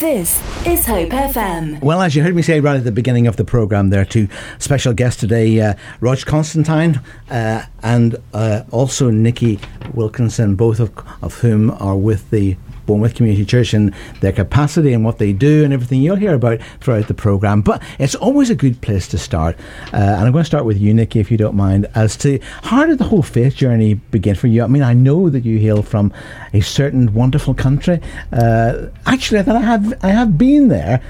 This 0.00 0.40
is 0.66 0.86
Hope 0.86 1.10
FM. 1.10 1.82
Well, 1.82 2.00
as 2.00 2.16
you 2.16 2.22
heard 2.22 2.34
me 2.34 2.40
say 2.40 2.58
right 2.58 2.78
at 2.78 2.84
the 2.84 2.90
beginning 2.90 3.26
of 3.26 3.36
the 3.36 3.44
programme, 3.44 3.90
there 3.90 4.00
are 4.00 4.06
two 4.06 4.28
special 4.58 4.94
guests 4.94 5.20
today 5.20 5.60
uh, 5.60 5.74
Rog 6.00 6.24
Constantine 6.24 7.02
uh, 7.28 7.66
and 7.82 8.16
uh, 8.32 8.62
also 8.70 9.10
Nikki 9.10 9.60
Wilkinson, 9.92 10.56
both 10.56 10.80
of, 10.80 10.90
of 11.20 11.34
whom 11.34 11.70
are 11.72 11.98
with 11.98 12.30
the 12.30 12.56
Bournemouth 12.90 13.14
Community 13.14 13.44
Church 13.44 13.72
and 13.72 13.94
their 14.20 14.32
capacity 14.32 14.92
and 14.92 15.04
what 15.04 15.18
they 15.18 15.32
do 15.32 15.62
and 15.62 15.72
everything 15.72 16.02
you'll 16.02 16.16
hear 16.16 16.34
about 16.34 16.58
throughout 16.80 17.06
the 17.06 17.14
programme. 17.14 17.62
But 17.62 17.80
it's 18.00 18.16
always 18.16 18.50
a 18.50 18.56
good 18.56 18.80
place 18.80 19.06
to 19.08 19.18
start. 19.18 19.56
Uh, 19.92 19.96
and 19.98 20.26
I'm 20.26 20.32
going 20.32 20.42
to 20.42 20.44
start 20.44 20.64
with 20.64 20.76
you, 20.76 20.92
Nikki, 20.92 21.20
if 21.20 21.30
you 21.30 21.36
don't 21.36 21.54
mind, 21.54 21.86
as 21.94 22.16
to 22.16 22.40
how 22.62 22.86
did 22.86 22.98
the 22.98 23.04
whole 23.04 23.22
faith 23.22 23.54
journey 23.54 23.94
begin 23.94 24.34
for 24.34 24.48
you? 24.48 24.64
I 24.64 24.66
mean, 24.66 24.82
I 24.82 24.92
know 24.92 25.30
that 25.30 25.44
you 25.44 25.60
hail 25.60 25.84
from 25.84 26.12
a 26.52 26.62
certain 26.62 27.14
wonderful 27.14 27.54
country. 27.54 28.00
Uh, 28.32 28.86
actually, 29.06 29.38
I 29.38 29.60
have, 29.60 30.04
I 30.04 30.08
have 30.08 30.36
been 30.36 30.66
there. 30.66 31.00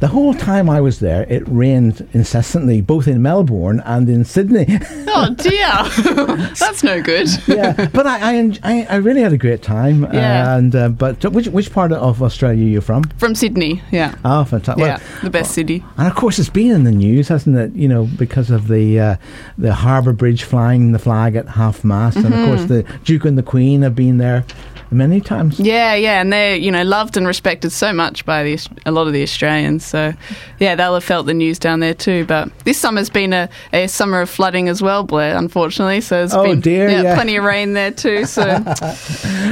The 0.00 0.08
whole 0.08 0.32
time 0.32 0.70
I 0.70 0.80
was 0.80 1.00
there, 1.00 1.24
it 1.28 1.42
rained 1.46 2.08
incessantly, 2.14 2.80
both 2.80 3.06
in 3.06 3.20
Melbourne 3.20 3.82
and 3.84 4.08
in 4.08 4.24
Sydney. 4.24 4.78
Oh 5.12 5.34
dear, 5.34 6.46
that's 6.54 6.84
no 6.84 7.02
good. 7.02 7.28
yeah, 7.48 7.88
but 7.92 8.06
I, 8.06 8.38
I, 8.62 8.86
I, 8.88 8.96
really 8.96 9.22
had 9.22 9.32
a 9.32 9.36
great 9.36 9.60
time. 9.60 10.04
Yeah. 10.04 10.56
And 10.56 10.74
uh, 10.74 10.88
but 10.88 11.24
which 11.32 11.48
which 11.48 11.72
part 11.72 11.90
of 11.90 12.22
Australia 12.22 12.64
are 12.64 12.68
you 12.68 12.80
from? 12.80 13.02
From 13.18 13.34
Sydney. 13.34 13.82
Yeah. 13.90 14.14
Oh, 14.24 14.44
fantastic! 14.44 14.86
Yeah, 14.86 14.98
well, 14.98 15.22
the 15.24 15.30
best 15.30 15.50
city. 15.50 15.84
And 15.96 16.06
of 16.06 16.14
course, 16.14 16.38
it's 16.38 16.48
been 16.48 16.70
in 16.70 16.84
the 16.84 16.92
news, 16.92 17.26
hasn't 17.26 17.56
it? 17.56 17.72
You 17.74 17.88
know, 17.88 18.04
because 18.04 18.50
of 18.50 18.68
the 18.68 19.00
uh, 19.00 19.16
the 19.58 19.74
Harbour 19.74 20.12
Bridge 20.12 20.44
flying 20.44 20.92
the 20.92 21.00
flag 21.00 21.34
at 21.34 21.48
half 21.48 21.82
mast, 21.82 22.16
mm-hmm. 22.16 22.32
and 22.32 22.34
of 22.34 22.46
course 22.46 22.64
the 22.66 22.82
Duke 23.02 23.24
and 23.24 23.36
the 23.36 23.42
Queen 23.42 23.82
have 23.82 23.96
been 23.96 24.18
there 24.18 24.44
many 24.90 25.20
times. 25.20 25.58
Yeah, 25.60 25.94
yeah, 25.94 26.20
and 26.20 26.32
they're 26.32 26.56
you 26.56 26.70
know 26.70 26.82
loved 26.82 27.16
and 27.16 27.26
respected 27.26 27.70
so 27.70 27.92
much 27.92 28.24
by 28.24 28.42
the, 28.42 28.68
a 28.86 28.90
lot 28.92 29.06
of 29.06 29.12
the 29.12 29.22
Australians. 29.22 29.84
So 29.84 30.12
yeah, 30.58 30.74
they'll 30.74 30.94
have 30.94 31.04
felt 31.04 31.26
the 31.26 31.34
news 31.34 31.58
down 31.58 31.80
there 31.80 31.94
too. 31.94 32.24
But 32.24 32.50
this 32.64 32.78
summer's 32.78 33.10
been 33.10 33.32
a, 33.32 33.48
a 33.72 33.86
summer 33.86 34.20
of 34.20 34.30
flooding 34.30 34.68
as 34.68 34.82
well, 34.82 35.02
Blair. 35.04 35.36
Unfortunately, 35.36 36.00
so 36.00 36.16
there's 36.16 36.34
oh 36.34 36.44
been 36.44 36.60
dear, 36.60 36.88
yeah, 36.88 37.02
yeah. 37.02 37.14
plenty 37.14 37.36
of 37.36 37.44
rain 37.44 37.72
there 37.72 37.90
too. 37.90 38.24
So 38.24 38.42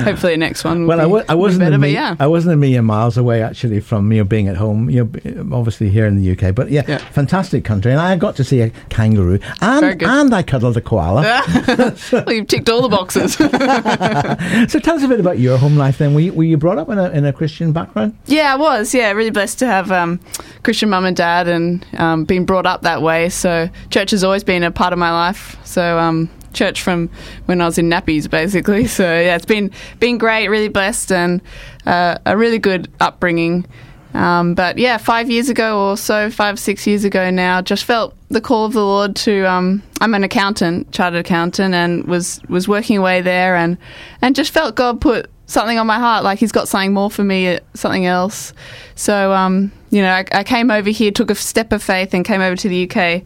hopefully 0.04 0.32
the 0.34 0.36
next 0.38 0.64
one. 0.64 0.86
well, 0.86 0.98
be, 0.98 1.02
I 1.02 1.04
w- 1.04 1.24
I 1.28 1.34
wasn't 1.34 1.70
better, 1.70 1.84
a 1.84 1.88
yeah. 1.88 2.16
I 2.18 2.26
wasn't 2.26 2.54
a 2.54 2.56
million 2.56 2.84
miles 2.84 3.16
away 3.16 3.42
actually 3.42 3.80
from 3.80 4.10
you 4.12 4.18
know 4.18 4.24
being 4.24 4.48
at 4.48 4.56
home. 4.56 4.90
You 4.90 5.04
know, 5.24 5.56
obviously 5.56 5.90
here 5.90 6.06
in 6.06 6.20
the 6.22 6.30
UK, 6.32 6.54
but 6.54 6.70
yeah, 6.70 6.82
Yeah. 6.88 6.98
fantastic 6.98 7.64
country, 7.64 7.92
and 7.92 8.00
I 8.00 8.16
got 8.16 8.36
to 8.36 8.44
see 8.44 8.60
a 8.60 8.70
kangaroo, 8.88 9.38
and 9.60 10.02
and 10.02 10.34
I 10.34 10.42
cuddled 10.42 10.76
a 10.76 10.80
koala. 10.80 11.22
well, 12.12 12.32
you've 12.32 12.46
ticked 12.48 12.68
all 12.68 12.82
the 12.82 12.88
boxes. 12.88 13.34
so 14.72 14.78
tell 14.78 14.96
us 14.96 15.02
a 15.02 15.08
bit 15.08 15.20
about 15.20 15.27
your 15.36 15.58
home 15.58 15.76
life 15.76 15.98
then. 15.98 16.14
Were 16.14 16.20
you, 16.20 16.32
were 16.32 16.44
you 16.44 16.56
brought 16.56 16.78
up 16.78 16.88
in 16.88 16.98
a 16.98 17.10
in 17.10 17.24
a 17.24 17.32
Christian 17.32 17.72
background? 17.72 18.16
Yeah, 18.26 18.52
I 18.54 18.56
was. 18.56 18.94
Yeah, 18.94 19.10
really 19.12 19.30
blessed 19.30 19.58
to 19.58 19.66
have 19.66 19.92
um, 19.92 20.20
Christian 20.62 20.88
mum 20.88 21.04
and 21.04 21.16
dad 21.16 21.48
and 21.48 21.84
um, 21.98 22.24
been 22.24 22.44
brought 22.46 22.64
up 22.64 22.82
that 22.82 23.02
way. 23.02 23.28
So 23.28 23.68
church 23.90 24.12
has 24.12 24.24
always 24.24 24.44
been 24.44 24.62
a 24.62 24.70
part 24.70 24.92
of 24.92 24.98
my 24.98 25.10
life. 25.10 25.56
So 25.64 25.98
um, 25.98 26.30
church 26.52 26.82
from 26.82 27.10
when 27.46 27.60
I 27.60 27.66
was 27.66 27.78
in 27.78 27.90
nappies, 27.90 28.28
basically. 28.30 28.86
So 28.98 29.04
yeah, 29.04 29.36
it's 29.36 29.44
been 29.44 29.70
been 30.00 30.18
great. 30.18 30.48
Really 30.48 30.68
blessed 30.68 31.12
and 31.12 31.42
uh, 31.86 32.18
a 32.24 32.36
really 32.36 32.58
good 32.58 32.90
upbringing. 33.00 33.66
Um, 34.14 34.54
but 34.54 34.78
yeah, 34.78 34.96
five 34.96 35.30
years 35.30 35.48
ago 35.48 35.88
or 35.88 35.96
so, 35.96 36.30
five 36.30 36.58
six 36.58 36.86
years 36.86 37.04
ago 37.04 37.30
now, 37.30 37.60
just 37.60 37.84
felt 37.84 38.14
the 38.28 38.40
call 38.40 38.64
of 38.64 38.72
the 38.72 38.84
Lord 38.84 39.16
to. 39.16 39.44
Um, 39.44 39.82
I'm 40.00 40.14
an 40.14 40.24
accountant, 40.24 40.92
chartered 40.92 41.20
accountant, 41.20 41.74
and 41.74 42.04
was 42.04 42.40
was 42.48 42.66
working 42.66 42.96
away 42.96 43.20
there, 43.20 43.56
and 43.56 43.76
and 44.22 44.34
just 44.34 44.52
felt 44.52 44.74
God 44.74 45.00
put 45.00 45.30
something 45.46 45.78
on 45.78 45.86
my 45.86 45.98
heart, 45.98 46.24
like 46.24 46.38
He's 46.38 46.52
got 46.52 46.68
something 46.68 46.92
more 46.92 47.10
for 47.10 47.24
me, 47.24 47.56
uh, 47.56 47.60
something 47.74 48.06
else. 48.06 48.52
So 48.94 49.32
um, 49.32 49.72
you 49.90 50.00
know, 50.00 50.12
I, 50.12 50.24
I 50.32 50.44
came 50.44 50.70
over 50.70 50.90
here, 50.90 51.10
took 51.10 51.30
a 51.30 51.34
step 51.34 51.72
of 51.72 51.82
faith, 51.82 52.14
and 52.14 52.24
came 52.24 52.40
over 52.40 52.56
to 52.56 52.68
the 52.68 52.90
UK. 52.90 53.22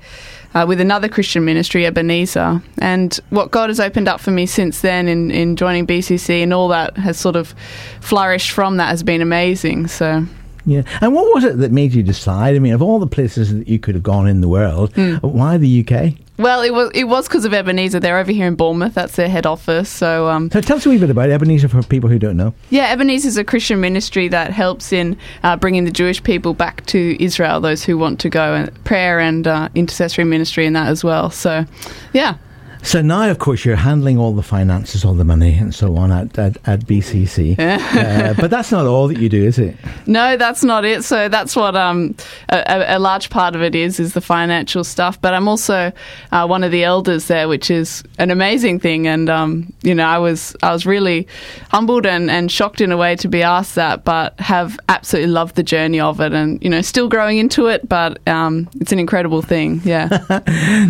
Uh, 0.54 0.66
with 0.68 0.82
another 0.82 1.08
Christian 1.08 1.46
ministry, 1.46 1.86
Ebenezer. 1.86 2.60
And 2.76 3.18
what 3.30 3.50
God 3.50 3.70
has 3.70 3.80
opened 3.80 4.06
up 4.06 4.20
for 4.20 4.32
me 4.32 4.44
since 4.44 4.82
then 4.82 5.08
in, 5.08 5.30
in 5.30 5.56
joining 5.56 5.86
BCC 5.86 6.42
and 6.42 6.52
all 6.52 6.68
that 6.68 6.94
has 6.98 7.18
sort 7.18 7.36
of 7.36 7.54
flourished 8.02 8.50
from 8.50 8.76
that 8.76 8.88
has 8.88 9.02
been 9.02 9.22
amazing. 9.22 9.86
So, 9.86 10.26
Yeah. 10.64 10.82
And 11.00 11.12
what 11.14 11.32
was 11.34 11.44
it 11.44 11.58
that 11.58 11.72
made 11.72 11.92
you 11.94 12.02
decide? 12.02 12.54
I 12.56 12.58
mean, 12.58 12.72
of 12.72 12.82
all 12.82 12.98
the 12.98 13.06
places 13.06 13.52
that 13.56 13.68
you 13.68 13.78
could 13.78 13.94
have 13.94 14.04
gone 14.04 14.26
in 14.28 14.40
the 14.40 14.48
world, 14.48 14.92
Hmm. 14.94 15.16
why 15.16 15.56
the 15.56 15.80
UK? 15.86 16.14
well, 16.38 16.62
it 16.62 16.72
was 16.72 16.90
it 16.94 17.04
was 17.04 17.28
because 17.28 17.44
of 17.44 17.52
Ebenezer. 17.54 18.00
They're 18.00 18.18
over 18.18 18.32
here 18.32 18.46
in 18.46 18.54
Bournemouth. 18.56 18.94
That's 18.94 19.14
their 19.16 19.28
head 19.28 19.46
office. 19.46 19.88
So, 19.88 20.28
um, 20.28 20.50
So 20.50 20.60
tell 20.60 20.76
us 20.78 20.86
a 20.86 20.88
wee 20.90 20.98
bit 20.98 21.10
about 21.10 21.30
Ebenezer 21.30 21.68
for 21.68 21.82
people 21.82 22.08
who 22.10 22.18
don't 22.18 22.36
know. 22.36 22.52
yeah, 22.70 22.90
Ebenezer 22.92 23.28
is 23.28 23.36
a 23.36 23.44
Christian 23.44 23.80
ministry 23.80 24.28
that 24.28 24.50
helps 24.52 24.92
in 24.92 25.16
uh, 25.44 25.56
bringing 25.56 25.84
the 25.84 25.90
Jewish 25.92 26.22
people 26.22 26.54
back 26.54 26.84
to 26.86 27.22
Israel. 27.22 27.60
Those 27.60 27.84
who 27.84 27.96
want 27.98 28.18
to 28.20 28.28
go 28.30 28.54
and 28.54 28.84
prayer 28.84 29.20
and 29.20 29.46
uh, 29.46 29.68
intercessory 29.74 30.24
ministry 30.24 30.66
and 30.66 30.74
that 30.74 30.88
as 30.88 31.04
well. 31.04 31.30
So, 31.30 31.64
yeah. 32.12 32.34
So 32.82 33.00
now, 33.00 33.30
of 33.30 33.38
course, 33.38 33.64
you're 33.64 33.76
handling 33.76 34.18
all 34.18 34.32
the 34.32 34.42
finances, 34.42 35.04
all 35.04 35.14
the 35.14 35.24
money, 35.24 35.54
and 35.54 35.72
so 35.74 35.96
on 35.96 36.10
at 36.10 36.36
at, 36.36 36.56
at 36.66 36.80
BCC. 36.80 37.56
uh, 37.58 38.34
but 38.34 38.50
that's 38.50 38.72
not 38.72 38.86
all 38.86 39.06
that 39.08 39.18
you 39.18 39.28
do, 39.28 39.44
is 39.44 39.58
it? 39.58 39.76
No, 40.06 40.36
that's 40.36 40.64
not 40.64 40.84
it. 40.84 41.04
So 41.04 41.28
that's 41.28 41.54
what 41.54 41.76
um, 41.76 42.16
a, 42.48 42.96
a 42.96 42.98
large 42.98 43.30
part 43.30 43.54
of 43.54 43.62
it 43.62 43.74
is 43.74 44.00
is 44.00 44.14
the 44.14 44.20
financial 44.20 44.82
stuff. 44.82 45.20
But 45.20 45.32
I'm 45.32 45.46
also 45.46 45.92
uh, 46.32 46.46
one 46.46 46.64
of 46.64 46.72
the 46.72 46.82
elders 46.82 47.28
there, 47.28 47.48
which 47.48 47.70
is 47.70 48.02
an 48.18 48.30
amazing 48.30 48.80
thing. 48.80 49.06
And 49.06 49.30
um, 49.30 49.72
you 49.82 49.94
know, 49.94 50.04
I 50.04 50.18
was 50.18 50.56
I 50.62 50.72
was 50.72 50.84
really 50.84 51.28
humbled 51.70 52.04
and, 52.04 52.30
and 52.30 52.50
shocked 52.50 52.80
in 52.80 52.90
a 52.90 52.96
way 52.96 53.14
to 53.16 53.28
be 53.28 53.44
asked 53.44 53.76
that, 53.76 54.04
but 54.04 54.38
have 54.40 54.78
absolutely 54.88 55.30
loved 55.30 55.54
the 55.54 55.62
journey 55.62 56.00
of 56.00 56.20
it, 56.20 56.32
and 56.32 56.62
you 56.62 56.68
know, 56.68 56.82
still 56.82 57.08
growing 57.08 57.38
into 57.38 57.68
it. 57.68 57.88
But 57.88 58.26
um, 58.26 58.68
it's 58.80 58.92
an 58.92 58.98
incredible 58.98 59.42
thing. 59.42 59.80
Yeah. 59.84 60.18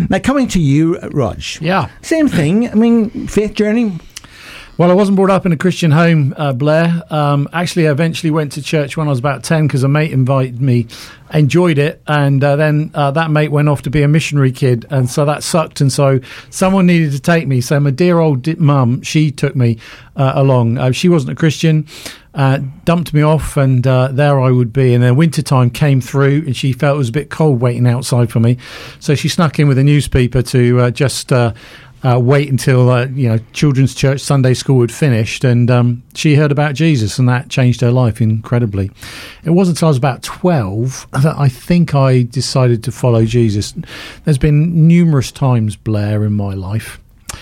Now, 0.09 0.19
coming 0.19 0.47
to 0.49 0.59
you, 0.59 0.99
Rog. 1.11 1.41
Yeah. 1.61 1.82
Same 2.01 2.27
thing. 2.27 2.69
I 2.69 2.73
mean, 2.75 3.27
faith 3.27 3.53
journey. 3.53 3.99
Well, 4.75 4.89
I 4.89 4.95
wasn't 4.95 5.17
brought 5.17 5.29
up 5.29 5.45
in 5.45 5.51
a 5.51 5.57
Christian 5.57 5.91
home, 5.91 6.33
uh, 6.35 6.51
Blair. 6.51 7.03
Um, 7.11 7.47
actually, 7.53 7.87
I 7.87 7.91
eventually 7.91 8.31
went 8.31 8.53
to 8.53 8.61
church 8.63 8.97
when 8.97 9.05
I 9.05 9.11
was 9.11 9.19
about 9.19 9.43
10 9.43 9.67
because 9.67 9.83
a 9.83 9.87
mate 9.87 10.11
invited 10.11 10.63
me, 10.63 10.87
enjoyed 11.31 11.77
it, 11.77 12.01
and 12.07 12.43
uh, 12.43 12.55
then 12.55 12.89
uh, 12.95 13.11
that 13.11 13.29
mate 13.29 13.51
went 13.51 13.69
off 13.69 13.83
to 13.83 13.91
be 13.91 14.01
a 14.01 14.07
missionary 14.07 14.51
kid, 14.51 14.87
and 14.89 15.07
so 15.07 15.25
that 15.25 15.43
sucked. 15.43 15.79
And 15.79 15.93
so 15.93 16.21
someone 16.49 16.87
needed 16.87 17.11
to 17.11 17.19
take 17.19 17.47
me. 17.47 17.61
So 17.61 17.79
my 17.79 17.91
dear 17.91 18.17
old 18.17 18.47
mum, 18.57 19.03
she 19.03 19.29
took 19.29 19.55
me 19.55 19.77
uh, 20.15 20.31
along. 20.33 20.79
Uh, 20.79 20.91
she 20.91 21.07
wasn't 21.07 21.33
a 21.33 21.35
Christian. 21.35 21.85
Uh, 22.33 22.59
dumped 22.83 23.13
me 23.13 23.21
off, 23.21 23.57
and 23.57 23.85
uh, 23.85 24.07
there 24.11 24.39
I 24.39 24.49
would 24.49 24.73
be. 24.73 24.93
And 24.93 25.03
then 25.03 25.15
winter 25.15 25.43
time 25.43 25.69
came 25.69 26.01
through, 26.01 26.43
and 26.45 26.55
she 26.55 26.73
felt 26.73 26.95
it 26.95 26.97
was 26.97 27.09
a 27.09 27.13
bit 27.13 27.29
cold 27.29 27.61
waiting 27.61 27.85
outside 27.85 28.31
for 28.31 28.39
me. 28.39 28.57
So 28.99 29.13
she 29.13 29.29
snuck 29.29 29.59
in 29.59 29.67
with 29.67 29.77
a 29.77 29.83
newspaper 29.83 30.41
to 30.41 30.79
uh, 30.79 30.91
just 30.91 31.31
uh, 31.31 31.53
uh, 32.03 32.19
wait 32.19 32.49
until 32.49 32.89
uh, 32.89 33.05
you 33.07 33.29
know 33.29 33.37
children's 33.53 33.95
church 33.95 34.19
Sunday 34.19 34.53
school 34.53 34.81
had 34.81 34.91
finished, 34.91 35.43
and 35.43 35.71
um, 35.71 36.03
she 36.15 36.35
heard 36.35 36.51
about 36.51 36.75
Jesus, 36.75 37.17
and 37.17 37.29
that 37.29 37.49
changed 37.49 37.81
her 37.81 37.91
life 37.91 38.21
incredibly. 38.21 38.91
It 39.43 39.51
wasn't 39.51 39.77
until 39.77 39.87
I 39.87 39.91
was 39.91 39.97
about 39.97 40.23
twelve 40.23 41.07
that 41.11 41.35
I 41.37 41.47
think 41.49 41.95
I 41.95 42.23
decided 42.23 42.83
to 42.83 42.91
follow 42.91 43.25
Jesus. 43.25 43.73
There's 44.25 44.37
been 44.37 44.87
numerous 44.87 45.31
times, 45.31 45.75
Blair, 45.75 46.23
in 46.25 46.33
my 46.33 46.53
life. 46.53 46.99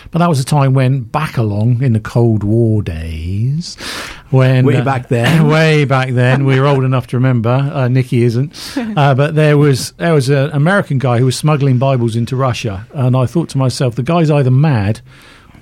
But 0.09 0.19
that 0.19 0.29
was 0.29 0.39
a 0.39 0.45
time 0.45 0.73
when, 0.73 1.01
back 1.01 1.38
along 1.38 1.84
in 1.84 1.94
the 1.94 2.00
Cold 2.00 2.44
War 2.44 2.81
days, 2.81 3.75
when 4.31 4.66
Way 4.66 4.81
back 4.81 5.09
then. 5.09 5.47
way 5.50 5.85
back 5.85 6.09
then, 6.12 6.45
we 6.45 6.59
were 6.59 6.66
old 6.66 6.84
enough 6.84 7.07
to 7.07 7.17
remember. 7.17 7.50
Uh, 7.50 7.88
Nikki 7.88 8.23
isn't, 8.23 8.78
uh, 8.97 9.13
but 9.13 9.35
there 9.35 9.57
was 9.57 9.91
there 9.94 10.13
was 10.13 10.29
an 10.29 10.50
American 10.51 10.97
guy 10.97 11.19
who 11.19 11.25
was 11.25 11.38
smuggling 11.38 11.78
Bibles 11.78 12.16
into 12.16 12.35
Russia, 12.35 12.88
and 12.94 13.16
I 13.16 13.25
thought 13.25 13.50
to 13.50 13.57
myself, 13.57 13.95
the 13.95 14.03
guy's 14.03 14.31
either 14.31 14.51
mad 14.51 15.01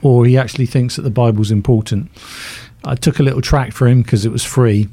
or 0.01 0.25
he 0.25 0.37
actually 0.37 0.65
thinks 0.65 0.95
that 0.95 1.01
the 1.01 1.09
Bible's 1.09 1.51
important. 1.51 2.09
I 2.85 2.95
took 2.95 3.19
a 3.19 3.23
little 3.23 3.41
tract 3.41 3.73
for 3.73 3.87
him 3.87 4.01
because 4.01 4.25
it 4.25 4.31
was 4.31 4.45
free, 4.45 4.87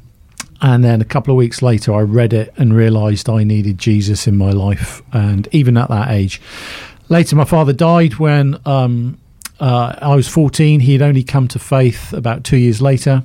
and 0.61 0.83
then 0.83 1.01
a 1.01 1.05
couple 1.05 1.33
of 1.33 1.37
weeks 1.37 1.61
later, 1.61 1.93
I 1.93 2.01
read 2.01 2.33
it 2.33 2.53
and 2.57 2.73
realised 2.73 3.29
I 3.29 3.43
needed 3.43 3.77
Jesus 3.77 4.27
in 4.27 4.37
my 4.37 4.51
life, 4.51 5.01
and 5.13 5.47
even 5.51 5.77
at 5.77 5.89
that 5.89 6.11
age. 6.11 6.41
Later, 7.09 7.37
my 7.37 7.45
father 7.45 7.71
died 7.71 8.15
when 8.15 8.59
um, 8.65 9.17
uh, 9.59 9.95
I 10.01 10.15
was 10.15 10.27
14. 10.27 10.79
He 10.81 10.93
had 10.93 11.01
only 11.01 11.23
come 11.23 11.47
to 11.49 11.59
faith 11.59 12.13
about 12.13 12.43
two 12.43 12.57
years 12.57 12.81
later. 12.81 13.23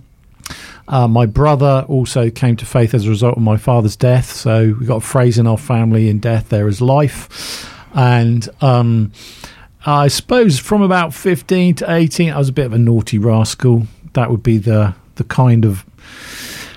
Uh, 0.89 1.07
my 1.07 1.27
brother 1.27 1.85
also 1.89 2.31
came 2.31 2.57
to 2.57 2.67
faith 2.67 2.95
as 2.95 3.07
a 3.07 3.11
result 3.11 3.37
of 3.37 3.43
my 3.43 3.57
father's 3.57 3.97
death. 3.97 4.33
So 4.33 4.75
we've 4.79 4.89
got 4.89 4.97
a 4.97 5.01
phrase 5.01 5.39
in 5.39 5.47
our 5.47 5.59
family 5.59 6.09
in 6.09 6.19
death, 6.19 6.49
there 6.49 6.69
is 6.69 6.81
life. 6.81 7.69
And 7.95 8.49
um, 8.61 9.13
I 9.87 10.09
suppose 10.09 10.59
from 10.59 10.83
about 10.83 11.15
15 11.15 11.77
to 11.77 11.93
18, 11.93 12.33
I 12.33 12.39
was 12.39 12.49
a 12.49 12.53
bit 12.53 12.67
of 12.67 12.73
a 12.73 12.79
naughty 12.79 13.19
rascal. 13.19 13.87
That 14.15 14.31
would 14.31 14.43
be 14.43 14.59
the, 14.59 14.95
the 15.17 15.25
kind 15.25 15.65
of 15.65 15.85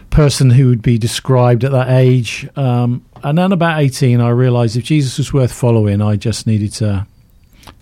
person 0.09 0.49
who 0.51 0.69
would 0.69 0.81
be 0.81 0.97
described 0.97 1.63
at 1.63 1.71
that 1.71 1.89
age. 1.89 2.47
Um, 2.55 3.03
and 3.23 3.37
then 3.37 3.51
about 3.51 3.81
18, 3.81 4.21
I 4.21 4.29
realized 4.29 4.77
if 4.77 4.83
Jesus 4.83 5.17
was 5.17 5.33
worth 5.33 5.51
following, 5.51 6.01
I 6.01 6.15
just 6.15 6.47
needed 6.47 6.71
to 6.73 7.07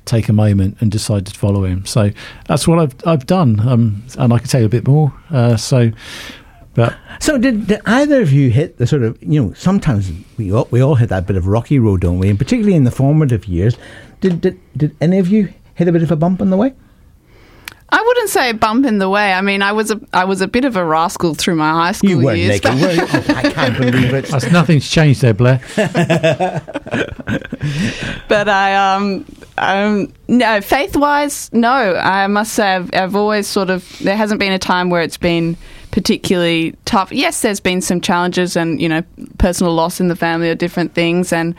take 0.05 0.29
a 0.29 0.33
moment 0.33 0.77
and 0.79 0.91
decide 0.91 1.25
to 1.25 1.33
follow 1.37 1.63
him. 1.63 1.85
So 1.85 2.11
that's 2.47 2.67
what 2.67 2.79
I've 2.79 2.95
I've 3.05 3.25
done, 3.25 3.59
um, 3.67 4.03
and 4.17 4.33
I 4.33 4.39
can 4.39 4.47
tell 4.47 4.61
you 4.61 4.67
a 4.67 4.69
bit 4.69 4.87
more. 4.87 5.13
Uh, 5.29 5.55
so 5.57 5.91
But 6.75 6.95
So 7.19 7.37
did, 7.37 7.67
did 7.67 7.81
either 7.85 8.21
of 8.21 8.31
you 8.31 8.49
hit 8.49 8.77
the 8.77 8.87
sort 8.87 9.03
of 9.03 9.17
you 9.21 9.41
know 9.41 9.53
sometimes 9.53 10.11
we 10.37 10.51
all, 10.51 10.67
we 10.71 10.81
all 10.81 10.95
hit 10.95 11.09
that 11.09 11.27
bit 11.27 11.35
of 11.35 11.45
rocky 11.47 11.79
road, 11.79 12.01
don't 12.01 12.19
we? 12.19 12.29
And 12.29 12.37
particularly 12.39 12.75
in 12.75 12.83
the 12.83 12.91
formative 12.91 13.45
years, 13.47 13.77
did 14.21 14.41
did, 14.41 14.59
did 14.75 14.95
any 14.99 15.19
of 15.19 15.27
you 15.27 15.53
hit 15.75 15.87
a 15.87 15.91
bit 15.91 16.03
of 16.03 16.11
a 16.11 16.15
bump 16.15 16.41
on 16.41 16.49
the 16.49 16.57
way? 16.57 16.73
I 17.89 18.01
wouldn't 18.01 18.29
say 18.29 18.49
a 18.49 18.53
bump 18.55 18.85
in 18.87 18.97
the 18.97 19.09
way. 19.09 19.33
I 19.33 19.41
mean, 19.41 19.61
I 19.61 19.71
was 19.71 19.91
a 19.91 19.99
I 20.13 20.25
was 20.25 20.41
a 20.41 20.47
bit 20.47 20.65
of 20.65 20.75
a 20.75 20.83
rascal 20.83 21.35
through 21.35 21.55
my 21.55 21.69
high 21.71 21.91
school 21.91 22.09
You 22.09 22.19
weren't 22.21 22.39
years. 22.39 22.63
naked. 22.63 22.81
were 22.81 22.91
you? 22.91 23.01
Oh, 23.01 23.25
I 23.35 23.51
can't 23.51 23.77
believe 23.77 24.13
it. 24.13 24.25
that's, 24.25 24.51
nothing's 24.51 24.89
changed 24.89 25.21
there, 25.21 25.33
Blair. 25.35 25.61
but 28.27 28.49
I 28.49 28.75
um 28.95 29.25
um 29.57 30.11
no 30.27 30.61
faith 30.61 30.95
wise 30.95 31.51
no 31.53 31.69
I 31.95 32.27
must 32.27 32.53
say 32.53 32.75
I've, 32.75 32.89
I've 32.93 33.15
always 33.15 33.47
sort 33.47 33.69
of 33.69 33.97
there 33.99 34.15
hasn't 34.17 34.39
been 34.39 34.51
a 34.51 34.59
time 34.59 34.89
where 34.89 35.01
it's 35.01 35.17
been 35.17 35.55
particularly 35.91 36.75
tough 36.85 37.11
yes 37.11 37.41
there's 37.41 37.59
been 37.59 37.81
some 37.81 38.01
challenges 38.01 38.55
and 38.55 38.81
you 38.81 38.89
know 38.89 39.03
personal 39.37 39.73
loss 39.73 39.99
in 39.99 40.07
the 40.07 40.15
family 40.15 40.49
or 40.49 40.55
different 40.55 40.93
things 40.95 41.31
and 41.31 41.53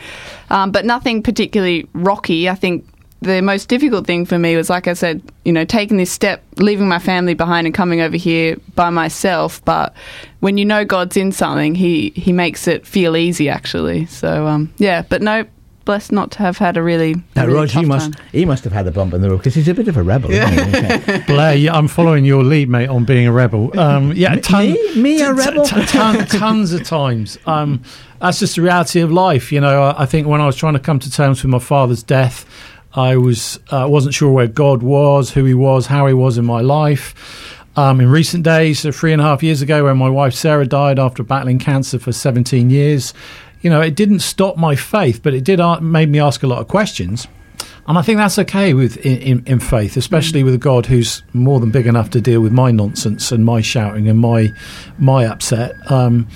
um, 0.51 0.73
but 0.73 0.85
nothing 0.85 1.23
particularly 1.23 1.89
rocky 1.95 2.49
I 2.49 2.55
think 2.57 2.85
the 3.25 3.41
most 3.43 3.69
difficult 3.69 4.07
thing 4.07 4.25
for 4.27 4.39
me 4.39 4.57
was 4.57 4.71
like 4.71 4.87
I 4.87 4.93
said 4.95 5.21
you 5.45 5.53
know 5.53 5.65
taking 5.65 5.97
this 5.97 6.11
step 6.13 6.43
leaving 6.57 6.89
my 6.89 6.99
family 6.99 7.35
behind 7.35 7.67
and 7.67 7.75
coming 7.75 8.01
over 8.01 8.17
here 8.17 8.57
by 8.75 8.91
myself 8.91 9.65
but 9.65 9.95
when 10.41 10.59
you 10.59 10.65
know 10.65 10.85
God's 10.85 11.17
in 11.17 11.33
something 11.33 11.75
he 11.75 12.11
he 12.11 12.33
makes 12.33 12.69
it 12.69 12.87
feel 12.87 13.17
easy 13.17 13.49
actually 13.49 14.07
so 14.07 14.47
um, 14.47 14.73
yeah 14.79 15.03
but 15.09 15.23
no 15.23 15.45
blessed 15.85 16.13
not 16.13 16.31
to 16.31 16.39
have 16.39 16.57
had 16.57 16.79
a 16.79 16.83
really, 16.83 17.13
a 17.13 17.17
Now, 17.37 17.45
really 17.45 17.59
Rog, 17.59 17.69
he 17.69 17.85
must 17.85 18.15
time. 18.15 18.27
he 18.33 18.47
must 18.47 18.65
have 18.65 18.73
had 18.73 18.87
a 18.87 18.91
bump 18.91 19.13
in 19.13 19.21
the 19.21 19.29
road 19.29 19.37
because 19.37 19.55
he's 19.55 19.69
a 19.69 19.75
bit 19.75 19.87
of 19.87 19.99
a 19.99 20.03
rebel. 20.03 20.31
Isn't 20.31 21.05
he? 21.05 21.19
Blair, 21.27 21.55
yeah, 21.57 21.75
I'm 21.77 21.89
following 21.89 22.25
your 22.25 22.43
lead, 22.43 22.71
mate, 22.71 22.89
on 22.89 23.05
being 23.05 23.27
a 23.27 23.33
rebel. 23.33 23.79
Um, 23.79 24.11
yeah, 24.13 24.37
ton- 24.37 24.73
me? 24.73 24.95
Me 24.97 25.21
a 25.21 25.35
t- 25.35 25.43
t- 25.43 25.47
rebel? 25.51 25.65
t- 25.67 25.85
ton- 25.85 26.27
tons 26.27 26.73
of 26.73 26.85
times. 26.85 27.37
Um, 27.45 27.83
that's 28.19 28.39
just 28.39 28.57
the 28.57 28.63
reality 28.63 29.01
of 29.01 29.13
life. 29.13 29.53
You 29.53 29.61
know, 29.61 29.83
I, 29.83 30.05
I 30.05 30.07
think 30.07 30.27
when 30.27 30.41
I 30.41 30.47
was 30.47 30.57
trying 30.57 30.73
to 30.73 30.81
come 30.81 30.99
to 31.01 31.11
terms 31.11 31.43
with 31.43 31.51
my 31.51 31.59
father's 31.59 32.03
death, 32.03 32.47
I 32.95 33.17
was 33.17 33.59
uh, 33.71 33.87
wasn't 33.89 34.15
sure 34.15 34.31
where 34.31 34.47
God 34.47 34.83
was, 34.83 35.31
who 35.33 35.45
He 35.45 35.55
was, 35.55 35.87
how 35.87 36.07
He 36.07 36.15
was 36.15 36.39
in 36.39 36.45
my 36.45 36.61
life. 36.61 37.61
Um, 37.77 38.01
in 38.01 38.09
recent 38.09 38.45
days, 38.45 38.81
so 38.81 38.93
three 38.93 39.13
and 39.13 39.21
a 39.21 39.25
half 39.25 39.43
years 39.43 39.61
ago, 39.61 39.85
when 39.85 39.97
my 39.97 40.09
wife 40.09 40.33
Sarah 40.33 40.67
died 40.67 40.99
after 40.99 41.25
battling 41.25 41.59
cancer 41.59 41.99
for 41.99 42.13
17 42.13 42.71
years, 42.71 43.13
you 43.63 43.71
know, 43.71 43.81
it 43.81 43.97
didn't 43.97 44.21
stop 44.21 44.57
my 44.57 44.77
faith, 44.77 45.23
but 45.25 45.35
it 45.35 45.43
did 45.43 45.59
a- 45.59 45.81
made 45.81 46.09
me 46.09 46.21
ask 46.21 46.45
a 46.45 46.47
lot 46.47 46.61
of 46.61 46.69
questions. 46.69 47.27
And 47.87 47.99
I 47.99 48.03
think 48.03 48.19
that's 48.19 48.39
okay 48.39 48.75
with 48.75 48.97
in, 48.99 49.19
in, 49.19 49.43
in 49.47 49.59
faith, 49.59 49.97
especially 49.97 50.43
with 50.43 50.55
a 50.55 50.59
God 50.59 50.87
who's 50.87 51.23
more 51.33 51.61
than 51.61 51.71
big 51.71 51.87
enough 51.87 52.11
to 52.11 52.21
deal 52.21 52.41
with 52.41 52.53
my 52.53 52.71
nonsense 52.71 53.33
and 53.33 53.45
my 53.45 53.61
shouting 53.61 54.09
and 54.09 54.19
my 54.19 54.53
my 54.99 55.27
upset. 55.27 55.75
Um, 55.91 56.29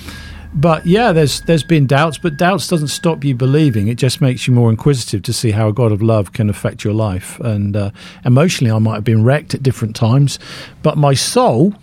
but 0.55 0.87
yeah, 0.87 1.12
there's 1.12 1.41
there's 1.43 1.62
been 1.62 1.87
doubts, 1.87 2.19
but 2.19 2.37
doubts 2.37 2.69
doesn't 2.69 2.89
stop 2.89 3.25
you 3.25 3.35
believing. 3.35 3.89
It 3.89 3.97
just 3.97 4.21
makes 4.21 4.47
you 4.47 4.55
more 4.55 4.71
inquisitive 4.71 5.23
to 5.25 5.33
see 5.33 5.50
how 5.50 5.69
a 5.69 5.73
God 5.73 5.93
of 5.93 6.03
love 6.03 6.33
can 6.33 6.49
affect 6.49 6.85
your 6.85 6.95
life. 6.95 7.39
And 7.41 7.77
uh, 7.77 7.91
emotionally, 8.25 8.71
I 8.71 8.79
might 8.79 8.95
have 8.95 9.05
been 9.05 9.25
wrecked 9.25 9.55
at 9.55 9.62
different 9.62 9.95
times, 9.95 10.39
but 10.83 10.97
my 10.97 11.15
soul 11.15 11.75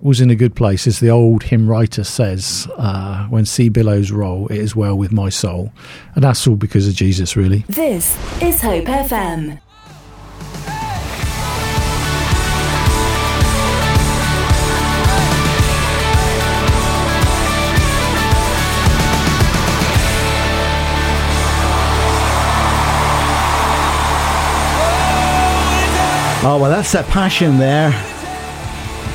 was 0.00 0.20
in 0.20 0.28
a 0.28 0.34
good 0.34 0.54
place, 0.54 0.86
as 0.86 1.00
the 1.00 1.08
old 1.08 1.44
hymn 1.44 1.68
writer 1.68 2.04
says. 2.04 2.68
Uh, 2.76 3.26
when 3.28 3.46
sea 3.46 3.70
billows 3.70 4.10
roll, 4.10 4.46
it 4.48 4.58
is 4.58 4.76
well 4.76 4.96
with 4.96 5.12
my 5.12 5.30
soul, 5.30 5.72
and 6.14 6.22
that's 6.22 6.46
all 6.46 6.56
because 6.56 6.86
of 6.86 6.94
Jesus, 6.94 7.36
really. 7.36 7.64
This 7.68 8.14
is 8.42 8.60
Hope 8.60 8.84
FM. 8.84 9.60
Oh, 26.46 26.58
well, 26.60 26.70
that's 26.70 26.92
that 26.92 27.06
passion 27.06 27.56
there. 27.56 27.90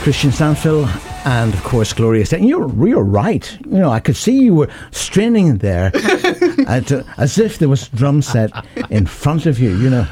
Kristian 0.01 0.31
Stanfill 0.31 0.87
and, 1.27 1.53
of 1.53 1.63
course, 1.63 1.93
Glorious 1.93 2.29
Day. 2.29 2.39
You're, 2.39 2.67
you're 2.87 3.03
right. 3.03 3.55
You 3.65 3.77
know, 3.77 3.91
I 3.91 3.99
could 3.99 4.15
see 4.15 4.39
you 4.41 4.55
were 4.55 4.69
straining 4.89 5.57
there 5.59 5.91
at, 6.67 6.91
uh, 6.91 7.03
as 7.17 7.37
if 7.37 7.59
there 7.59 7.69
was 7.69 7.87
a 7.87 7.95
drum 7.95 8.23
set 8.23 8.49
in 8.89 9.05
front 9.05 9.45
of 9.45 9.59
you, 9.59 9.77
you 9.77 9.91
know. 9.91 10.07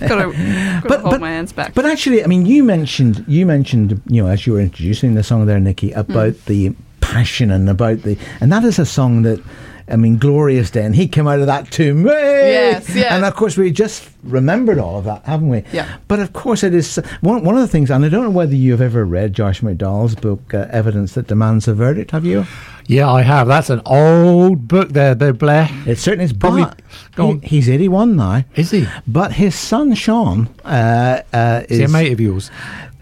Got 0.00 0.22
to 0.32 0.82
But- 0.88 1.00
hold 1.00 1.12
but- 1.14 1.20
my 1.20 1.30
hands 1.30 1.52
back. 1.52 1.74
But 1.74 1.84
actually, 1.84 2.22
I 2.22 2.28
mean, 2.28 2.46
you 2.46 2.62
mentioned, 2.62 3.24
you 3.26 3.44
mentioned, 3.44 4.00
you 4.06 4.22
know, 4.22 4.28
as 4.28 4.46
you 4.46 4.52
were 4.52 4.60
introducing 4.60 5.14
the 5.14 5.24
song 5.24 5.46
there, 5.46 5.58
Nikki, 5.58 5.90
about 5.92 6.36
the 6.44 6.72
passion 7.00 7.50
and 7.50 7.68
about 7.68 8.02
the, 8.02 8.16
and 8.40 8.52
that 8.52 8.62
is 8.62 8.78
a 8.78 8.86
song 8.86 9.22
that, 9.22 9.42
I 9.88 9.94
mean, 9.96 10.18
Glorious 10.18 10.70
Day, 10.70 10.84
and 10.84 10.96
he 10.96 11.06
came 11.06 11.28
out 11.28 11.38
of 11.38 11.46
that 11.46 11.70
tomb. 11.70 12.04
Hey! 12.06 12.70
Yes, 12.72 12.88
yes. 12.94 13.12
And 13.12 13.24
of 13.24 13.36
course, 13.36 13.56
we 13.56 13.70
just 13.70 14.08
remembered 14.24 14.78
all 14.80 14.98
of 14.98 15.04
that, 15.04 15.24
haven't 15.24 15.48
we? 15.48 15.62
Yeah. 15.72 15.98
But 16.08 16.18
of 16.18 16.32
course, 16.32 16.64
it 16.64 16.74
is 16.74 16.96
one, 17.20 17.44
one 17.44 17.54
of 17.54 17.60
the 17.60 17.68
things, 17.68 17.90
and 17.90 18.04
I 18.04 18.08
don't 18.08 18.24
know 18.24 18.30
whether 18.30 18.54
you've 18.56 18.80
ever 18.80 19.04
read 19.04 19.32
Josh 19.32 19.60
McDowell's 19.60 20.16
book, 20.16 20.52
uh, 20.52 20.66
Evidence 20.70 21.12
That 21.12 21.28
Demands 21.28 21.68
a 21.68 21.74
Verdict. 21.74 22.10
Have 22.10 22.24
you? 22.24 22.46
Yeah, 22.88 23.08
I 23.10 23.22
have. 23.22 23.46
That's 23.48 23.70
an 23.70 23.80
old 23.86 24.66
book 24.66 24.88
there, 24.90 25.14
there, 25.14 25.32
Blair. 25.32 25.68
It 25.86 25.98
certainly 25.98 26.24
is. 26.24 26.32
Probably- 26.32 26.64
but 26.64 26.80
go 27.14 27.38
he- 27.38 27.46
he's 27.46 27.68
81 27.68 28.16
now. 28.16 28.44
Is 28.56 28.72
he? 28.72 28.86
But 29.06 29.32
his 29.34 29.54
son, 29.54 29.94
Sean, 29.94 30.48
uh, 30.64 31.22
uh, 31.32 31.62
Is 31.68 31.78
he 31.78 31.84
a 31.84 31.88
mate 31.88 32.12
of 32.12 32.20
yours? 32.20 32.50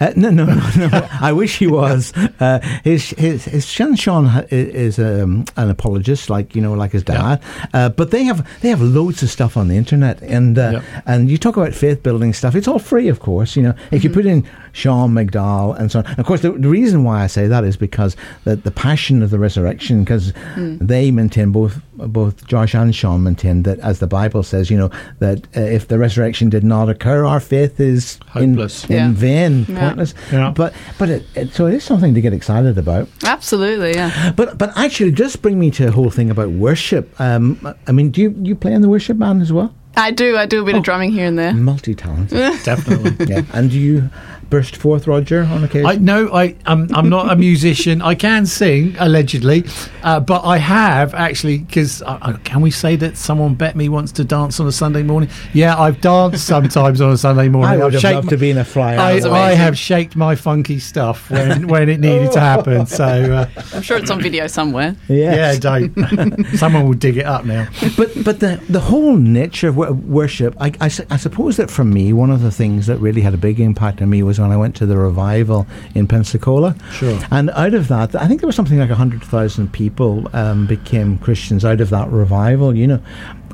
Uh, 0.05 0.13
no, 0.17 0.31
no, 0.31 0.45
no, 0.77 0.87
no. 0.89 1.09
I 1.21 1.33
wish 1.33 1.59
he 1.59 1.67
was. 1.67 2.13
Uh, 2.41 2.59
his 2.85 3.11
his 3.11 3.45
his 3.45 3.65
son 3.65 3.97
Sean 3.97 4.27
is 4.51 4.99
um, 4.99 5.45
an 5.57 5.71
apologist, 5.71 6.29
like 6.29 6.55
you 6.55 6.61
know, 6.63 6.75
like 6.75 6.93
his 6.93 7.03
dad. 7.03 7.43
Uh, 7.73 7.89
but 7.89 8.11
they 8.11 8.25
have 8.25 8.47
they 8.61 8.69
have 8.69 8.83
loads 8.83 9.23
of 9.23 9.31
stuff 9.31 9.57
on 9.57 9.69
the 9.69 9.77
internet, 9.77 10.21
and 10.23 10.59
uh, 10.59 10.71
Yep. 10.75 10.83
and 11.07 11.31
you 11.31 11.39
talk 11.39 11.57
about 11.57 11.73
faith 11.75 12.03
building 12.03 12.33
stuff. 12.35 12.55
It's 12.55 12.69
all 12.69 12.79
free, 12.79 13.09
of 13.09 13.21
course. 13.21 13.57
You 13.57 13.63
know, 13.63 13.75
if 13.93 14.05
you 14.05 14.11
put 14.11 14.27
in 14.27 14.47
Sean 14.73 15.13
McDowell 15.13 15.79
and 15.79 15.91
so 15.91 16.01
on. 16.01 16.07
Of 16.19 16.27
course, 16.27 16.43
the, 16.43 16.51
the 16.53 16.69
reason 16.69 17.05
why 17.05 17.23
I 17.23 17.29
say 17.29 17.47
that 17.47 17.65
is 17.65 17.77
because 17.77 18.17
the 18.45 18.57
the 18.57 18.71
passion 18.73 19.23
of 19.23 19.31
the 19.31 19.39
resurrection, 19.39 20.03
because 20.05 20.33
they 20.57 21.11
maintain 21.11 21.51
both 21.53 21.81
both 21.97 22.47
Josh 22.47 22.75
and 22.75 22.95
Sean 22.95 23.23
maintain 23.23 23.63
that, 23.65 23.79
as 23.81 23.99
the 23.99 24.07
Bible 24.07 24.43
says, 24.43 24.71
you 24.71 24.77
know, 24.77 24.91
that 25.21 25.47
uh, 25.57 25.61
if 25.61 25.89
the 25.89 25.99
resurrection 25.99 26.49
did 26.51 26.65
not 26.65 26.89
occur, 26.89 27.25
our 27.25 27.41
faith 27.41 27.79
is 27.81 28.19
Hopeless. 28.29 28.85
in, 28.85 28.93
Yeah. 28.97 29.11
vain, 29.13 29.67
Yeah. 29.69 29.81
pointless. 29.81 30.15
Yeah. 30.33 30.53
But 30.55 30.75
but 30.99 31.09
it, 31.11 31.25
it, 31.35 31.53
so 31.55 31.67
it 31.67 31.75
is 31.75 31.85
something 31.85 32.15
to 32.15 32.21
get 32.21 32.33
excited 32.33 32.79
about. 32.79 33.09
Absolutely, 33.25 33.95
yeah. 33.95 34.33
But 34.37 34.59
but 34.59 34.77
actually, 34.77 35.13
just 35.13 35.43
bring 35.43 35.59
me 35.59 35.71
to 35.73 35.89
a 35.89 35.91
whole 35.91 36.11
thing 36.11 36.31
about 36.31 36.51
worship. 36.51 37.15
Um, 37.21 37.59
I 37.87 37.93
mean, 37.93 38.11
do 38.11 38.21
you 38.23 38.35
you 38.43 38.55
play 38.55 38.73
in 38.73 38.83
the 38.83 38.89
worship 38.89 39.19
band 39.19 39.43
as 39.43 39.53
well? 39.53 39.75
I 39.97 40.11
do. 40.11 40.37
I 40.37 40.47
do 40.47 40.61
a 40.61 40.65
bit 40.65 40.75
of 40.75 40.83
drumming 40.83 41.13
here 41.13 41.25
and 41.27 41.39
there. 41.39 41.55
Multi 41.55 41.95
talented. 41.95 42.37
Definitely. 42.65 43.27
yeah. 43.29 43.43
And 43.53 43.71
do 43.71 43.79
you 43.79 44.11
burst 44.51 44.77
forth, 44.77 45.07
Roger, 45.07 45.43
on 45.45 45.65
occasion? 45.65 45.87
I 45.87 45.95
no, 45.97 46.33
I 46.33 46.55
I'm, 46.67 46.89
I'm 46.95 47.09
not 47.09 47.31
a 47.31 47.37
musician. 47.37 48.03
I 48.03 48.15
can 48.15 48.47
sing 48.47 48.95
allegedly, 48.99 49.65
uh, 50.03 50.21
but 50.21 50.45
I 50.45 50.59
have 50.59 51.15
actually 51.15 51.59
because 51.59 52.03
uh, 52.03 52.19
uh, 52.23 52.37
can 52.45 52.61
we 52.61 52.71
say 52.71 52.97
that 52.97 53.17
someone 53.17 53.55
bet 53.55 53.77
me 53.77 53.89
wants 53.89 54.13
to 54.13 54.25
dance 54.25 54.61
on 54.61 54.67
a 54.67 54.73
Sunday 54.73 55.03
morning? 55.03 55.29
Yeah, 55.53 55.79
I've 55.81 56.01
danced 56.01 56.47
sometimes 56.47 57.01
on 57.01 57.13
a 57.13 57.17
Sunday 57.19 57.49
morning. 57.49 57.81
I 57.81 57.85
would 57.85 57.87
I've 57.87 57.93
have 57.95 58.03
shaked 58.03 58.15
loved 58.15 58.27
my- 58.27 58.31
to 58.31 58.37
be 58.39 58.51
in 58.51 58.59
a 58.59 58.65
flyer. 58.65 58.99
I, 58.99 59.21
I 59.31 59.53
have 59.55 59.77
shaked 59.79 60.17
my 60.17 60.35
funky 60.35 60.79
stuff 60.79 61.31
when, 61.31 61.69
when 61.73 61.89
it 61.89 62.01
needed 62.01 62.33
to 62.33 62.41
happen. 62.41 62.87
So 62.87 63.05
uh, 63.05 63.49
I'm 63.73 63.83
sure 63.83 63.97
it's 63.99 64.11
on 64.11 64.21
video 64.21 64.47
somewhere. 64.47 64.97
Yes. 65.09 65.55
yeah, 65.55 65.59
don't. 65.61 66.47
Someone 66.57 66.85
will 66.87 66.95
dig 66.95 67.17
it 67.17 67.27
up 67.27 67.45
now. 67.45 67.69
but 67.97 68.11
but 68.25 68.41
the 68.41 68.61
the 68.69 68.81
whole 68.81 69.17
nature 69.17 69.69
of 69.69 69.77
worship, 70.09 70.55
I, 70.61 70.69
I 70.81 70.91
I 71.11 71.17
suppose 71.17 71.57
that 71.57 71.71
for 71.71 71.85
me, 71.85 72.13
one 72.13 72.31
of 72.31 72.43
the 72.43 72.51
things 72.51 72.87
that 72.87 72.99
really 72.99 73.21
had 73.23 73.35
a 73.35 73.39
big 73.39 73.61
impact 73.61 74.01
on 74.03 74.11
me 74.11 74.23
was 74.23 74.34
when 74.41 74.51
I 74.53 74.57
went 74.57 74.75
to 74.77 74.87
the 74.87 74.97
revival 74.97 75.67
in 75.95 76.07
Pensacola. 76.07 76.77
Sure. 76.93 77.19
And 77.31 77.51
out 77.51 77.75
of 77.75 77.89
that, 77.89 78.15
I 78.15 78.27
think 78.27 78.41
there 78.41 78.47
was 78.49 78.57
something 78.57 78.79
like 78.79 78.91
hundred 78.91 79.23
thousand 79.25 79.73
people 79.73 80.29
um, 80.33 80.67
became 80.67 81.19
Christians 81.19 81.65
out 81.65 81.81
of 81.81 81.91
that 81.91 82.09
revival. 82.11 82.75
You 82.77 82.87
know. 82.87 83.03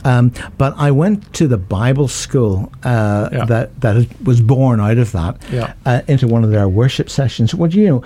Um, 0.03 0.33
but 0.57 0.75
I 0.79 0.91
went 0.93 1.35
to 1.35 1.47
the 1.47 1.59
Bible 1.59 2.09
school 2.09 2.73
uh, 2.85 3.29
Yeah. 3.33 3.45
that 3.47 3.81
that 3.83 4.07
was 4.25 4.41
born 4.41 4.81
out 4.81 4.97
of 4.99 5.13
that 5.13 5.37
Yeah. 5.53 5.75
uh, 5.85 6.01
into 6.09 6.27
one 6.27 6.43
of 6.43 6.51
their 6.51 6.69
worship 6.69 7.11
sessions. 7.11 7.55
What 7.55 7.71
Well, 7.71 7.79
you 7.79 7.89
know, 7.89 8.03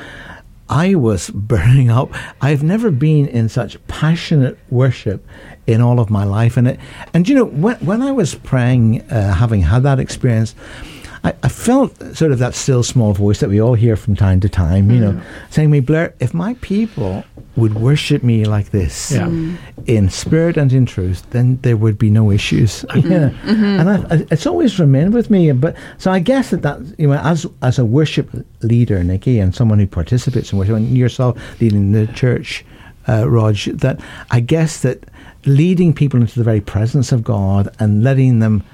I 0.68 0.94
was 0.96 1.30
burning 1.34 1.90
up. 1.90 2.10
I've 2.40 2.62
never 2.64 2.90
been 2.90 3.26
in 3.28 3.48
such 3.48 3.78
passionate 3.86 4.58
worship 4.70 5.24
in 5.66 5.80
all 5.80 6.00
of 6.00 6.10
my 6.10 6.24
life, 6.24 6.56
and 6.56 6.66
it, 6.68 6.80
and 7.14 7.28
you 7.28 7.34
know, 7.36 7.44
when 7.44 7.76
when 7.76 8.02
I 8.02 8.10
was 8.12 8.34
praying, 8.34 9.02
uh, 9.10 9.32
having 9.34 9.62
had 9.62 9.82
that 9.84 9.98
experience. 10.00 10.54
I, 11.24 11.34
I 11.42 11.48
felt 11.48 11.98
sort 12.14 12.32
of 12.32 12.38
that 12.38 12.54
still 12.54 12.82
small 12.82 13.14
voice 13.14 13.40
that 13.40 13.48
we 13.48 13.60
all 13.60 13.74
hear 13.74 13.96
from 13.96 14.14
time 14.14 14.40
to 14.40 14.48
time, 14.48 14.90
you 14.90 15.00
know, 15.00 15.12
mm. 15.12 15.22
saying 15.50 15.68
to 15.68 15.72
me, 15.72 15.80
Blair, 15.80 16.14
if 16.20 16.34
my 16.34 16.54
people 16.60 17.24
would 17.56 17.74
worship 17.74 18.22
me 18.22 18.44
like 18.44 18.70
this 18.70 19.12
Yeah. 19.12 19.28
Mm. 19.28 19.56
in 19.86 20.10
spirit 20.10 20.56
and 20.56 20.72
in 20.72 20.84
truth, 20.86 21.24
then 21.30 21.58
there 21.62 21.76
would 21.76 21.98
be 21.98 22.10
no 22.10 22.30
issues. 22.30 22.84
Mm-hmm. 22.90 23.10
Yeah. 23.14 23.30
Mm-hmm. 23.44 23.64
And 23.64 23.90
I, 23.90 23.96
I, 24.14 24.26
it's 24.30 24.46
always 24.46 24.78
remained 24.78 25.14
with 25.14 25.30
me. 25.30 25.52
But 25.52 25.76
so 25.98 26.10
I 26.10 26.18
guess 26.18 26.50
that, 26.50 26.62
that 26.62 26.80
you 26.98 27.06
know, 27.06 27.14
as 27.14 27.46
as 27.62 27.78
a 27.78 27.84
worship 27.84 28.28
leader, 28.62 29.02
Nikki, 29.04 29.38
and 29.38 29.54
someone 29.54 29.78
who 29.78 29.86
participates 29.86 30.52
in 30.52 30.58
worship, 30.58 30.76
and 30.76 30.96
yourself 30.96 31.38
leading 31.60 31.92
the 31.92 32.06
church, 32.08 32.64
uh, 33.08 33.28
Raj, 33.28 33.66
that 33.66 34.00
I 34.30 34.40
guess 34.40 34.80
that 34.80 35.04
leading 35.46 35.92
people 35.92 36.20
into 36.20 36.38
the 36.38 36.44
very 36.44 36.60
presence 36.60 37.12
of 37.12 37.22
God 37.22 37.74
and 37.78 38.02
letting 38.02 38.40
them, 38.40 38.64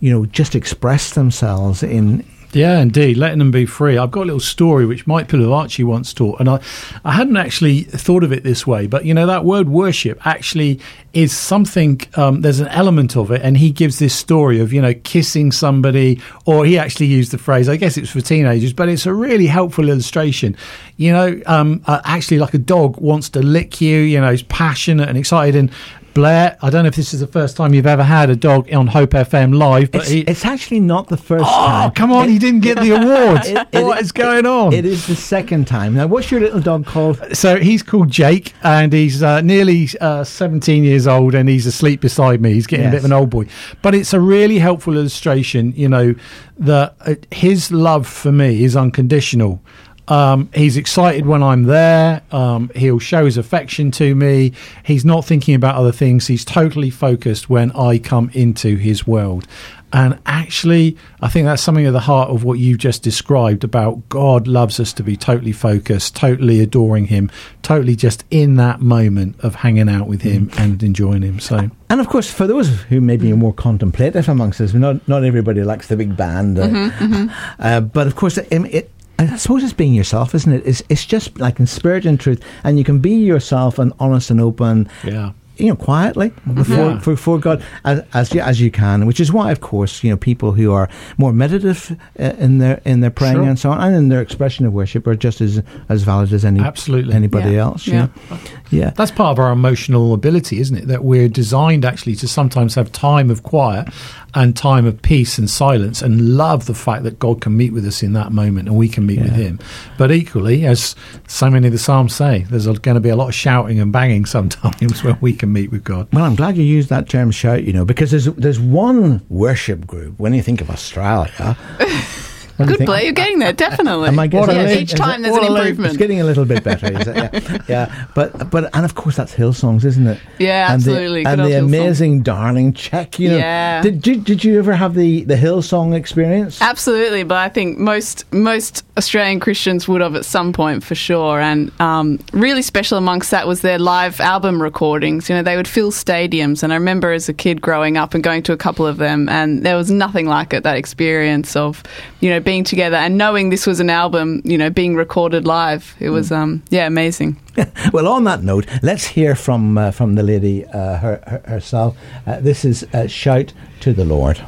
you 0.00 0.10
know, 0.10 0.26
just 0.26 0.54
express 0.54 1.14
themselves 1.14 1.82
in 1.82 2.24
Yeah, 2.52 2.80
indeed, 2.80 3.18
letting 3.18 3.38
them 3.38 3.50
be 3.50 3.66
free. 3.66 3.98
I've 3.98 4.10
got 4.10 4.22
a 4.22 4.26
little 4.26 4.40
story 4.40 4.86
which 4.86 5.06
Mike 5.06 5.28
Pilavachi 5.28 5.84
once 5.84 6.14
taught, 6.14 6.40
and 6.40 6.48
I, 6.48 6.60
I 7.04 7.12
hadn't 7.12 7.36
actually 7.36 7.82
thought 7.82 8.24
of 8.24 8.32
it 8.32 8.44
this 8.44 8.66
way, 8.66 8.86
but 8.86 9.04
you 9.04 9.12
know 9.12 9.26
that 9.26 9.44
word 9.44 9.68
worship 9.68 10.24
actually 10.26 10.80
is 11.12 11.36
something. 11.36 12.00
Um, 12.14 12.40
there's 12.42 12.60
an 12.60 12.68
element 12.68 13.16
of 13.16 13.30
it, 13.30 13.42
and 13.42 13.58
he 13.58 13.70
gives 13.70 13.98
this 13.98 14.14
story 14.14 14.60
of 14.60 14.72
you 14.72 14.80
know 14.80 14.94
kissing 14.94 15.52
somebody, 15.52 16.20
or 16.46 16.64
he 16.64 16.78
actually 16.78 17.06
used 17.06 17.32
the 17.32 17.38
phrase. 17.38 17.68
I 17.68 17.76
guess 17.76 17.98
it's 17.98 18.10
for 18.10 18.20
teenagers, 18.20 18.72
but 18.72 18.88
it's 18.88 19.06
a 19.06 19.12
really 19.12 19.46
helpful 19.46 19.88
illustration. 19.88 20.56
You 20.96 21.12
know, 21.12 21.40
um, 21.46 21.82
uh, 21.86 22.00
actually, 22.04 22.38
like 22.38 22.54
a 22.54 22.58
dog 22.58 22.96
wants 22.98 23.28
to 23.30 23.40
lick 23.40 23.80
you. 23.80 23.98
You 23.98 24.20
know, 24.20 24.30
he's 24.30 24.44
passionate 24.44 25.08
and 25.08 25.18
excited, 25.18 25.56
and 25.56 25.70
Blair, 26.16 26.56
I 26.62 26.70
don't 26.70 26.84
know 26.84 26.88
if 26.88 26.96
this 26.96 27.12
is 27.12 27.20
the 27.20 27.26
first 27.26 27.58
time 27.58 27.74
you've 27.74 27.86
ever 27.86 28.02
had 28.02 28.30
a 28.30 28.36
dog 28.36 28.72
on 28.72 28.86
Hope 28.86 29.10
FM 29.10 29.54
live, 29.54 29.90
but 29.90 30.00
it's, 30.00 30.10
he, 30.10 30.20
it's 30.22 30.46
actually 30.46 30.80
not 30.80 31.08
the 31.08 31.16
first 31.18 31.44
Oh, 31.46 31.66
time. 31.66 31.90
come 31.90 32.10
on, 32.10 32.26
It- 32.26 32.32
he 32.32 32.38
didn't 32.38 32.60
get 32.60 32.80
the 32.80 32.90
award. 32.96 33.42
it- 33.44 33.68
it- 33.70 33.84
what 33.84 34.00
is 34.00 34.12
going 34.12 34.46
on? 34.46 34.72
It 34.72 34.86
is 34.86 35.06
the 35.06 35.14
second 35.14 35.66
time. 35.66 35.92
Now, 35.92 36.06
what's 36.06 36.30
your 36.30 36.40
little 36.40 36.60
dog 36.60 36.86
called? 36.86 37.20
So 37.36 37.58
he's 37.58 37.82
called 37.82 38.10
Jake, 38.10 38.54
and 38.62 38.94
he's 38.94 39.22
uh, 39.22 39.42
nearly 39.42 39.90
uh, 40.00 40.24
17 40.24 40.84
years 40.84 41.06
old, 41.06 41.34
and 41.34 41.50
he's 41.50 41.66
asleep 41.66 42.00
beside 42.00 42.40
me. 42.40 42.54
He's 42.54 42.66
getting 42.66 42.86
a 42.86 42.90
bit 42.90 43.00
of 43.00 43.04
an 43.04 43.12
old 43.12 43.28
boy, 43.28 43.46
but 43.82 43.94
it's 43.94 44.14
a 44.14 44.20
really 44.20 44.58
helpful 44.58 44.94
illustration. 44.96 45.74
You 45.76 45.90
know 45.90 46.14
that 46.60 46.96
uh, 47.02 47.14
his 47.30 47.70
love 47.70 48.06
for 48.06 48.32
me 48.32 48.64
is 48.64 48.74
unconditional. 48.74 49.60
Um, 50.08 50.50
he's 50.54 50.76
excited 50.76 51.26
when 51.26 51.42
I'm 51.42 51.64
there. 51.64 52.22
Um, 52.30 52.70
he'll 52.74 52.98
show 52.98 53.24
his 53.24 53.36
affection 53.36 53.90
to 53.92 54.14
me. 54.14 54.52
He's 54.84 55.04
not 55.04 55.24
thinking 55.24 55.54
about 55.54 55.74
other 55.74 55.92
things. 55.92 56.26
He's 56.26 56.44
totally 56.44 56.90
focused 56.90 57.50
when 57.50 57.72
I 57.72 57.98
come 57.98 58.30
into 58.32 58.76
his 58.76 59.06
world. 59.06 59.46
And 59.92 60.18
actually, 60.26 60.96
I 61.22 61.28
think 61.28 61.46
that's 61.46 61.62
something 61.62 61.86
at 61.86 61.92
the 61.92 62.00
heart 62.00 62.28
of 62.30 62.42
what 62.42 62.58
you 62.58 62.76
just 62.76 63.02
described 63.02 63.62
about 63.62 64.08
God 64.08 64.48
loves 64.48 64.80
us 64.80 64.92
to 64.94 65.02
be 65.02 65.16
totally 65.16 65.52
focused, 65.52 66.16
totally 66.16 66.60
adoring 66.60 67.06
Him, 67.06 67.30
totally 67.62 67.94
just 67.94 68.24
in 68.30 68.56
that 68.56 68.80
moment 68.80 69.38
of 69.40 69.54
hanging 69.54 69.88
out 69.88 70.08
with 70.08 70.22
Him 70.22 70.50
and 70.58 70.82
enjoying 70.82 71.22
Him. 71.22 71.38
So, 71.38 71.70
And 71.88 72.00
of 72.00 72.08
course, 72.08 72.30
for 72.30 72.48
those 72.48 72.82
who 72.82 73.00
may 73.00 73.16
be 73.16 73.32
more 73.32 73.54
contemplative 73.54 74.28
amongst 74.28 74.60
us, 74.60 74.74
not 74.74 75.06
not 75.06 75.22
everybody 75.22 75.62
likes 75.62 75.86
the 75.86 75.96
big 75.96 76.16
band. 76.16 76.58
Uh, 76.58 77.28
uh, 77.60 77.80
but 77.80 78.08
of 78.08 78.16
course, 78.16 78.38
it, 78.38 78.48
it, 78.50 78.90
I 79.18 79.36
suppose 79.36 79.64
it's 79.64 79.72
being 79.72 79.94
yourself, 79.94 80.34
isn't 80.34 80.52
it? 80.52 80.62
It's, 80.66 80.82
it's 80.88 81.06
just 81.06 81.38
like 81.38 81.58
in 81.58 81.66
spirit 81.66 82.04
and 82.04 82.20
truth, 82.20 82.42
and 82.64 82.78
you 82.78 82.84
can 82.84 82.98
be 82.98 83.14
yourself 83.14 83.78
and 83.78 83.92
honest 83.98 84.30
and 84.30 84.40
open. 84.40 84.88
yeah. 85.04 85.32
You 85.58 85.68
know, 85.68 85.76
quietly 85.76 86.32
before 86.52 86.76
Yeah. 86.92 87.00
before 87.04 87.38
God 87.38 87.62
as 87.84 88.02
as 88.12 88.34
you, 88.34 88.40
as 88.40 88.60
you 88.60 88.70
can, 88.70 89.06
which 89.06 89.20
is 89.20 89.32
why, 89.32 89.50
of 89.52 89.60
course, 89.60 90.04
you 90.04 90.10
know, 90.10 90.16
people 90.16 90.52
who 90.52 90.70
are 90.72 90.88
more 91.16 91.32
meditative 91.32 91.96
uh, 92.20 92.32
in 92.38 92.58
their 92.58 92.80
in 92.84 93.00
their 93.00 93.10
praying 93.10 93.36
Sure. 93.36 93.48
and 93.48 93.58
so 93.58 93.70
on, 93.70 93.80
and 93.80 93.96
in 93.96 94.08
their 94.08 94.20
expression 94.20 94.66
of 94.66 94.72
worship, 94.74 95.06
are 95.06 95.14
just 95.16 95.40
as 95.40 95.62
as 95.88 96.02
valid 96.02 96.32
as 96.32 96.44
any 96.44 96.60
Absolutely. 96.60 97.14
anybody 97.14 97.52
Yeah. 97.52 97.60
else. 97.62 97.86
you 97.86 97.94
Yeah. 97.94 98.00
know? 98.30 98.38
yeah. 98.70 98.90
That's 98.96 99.10
part 99.10 99.30
of 99.32 99.38
our 99.38 99.50
emotional 99.52 100.12
ability, 100.12 100.60
isn't 100.60 100.76
it? 100.76 100.88
That 100.88 101.04
we're 101.04 101.28
designed 101.28 101.84
actually 101.84 102.16
to 102.16 102.28
sometimes 102.28 102.74
have 102.74 102.92
time 102.92 103.30
of 103.30 103.42
quiet 103.42 103.88
and 104.34 104.54
time 104.54 104.84
of 104.84 105.00
peace 105.00 105.38
and 105.38 105.48
silence 105.48 106.02
and 106.02 106.36
love 106.36 106.66
the 106.66 106.74
fact 106.74 107.02
that 107.04 107.18
God 107.18 107.40
can 107.40 107.56
meet 107.56 107.72
with 107.72 107.86
us 107.86 108.02
in 108.02 108.12
that 108.12 108.30
moment 108.32 108.68
and 108.68 108.76
we 108.76 108.88
can 108.88 109.06
meet 109.06 109.20
with 109.22 109.32
Him. 109.32 109.58
But 109.96 110.12
equally, 110.12 110.66
as 110.66 110.94
so 111.26 111.48
many 111.48 111.66
of 111.68 111.72
the 111.72 111.78
Psalms 111.78 112.14
say, 112.14 112.44
there's 112.50 112.66
going 112.66 112.96
to 112.96 113.00
be 113.00 113.08
a 113.08 113.16
lot 113.16 113.28
of 113.28 113.34
shouting 113.34 113.80
and 113.80 113.90
banging 113.90 114.26
sometimes 114.26 115.02
when 115.04 115.16
we 115.22 115.32
can 115.32 115.45
meet 115.46 115.70
with 115.70 115.84
God. 115.84 116.08
Well, 116.12 116.24
I'm 116.24 116.34
glad 116.34 116.56
you 116.56 116.64
used 116.64 116.88
that 116.90 117.08
term 117.08 117.30
shout, 117.30 117.64
you 117.64 117.72
know, 117.72 117.84
because 117.84 118.10
there's 118.10 118.26
there's 118.26 118.60
one 118.60 119.24
worship 119.28 119.86
group 119.86 120.18
when 120.18 120.34
you 120.34 120.42
think 120.42 120.60
of 120.60 120.70
Australia. 120.70 121.56
Good, 122.56 122.86
Blair. 122.86 123.02
You're 123.02 123.12
getting 123.12 123.38
there, 123.38 123.52
definitely. 123.52 124.08
Am 124.08 124.18
I 124.18 124.26
getting 124.26 124.56
yeah, 124.56 124.72
each 124.72 124.92
time 124.92 125.22
there's 125.22 125.36
an 125.36 125.44
improvement. 125.44 125.88
It's 125.90 125.96
getting 125.98 126.20
a 126.20 126.24
little 126.24 126.44
bit 126.44 126.64
better. 126.64 126.86
Is 126.86 127.06
it? 127.06 127.16
Yeah, 127.16 127.58
yeah. 127.68 128.06
But 128.14 128.50
but 128.50 128.74
and 128.74 128.84
of 128.84 128.94
course 128.94 129.16
that's 129.16 129.34
Hillsongs, 129.34 129.84
isn't 129.84 130.06
it? 130.06 130.18
Yeah, 130.38 130.66
and 130.66 130.74
absolutely. 130.74 131.24
The, 131.24 131.30
and 131.30 131.40
the 131.44 131.58
amazing 131.58 132.24
Darlene 132.24 132.72
Zschech. 132.72 133.18
You 133.18 133.30
know, 133.30 133.38
Yeah. 133.38 133.82
Did 133.82 134.06
you 134.06 134.16
did 134.16 134.44
you 134.44 134.58
ever 134.58 134.74
have 134.74 134.94
the 134.94 135.24
the 135.24 135.34
Hillsong 135.36 135.94
experience? 135.94 136.60
Absolutely, 136.62 137.24
but 137.24 137.36
I 137.38 137.48
think 137.48 137.78
most 137.78 138.30
most 138.32 138.84
Australian 138.96 139.40
Christians 139.40 139.86
would 139.86 140.00
have 140.00 140.14
at 140.14 140.24
some 140.24 140.52
point 140.52 140.82
for 140.82 140.94
sure. 140.94 141.40
And 141.40 141.70
um, 141.80 142.18
really 142.32 142.62
special 142.62 142.96
amongst 142.96 143.30
that 143.30 143.46
was 143.46 143.60
their 143.60 143.78
live 143.78 144.20
album 144.20 144.62
recordings. 144.62 145.28
You 145.28 145.36
know, 145.36 145.42
they 145.42 145.56
would 145.56 145.68
fill 145.68 145.92
stadiums, 145.92 146.62
and 146.62 146.72
I 146.72 146.76
remember 146.76 147.12
as 147.12 147.28
a 147.28 147.34
kid 147.34 147.60
growing 147.60 147.96
up 147.96 148.14
and 148.14 148.24
going 148.24 148.42
to 148.44 148.52
a 148.52 148.56
couple 148.56 148.86
of 148.86 148.96
them, 148.96 149.28
and 149.28 149.64
there 149.64 149.76
was 149.76 149.90
nothing 149.90 150.26
like 150.26 150.52
it. 150.54 150.62
That 150.62 150.76
experience 150.76 151.54
of 151.56 151.82
you 152.20 152.30
know 152.30 152.40
being 152.46 152.64
together 152.64 152.96
and 152.96 153.18
knowing 153.18 153.50
this 153.50 153.66
was 153.66 153.80
an 153.80 153.90
album, 153.90 154.40
you 154.44 154.56
know, 154.56 154.70
being 154.70 154.96
recorded 154.96 155.44
live. 155.44 155.94
It 156.00 156.10
was 156.10 156.32
um, 156.32 156.62
yeah, 156.70 156.86
amazing. 156.86 157.36
well, 157.92 158.08
on 158.08 158.24
that 158.24 158.42
note, 158.42 158.66
let's 158.82 159.04
hear 159.04 159.34
from 159.34 159.76
uh, 159.76 159.90
from 159.90 160.14
the 160.14 160.22
lady 160.22 160.64
uh, 160.64 160.96
her, 160.96 161.20
her, 161.26 161.42
herself. 161.46 161.96
Uh, 162.26 162.40
this 162.40 162.64
is 162.64 162.86
uh, 162.94 163.06
"Shout 163.06 163.52
to 163.80 163.92
the 163.92 164.04
Lord." 164.04 164.40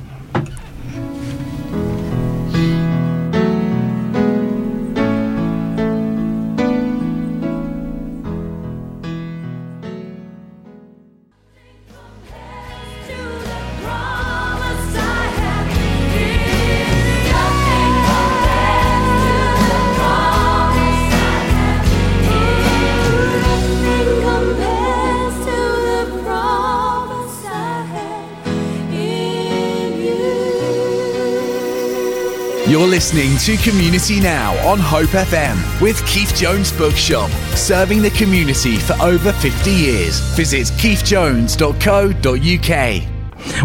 Listening 33.10 33.38
to 33.38 33.56
Community 33.70 34.20
Now 34.20 34.52
on 34.68 34.78
Hope 34.78 35.08
FM 35.08 35.80
with 35.80 36.06
Keith 36.06 36.34
Jones 36.34 36.70
Bookshop, 36.70 37.30
serving 37.56 38.02
the 38.02 38.10
community 38.10 38.76
for 38.76 38.92
over 39.00 39.32
50 39.32 39.70
years. 39.70 40.20
Visit 40.36 40.66
keithjones.co.uk. 40.76 43.17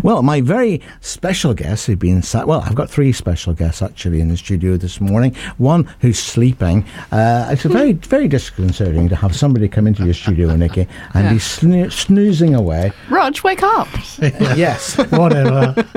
Well, 0.04 0.22
my 0.24 0.42
very 0.42 0.82
special 1.02 1.54
guest 1.54 1.88
who's 1.88 1.96
been 1.98 2.22
sat. 2.22 2.48
Well, 2.48 2.62
I've 2.62 2.76
got 2.76 2.90
three 2.90 3.12
special 3.12 3.54
guests 3.54 3.82
actually 3.82 4.22
in 4.22 4.28
the 4.30 4.38
studio 4.38 4.78
this 4.78 5.00
morning. 5.02 5.36
One 5.58 5.84
who's 6.00 6.20
sleeping. 6.20 6.86
Uh, 7.12 7.50
it's 7.52 7.64
very, 7.64 7.94
very 7.94 8.28
disconcerting 8.28 9.10
to 9.10 9.16
have 9.16 9.36
somebody 9.36 9.68
come 9.68 9.88
into 9.88 10.06
your 10.06 10.14
studio, 10.14 10.56
Nikki, 10.56 10.88
and 11.14 11.26
Yeah. 11.26 11.34
be 11.34 11.40
snoo- 11.40 11.92
snoozing 11.92 12.56
away. 12.56 12.92
Rog, 13.10 13.40
wake 13.44 13.64
up! 13.64 13.88
yes, 14.22 14.98
Whatever. 15.12 15.74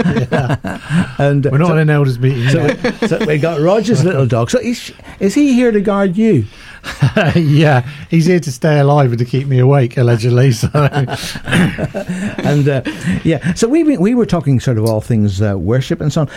and 1.18 1.46
uh, 1.46 1.50
We're 1.50 1.58
not 1.58 1.72
in 1.72 1.78
an 1.78 1.90
elders 1.90 2.18
meeting. 2.18 2.48
so, 2.50 2.62
yet. 2.66 3.08
so 3.08 3.24
we 3.26 3.38
got 3.38 3.60
Roger's 3.60 4.04
little 4.04 4.26
dog. 4.26 4.50
So 4.50 4.58
is, 4.60 4.92
is 5.20 5.34
he 5.34 5.54
here 5.54 5.70
to 5.72 5.80
guard 5.80 6.16
you? 6.16 6.44
yeah, 7.34 7.80
he's 8.10 8.26
here 8.26 8.38
to 8.38 8.52
stay 8.52 8.78
alive 8.78 9.10
and 9.10 9.18
to 9.18 9.24
keep 9.24 9.48
me 9.48 9.58
awake, 9.58 9.96
allegedly. 9.96 10.52
So, 10.52 10.68
and 10.74 12.68
uh, 12.68 12.82
yeah, 13.24 13.54
so 13.54 13.65
we 13.68 13.96
we 13.96 14.14
were 14.14 14.26
talking 14.26 14.60
sort 14.60 14.78
of 14.78 14.84
all 14.84 15.00
things 15.00 15.42
uh, 15.42 15.58
worship 15.58 16.00
and 16.00 16.12
so 16.12 16.22
on. 16.22 16.30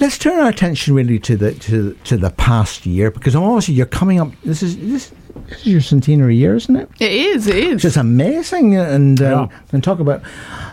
Let's 0.00 0.18
turn 0.18 0.38
our 0.38 0.48
attention 0.48 0.94
really 0.94 1.18
to 1.20 1.36
the 1.36 1.54
to 1.54 1.94
to 2.04 2.16
the 2.16 2.30
past 2.30 2.86
year 2.86 3.10
because 3.10 3.34
obviously 3.34 3.74
you're 3.74 3.86
coming 3.86 4.20
up. 4.20 4.30
This 4.44 4.62
is 4.62 4.76
this 4.78 5.12
this 5.48 5.60
is 5.60 5.66
your 5.66 5.80
centenary 5.80 6.36
year, 6.36 6.54
isn't 6.56 6.76
it? 6.76 6.88
It 7.00 7.12
is. 7.12 7.46
It 7.46 7.56
is. 7.56 7.72
It's 7.74 7.82
just 7.82 7.96
amazing, 7.96 8.76
and 8.76 9.20
uh, 9.20 9.24
Yeah. 9.50 9.58
and 9.72 9.82
talk 9.84 9.98
about 10.00 10.22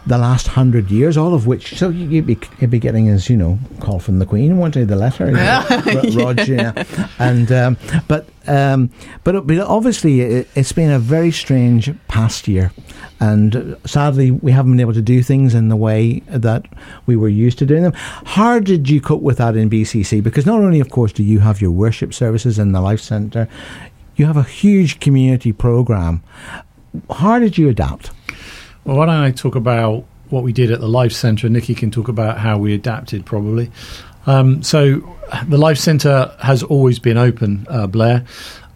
the 0.06 0.18
last 0.18 0.48
hundred 0.48 0.92
years, 0.92 1.16
all 1.18 1.34
of 1.34 1.48
which. 1.48 1.78
So 1.78 1.90
you- 1.90 2.08
you'd 2.10 2.26
be 2.28 2.38
you'd 2.60 2.70
be 2.72 2.80
getting 2.80 3.10
as 3.10 3.30
you 3.30 3.38
know, 3.38 3.60
call 3.80 4.00
from 4.00 4.20
the 4.20 4.26
Queen, 4.26 4.58
won't 4.58 4.76
you? 4.76 4.86
The 4.86 4.96
letter, 4.96 5.26
Ro- 5.28 6.26
Roger, 6.26 6.54
yeah. 6.56 6.84
and 7.20 7.52
um, 7.52 7.78
but 8.08 8.28
um, 8.48 8.90
but, 9.24 9.36
it- 9.36 9.48
but 9.48 9.58
obviously 9.60 10.22
it, 10.22 10.48
it's 10.56 10.74
been 10.74 10.92
a 10.92 11.00
very 11.00 11.32
strange 11.32 11.90
past 12.10 12.48
year, 12.48 12.72
and 13.22 13.56
uh, 13.56 13.76
sadly 13.86 14.32
we 14.32 14.52
haven't 14.52 14.72
been 14.74 14.82
able 14.82 14.94
to 14.94 15.02
do 15.02 15.24
things 15.24 15.54
in 15.56 15.70
the 15.70 15.78
way 15.78 16.20
that 16.28 16.66
we 17.06 17.16
were 17.16 17.30
used 17.30 17.58
to 17.60 17.66
doing 17.66 17.84
them. 17.84 17.94
How 17.96 18.60
did 18.60 18.90
you 18.90 19.00
cope 19.00 19.22
with 19.22 19.38
that 19.38 19.56
in 19.56 19.70
BCC? 19.70 20.22
Because 20.22 20.46
not 20.46 20.60
only, 20.60 20.80
of 20.82 20.90
course, 20.90 21.14
do 21.14 21.24
you 21.24 21.40
have 21.40 21.62
your 21.62 21.72
worship 21.72 22.14
services 22.14 22.60
in 22.60 22.74
the 22.74 22.82
Life 22.82 23.00
Centre, 23.00 23.48
you 24.16 24.26
have 24.26 24.38
a 24.38 24.44
huge 24.44 25.00
community 25.00 25.52
program. 25.52 26.22
How 27.10 27.40
did 27.40 27.58
you 27.58 27.70
adapt? 27.70 28.12
Well, 28.86 28.98
why 28.98 29.06
don't 29.08 29.16
I 29.16 29.32
talk 29.32 29.56
about 29.56 30.06
what 30.30 30.44
we 30.44 30.54
did 30.54 30.72
at 30.72 30.80
the 30.80 30.88
Life 30.88 31.12
Centre? 31.14 31.50
Nikki 31.50 31.74
can 31.76 31.92
talk 31.92 32.08
about 32.08 32.38
how 32.38 32.58
we 32.58 32.74
adapted, 32.74 33.26
probably. 33.26 33.72
Um, 34.26 34.64
so, 34.64 35.02
the 35.48 35.58
Life 35.58 35.78
Centre 35.78 36.34
has 36.42 36.64
always 36.64 37.00
been 37.00 37.18
open, 37.18 37.66
uh, 37.70 37.88
Blair, 37.88 38.26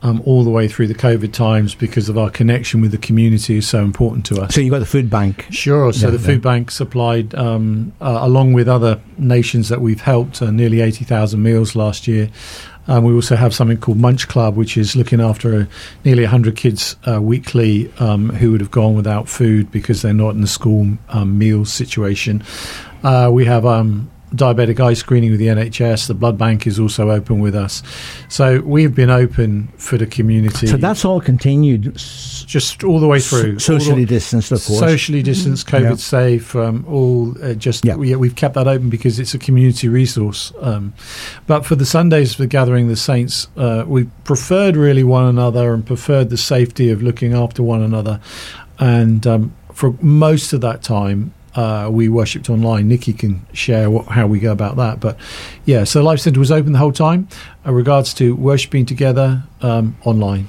um, 0.03 0.21
all 0.25 0.43
the 0.43 0.49
way 0.49 0.67
through 0.67 0.87
the 0.87 0.95
COVID 0.95 1.33
times 1.33 1.73
because 1.73 2.09
of 2.09 2.17
our 2.17 2.29
connection 2.29 2.81
with 2.81 2.91
the 2.91 2.97
community 2.97 3.57
is 3.57 3.67
so 3.67 3.83
important 3.83 4.25
to 4.27 4.41
us. 4.41 4.53
So 4.53 4.61
you 4.61 4.69
got 4.69 4.79
the 4.79 4.85
food 4.85 5.09
bank. 5.09 5.47
Sure. 5.49 5.91
So 5.91 6.07
Yeah, 6.07 6.11
the 6.11 6.19
yeah. 6.19 6.25
food 6.25 6.41
bank 6.41 6.69
supplied, 6.71 7.33
um, 7.35 7.93
uh, 7.99 8.19
along 8.21 8.53
with 8.53 8.67
other 8.67 8.99
nations 9.17 9.69
that 9.69 9.81
we've 9.81 10.01
helped, 10.01 10.41
uh, 10.41 10.51
nearly 10.51 10.81
80,000 10.81 11.41
meals 11.41 11.75
last 11.75 12.07
year. 12.07 12.29
Um, 12.87 13.03
we 13.03 13.13
also 13.13 13.35
have 13.35 13.53
something 13.53 13.77
called 13.77 13.97
Munch 13.97 14.27
Club, 14.27 14.55
which 14.55 14.77
is 14.77 14.95
looking 14.95 15.21
after 15.21 15.55
uh, 15.55 15.65
nearly 16.05 16.23
100 16.23 16.55
kids 16.55 16.95
uh, 17.07 17.21
weekly 17.21 17.91
um, 17.99 18.29
who 18.29 18.51
would 18.51 18.61
have 18.61 18.71
gone 18.71 18.95
without 18.95 19.27
food 19.27 19.71
because 19.71 20.01
they're 20.01 20.13
not 20.13 20.35
in 20.35 20.41
the 20.41 20.47
school 20.47 20.97
um, 21.09 21.37
meals 21.37 21.71
situation. 21.71 22.43
Uh, 23.03 23.29
we 23.31 23.45
have 23.45 23.65
um, 23.65 24.09
diabetic 24.37 24.79
eye 24.79 24.93
screening 24.93 25.31
with 25.31 25.39
the 25.39 25.47
NHS. 25.47 26.07
The 26.07 26.13
blood 26.13 26.37
bank 26.37 26.65
is 26.67 26.79
also 26.79 27.09
open 27.11 27.39
with 27.39 27.55
us. 27.55 27.83
So 28.29 28.61
we've 28.61 28.93
been 28.95 29.09
open 29.09 29.67
for 29.77 29.97
the 29.97 30.05
community. 30.07 30.67
So 30.67 30.77
that's 30.77 31.03
all 31.03 31.19
continued. 31.21 31.93
just 31.95 32.83
all 32.83 32.99
the 32.99 33.07
way 33.07 33.19
through. 33.19 33.55
s- 33.57 33.65
socially 33.65 34.05
the- 34.05 34.15
distanced, 34.15 34.51
of 34.51 34.63
course. 34.63 34.79
Socially 34.79 35.21
distanced, 35.21 35.67
COVID 35.67 35.81
Yeah. 35.89 35.95
safe, 35.95 36.55
um, 36.55 36.85
all 36.87 37.35
uh, 37.43 37.53
just 37.55 37.83
Yeah. 37.83 37.95
we, 37.95 38.15
we've 38.15 38.35
kept 38.35 38.53
that 38.55 38.67
open 38.67 38.89
because 38.89 39.19
it's 39.19 39.33
a 39.33 39.37
community 39.39 39.89
resource. 39.89 40.53
Um, 40.61 40.93
but 41.47 41.65
for 41.65 41.75
the 41.75 41.85
Sundays 41.85 42.35
for 42.35 42.45
gathering 42.45 42.87
the 42.87 42.95
saints, 42.95 43.47
uh, 43.57 43.83
we 43.87 44.05
preferred 44.23 44.77
really 44.77 45.03
one 45.03 45.25
another 45.25 45.73
and 45.73 45.85
preferred 45.85 46.29
the 46.29 46.37
safety 46.37 46.89
of 46.89 47.01
looking 47.03 47.33
after 47.33 47.61
one 47.63 47.81
another. 47.81 48.19
And 48.79 49.25
um, 49.27 49.53
for 49.73 49.95
most 50.01 50.53
of 50.53 50.61
that 50.61 50.83
time, 50.83 51.33
uh, 51.55 51.89
we 51.91 52.09
worshipped 52.09 52.49
online. 52.49 52.87
Nikki 52.87 53.13
can 53.13 53.45
share 53.53 53.89
what, 53.89 54.05
how 54.07 54.27
we 54.27 54.39
go 54.39 54.51
about 54.51 54.75
that. 54.77 54.99
But 54.99 55.17
yeah, 55.65 55.83
so 55.83 56.03
Life 56.03 56.19
Centre 56.19 56.39
was 56.39 56.51
open 56.51 56.73
the 56.73 56.79
whole 56.79 56.91
time. 56.91 57.27
Uh, 57.65 57.73
regards 57.73 58.13
to 58.15 58.35
worshipping 58.35 58.85
together 58.85 59.43
um, 59.61 59.97
online. 60.03 60.47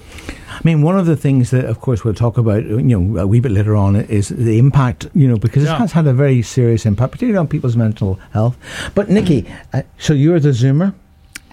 I 0.51 0.61
mean, 0.65 0.83
one 0.83 0.99
of 0.99 1.07
the 1.07 1.17
things 1.17 1.51
that, 1.51 1.67
of 1.67 1.81
course, 1.81 2.05
we'll 2.05 2.15
talk 2.15 2.37
about, 2.37 2.65
you 2.65 2.83
know, 2.83 3.21
a 3.21 3.27
wee 3.27 3.41
bit 3.41 3.53
later 3.53 3.77
on 3.77 3.95
is 3.97 4.29
the 4.29 4.59
impact, 4.59 5.09
you 5.15 5.29
know, 5.29 5.37
because 5.37 5.63
it 5.63 5.69
has 5.69 5.93
had 5.93 6.07
a 6.07 6.13
very 6.13 6.43
serious 6.43 6.85
impact, 6.85 7.13
particularly 7.13 7.39
on 7.39 7.47
people's 7.47 7.77
mental 7.77 8.15
health. 8.33 8.57
But 8.95 9.09
Nikki, 9.09 9.47
uh, 9.73 9.83
so 9.99 10.15
you're 10.15 10.41
the 10.41 10.51
Zoomer. 10.51 10.95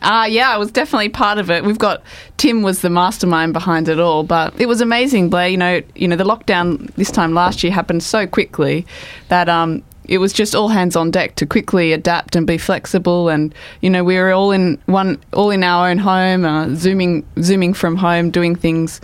Ah, 0.08 0.26
yeah, 0.26 0.52
I 0.52 0.58
was 0.58 0.72
definitely 0.72 1.10
part 1.10 1.40
of 1.40 1.50
it. 1.50 1.66
We've 1.66 1.80
got 1.80 2.04
Tim 2.38 2.62
was 2.62 2.82
the 2.82 2.92
mastermind 2.92 3.54
behind 3.54 3.90
it 3.90 4.00
all, 4.00 4.22
but 4.22 4.54
it 4.62 4.68
was 4.68 4.80
amazing, 4.80 5.32
Blair. 5.32 5.48
You 5.48 5.58
know, 5.58 5.82
you 5.96 6.08
know, 6.08 6.16
the 6.16 6.24
lockdown 6.24 6.94
this 6.94 7.10
time 7.10 7.34
last 7.34 7.64
year 7.64 7.74
happened 7.74 8.04
so 8.04 8.28
quickly 8.28 8.86
that 9.30 9.50
um, 9.50 9.82
it 10.04 10.20
was 10.20 10.32
just 10.32 10.54
all 10.54 10.68
hands 10.68 10.96
on 10.96 11.10
deck 11.10 11.34
to 11.38 11.48
quickly 11.48 11.92
adapt 11.92 12.36
and 12.36 12.46
be 12.46 12.60
flexible. 12.60 13.30
And 13.30 13.54
you 13.82 13.90
know, 13.90 14.04
we 14.04 14.16
were 14.18 14.32
all 14.32 14.52
in 14.52 14.80
one, 14.86 15.20
all 15.34 15.50
in 15.50 15.64
our 15.64 15.90
own 15.90 15.98
home, 15.98 16.46
uh, 16.46 16.70
zooming, 16.76 17.26
zooming 17.42 17.74
from 17.74 17.96
home, 17.96 18.30
doing 18.30 18.56
things. 18.56 19.02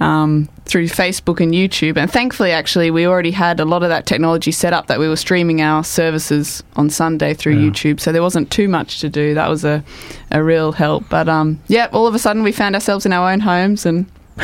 Um, 0.00 0.48
through 0.64 0.86
Facebook 0.88 1.40
and 1.40 1.52
YouTube, 1.52 1.96
and 1.96 2.10
thankfully, 2.10 2.50
actually, 2.50 2.90
we 2.90 3.06
already 3.06 3.30
had 3.30 3.60
a 3.60 3.64
lot 3.64 3.82
of 3.84 3.90
that 3.90 4.06
technology 4.06 4.50
set 4.50 4.72
up 4.72 4.88
that 4.88 4.98
we 4.98 5.06
were 5.08 5.14
streaming 5.16 5.60
our 5.62 5.84
services 5.84 6.64
on 6.74 6.90
Sunday 6.90 7.32
through 7.32 7.58
Yeah. 7.58 7.70
YouTube, 7.70 8.00
so 8.00 8.10
there 8.10 8.20
wasn't 8.22 8.50
too 8.50 8.68
much 8.68 8.98
to 9.00 9.08
do. 9.08 9.34
That 9.34 9.48
was 9.48 9.64
a, 9.64 9.84
a 10.32 10.42
real 10.42 10.72
help. 10.72 11.08
But 11.08 11.28
um, 11.28 11.60
yeah, 11.68 11.88
all 11.92 12.08
of 12.08 12.14
a 12.14 12.18
sudden 12.18 12.42
we 12.42 12.50
found 12.50 12.74
ourselves 12.74 13.06
in 13.06 13.12
our 13.12 13.30
own 13.30 13.38
homes 13.40 13.86
and 13.86 14.06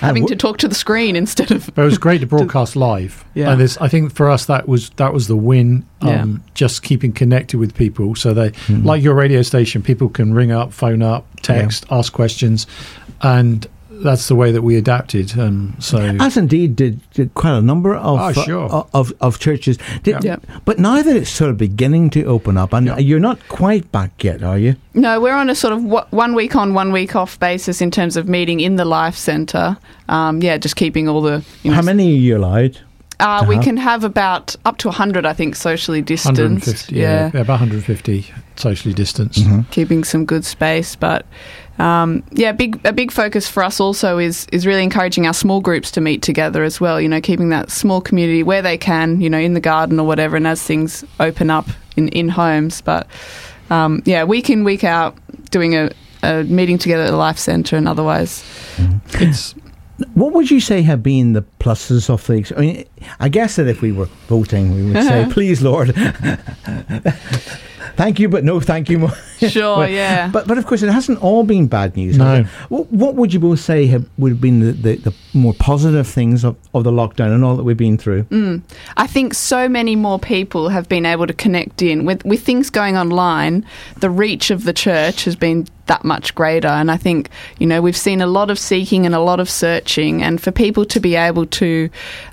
having 0.00 0.24
w- 0.24 0.26
to 0.28 0.36
talk 0.36 0.58
to 0.58 0.68
the 0.68 0.74
screen 0.74 1.14
instead 1.14 1.52
of. 1.52 1.70
But 1.74 1.82
it 1.82 1.84
was 1.84 1.98
great 1.98 2.20
to 2.22 2.26
broadcast 2.26 2.74
live. 2.74 3.24
Yeah. 3.34 3.52
And 3.52 3.60
this, 3.60 3.76
I 3.78 3.86
think 3.88 4.12
for 4.12 4.28
us 4.28 4.46
that 4.46 4.66
was 4.66 4.90
that 4.96 5.12
was 5.12 5.28
the 5.28 5.36
win. 5.36 5.86
Um, 6.00 6.08
Yeah. 6.08 6.50
Just 6.54 6.82
keeping 6.82 7.12
connected 7.12 7.58
with 7.58 7.74
people, 7.76 8.16
so 8.16 8.34
they 8.34 8.50
Mm-hmm. 8.50 8.84
like 8.84 9.02
your 9.04 9.14
radio 9.14 9.42
station. 9.42 9.82
People 9.82 10.08
can 10.08 10.34
ring 10.34 10.50
up, 10.50 10.72
phone 10.72 11.00
up, 11.02 11.26
text, 11.42 11.86
ask 11.92 12.12
questions, 12.12 12.66
and 13.22 13.66
that's 14.02 14.28
the 14.28 14.34
way 14.34 14.52
that 14.52 14.62
we 14.62 14.76
adapted. 14.76 15.36
and 15.36 15.82
so 15.82 15.98
As 16.20 16.36
indeed 16.36 16.76
did, 16.76 17.00
did 17.12 17.34
quite 17.34 17.56
a 17.58 17.62
number 17.62 17.94
of 17.94 18.18
Oh, 18.20 18.42
sure. 18.42 18.68
uh, 18.72 18.82
of, 18.94 19.12
of 19.20 19.38
churches. 19.38 19.78
Did, 20.02 20.22
Yeah. 20.24 20.36
But 20.64 20.78
now 20.78 21.02
that 21.02 21.16
it's 21.16 21.30
sort 21.30 21.50
of 21.50 21.56
beginning 21.58 22.10
to 22.10 22.24
open 22.24 22.56
up, 22.56 22.72
and 22.72 22.86
Yeah. 22.86 22.98
you're 22.98 23.20
not 23.20 23.38
quite 23.48 23.90
back 23.92 24.22
yet, 24.24 24.42
are 24.42 24.58
you? 24.58 24.76
No, 24.94 25.20
we're 25.20 25.34
on 25.34 25.50
a 25.50 25.54
sort 25.54 25.72
of 25.72 25.82
wa- 25.84 26.06
one 26.10 26.34
week 26.34 26.56
on, 26.56 26.74
one 26.74 26.92
week 26.92 27.14
off 27.16 27.38
basis 27.40 27.80
in 27.80 27.90
terms 27.90 28.16
of 28.16 28.28
meeting 28.28 28.60
in 28.60 28.76
the 28.76 28.84
Life 28.84 29.16
Centre. 29.16 29.76
Um, 30.08 30.40
yeah, 30.42 30.56
just 30.58 30.76
keeping 30.76 31.08
all 31.08 31.20
the. 31.22 31.44
You 31.62 31.70
know, 31.70 31.76
How 31.76 31.82
many 31.82 32.12
are 32.12 32.16
you 32.20 32.36
allowed? 32.36 32.78
Uh, 33.18 33.46
we 33.48 33.58
can 33.60 33.78
have 33.78 34.04
about 34.04 34.54
up 34.66 34.76
to 34.76 34.88
100, 34.88 35.24
I 35.24 35.32
think, 35.32 35.56
socially 35.56 36.02
distanced. 36.02 36.38
150, 36.38 36.94
yeah, 36.96 37.30
yeah, 37.32 37.40
about 37.40 37.60
150 37.60 38.26
socially 38.56 38.92
distanced. 38.92 39.38
Mm-hmm. 39.42 39.60
keeping 39.70 40.04
some 40.04 40.26
good 40.26 40.44
space. 40.44 40.96
But 40.96 41.24
um, 41.78 42.22
yeah, 42.32 42.52
big 42.52 42.80
a 42.84 42.92
big 42.92 43.12
focus 43.12 43.48
for 43.48 43.62
us 43.62 43.80
also 43.80 44.18
is 44.18 44.46
is 44.52 44.66
really 44.66 44.82
encouraging 44.82 45.26
our 45.26 45.34
small 45.34 45.60
groups 45.60 45.90
to 45.92 46.00
meet 46.00 46.22
together 46.22 46.64
as 46.64 46.80
well. 46.80 47.00
You 47.00 47.08
know, 47.08 47.20
keeping 47.20 47.50
that 47.50 47.70
small 47.70 48.00
community 48.00 48.42
where 48.42 48.62
they 48.62 48.78
can. 48.78 49.20
You 49.20 49.28
know, 49.30 49.38
in 49.38 49.54
the 49.54 49.60
garden 49.60 50.00
or 50.00 50.06
whatever, 50.06 50.36
and 50.36 50.46
as 50.46 50.62
things 50.62 51.04
open 51.20 51.50
up 51.50 51.66
in 51.96 52.08
in 52.08 52.28
homes. 52.28 52.80
But 52.80 53.06
um, 53.70 54.02
yeah, 54.04 54.24
week 54.24 54.48
in 54.50 54.64
week 54.64 54.84
out, 54.84 55.16
doing 55.50 55.74
a. 55.76 55.90
A 56.22 56.42
meeting 56.44 56.78
together 56.78 57.04
at 57.04 57.10
the 57.10 57.16
Life 57.16 57.38
Centre 57.38 57.76
and 57.76 57.86
otherwise. 57.86 58.42
It's 59.20 59.54
What 60.14 60.32
would 60.32 60.50
you 60.50 60.60
say 60.60 60.80
have 60.82 61.02
been 61.02 61.34
the 61.34 61.44
pluses 61.60 62.08
of 62.10 62.26
the? 62.26 62.56
I 62.56 62.60
mean, 62.60 62.84
I 63.20 63.28
guess 63.28 63.56
that 63.56 63.68
if 63.68 63.82
we 63.82 63.92
were 63.92 64.08
voting, 64.26 64.74
we 64.74 64.82
would 64.92 65.04
say, 65.04 65.26
"Please, 65.30 65.60
Lord, 65.62 65.94
thank 67.96 68.18
you, 68.18 68.28
but 68.28 68.44
no, 68.44 68.60
thank 68.60 68.88
you." 68.90 69.08
Sure, 69.36 69.76
But- 69.76 69.90
yeah. 69.90 70.30
But 70.32 70.46
but 70.48 70.56
of 70.56 70.64
course, 70.66 70.82
it 70.82 70.88
hasn't 70.88 71.22
all 71.22 71.44
been 71.44 71.66
bad 71.66 71.94
news. 71.94 72.16
No. 72.16 72.44
What, 72.70 72.90
what 72.90 73.16
would 73.16 73.34
you 73.34 73.38
both 73.38 73.60
say 73.60 73.84
have, 73.88 74.08
would 74.16 74.32
have 74.32 74.40
been 74.40 74.60
the, 74.60 74.72
the, 74.72 74.96
the 74.96 75.14
more 75.34 75.52
positive 75.52 76.06
things 76.06 76.42
of, 76.42 76.56
of 76.72 76.84
the 76.84 76.90
lockdown 76.90 77.34
and 77.34 77.44
all 77.44 77.54
that 77.56 77.62
we've 77.64 77.76
been 77.76 77.98
through? 77.98 78.22
Mm. 78.24 78.62
I 78.96 79.06
think 79.06 79.34
so 79.34 79.68
many 79.68 79.94
more 79.94 80.18
people 80.18 80.70
have 80.70 80.88
been 80.88 81.04
able 81.04 81.26
to 81.26 81.34
connect 81.34 81.82
in 81.82 82.06
with 82.06 82.24
with 82.24 82.44
things 82.44 82.70
going 82.70 82.96
online. 82.96 83.66
The 84.00 84.08
reach 84.08 84.50
of 84.50 84.64
the 84.64 84.72
church 84.72 85.24
has 85.24 85.36
been 85.36 85.66
that 85.84 86.02
much 86.02 86.34
greater, 86.34 86.68
and 86.68 86.90
I 86.90 86.96
think 86.96 87.28
you 87.58 87.66
know 87.66 87.82
we've 87.82 87.94
seen 87.96 88.22
a 88.22 88.26
lot 88.26 88.50
of 88.50 88.58
seeking 88.58 89.04
and 89.04 89.14
a 89.14 89.20
lot 89.20 89.38
of 89.38 89.50
searching, 89.50 90.22
and 90.22 90.40
for 90.40 90.50
people 90.50 90.86
to 90.86 90.98
be 90.98 91.14
able 91.14 91.44
to 91.46 91.90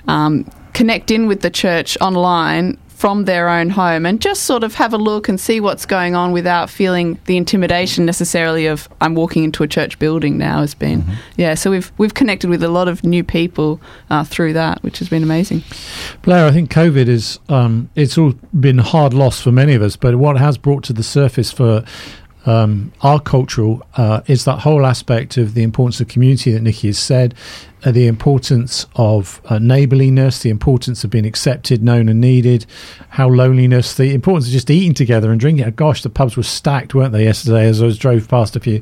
um, 0.08 0.50
connect 0.72 1.12
in 1.12 1.28
with 1.28 1.42
the 1.42 1.50
church 1.52 1.98
online 2.00 2.78
from 3.04 3.26
their 3.26 3.50
own 3.50 3.70
home 3.70 4.06
and 4.06 4.22
just 4.22 4.44
sort 4.44 4.64
of 4.64 4.76
have 4.76 4.94
a 4.94 4.98
look 4.98 5.28
and 5.28 5.38
see 5.38 5.60
what's 5.60 5.86
going 5.86 6.16
on 6.16 6.32
without 6.32 6.70
feeling 6.70 7.20
the 7.26 7.36
intimidation 7.36 8.06
necessarily 8.06 8.66
of 8.66 8.88
I'm 9.02 9.14
walking 9.14 9.44
into 9.44 9.62
a 9.62 9.68
church 9.68 10.00
building 10.00 10.38
now 10.38 10.62
has 10.62 10.74
been. 10.74 11.04
Yeah 11.36 11.56
so 11.56 11.70
we've 11.70 11.92
we've 11.98 12.14
connected 12.14 12.50
with 12.50 12.64
a 12.64 12.70
lot 12.70 12.88
of 12.88 13.04
new 13.04 13.22
people 13.22 13.82
uh, 14.10 14.24
through 14.24 14.54
that 14.54 14.82
which 14.84 15.00
has 15.00 15.10
been 15.10 15.22
amazing. 15.22 15.64
Blair, 16.22 16.46
I 16.48 16.52
think 16.52 16.72
COVID 16.72 17.10
is 17.10 17.40
um, 17.50 17.90
it's 17.96 18.18
all 18.18 18.36
been 18.58 18.78
hard 18.78 19.14
loss 19.14 19.42
for 19.42 19.52
many 19.52 19.74
of 19.74 19.82
us, 19.82 19.98
but 19.98 20.16
what 20.16 20.38
has 20.38 20.58
brought 20.58 20.86
to 20.86 20.94
the 20.94 21.04
surface 21.04 21.52
for 21.52 21.84
um, 22.46 22.92
our 23.02 23.20
cultural 23.20 23.86
uh, 23.96 24.22
is 24.28 24.46
that 24.46 24.60
whole 24.60 24.86
aspect 24.86 25.38
of 25.38 25.54
the 25.54 25.64
importance 25.64 26.02
of 26.02 26.08
community 26.08 26.52
that 26.52 26.62
Nikki 26.62 26.88
has 26.88 27.00
said, 27.00 27.34
uh, 27.86 27.92
the 27.92 28.08
importance 28.08 28.86
of 28.96 29.42
uh, 29.46 29.60
neighbourliness, 29.60 30.40
the 30.40 30.50
importance 30.50 31.04
of 31.04 31.10
being 31.10 31.26
accepted, 31.26 31.84
known, 31.84 32.08
and 32.10 32.22
needed, 32.22 32.66
how 33.10 33.28
loneliness, 33.28 33.96
the 33.96 34.14
importance 34.14 34.48
of 34.48 34.54
just 34.54 34.70
eating 34.70 34.94
together 34.94 35.32
and 35.32 35.40
drinking. 35.40 35.70
Gosh, 35.72 36.02
the 36.02 36.10
pubs 36.10 36.38
were 36.38 36.44
stacked, 36.44 36.96
weren't 36.96 37.12
they, 37.12 37.26
yesterday 37.26 37.66
as 37.68 37.82
I 37.82 37.86
was 37.86 37.98
drove 37.98 38.28
past 38.28 38.56
a 38.56 38.60
few. 38.60 38.82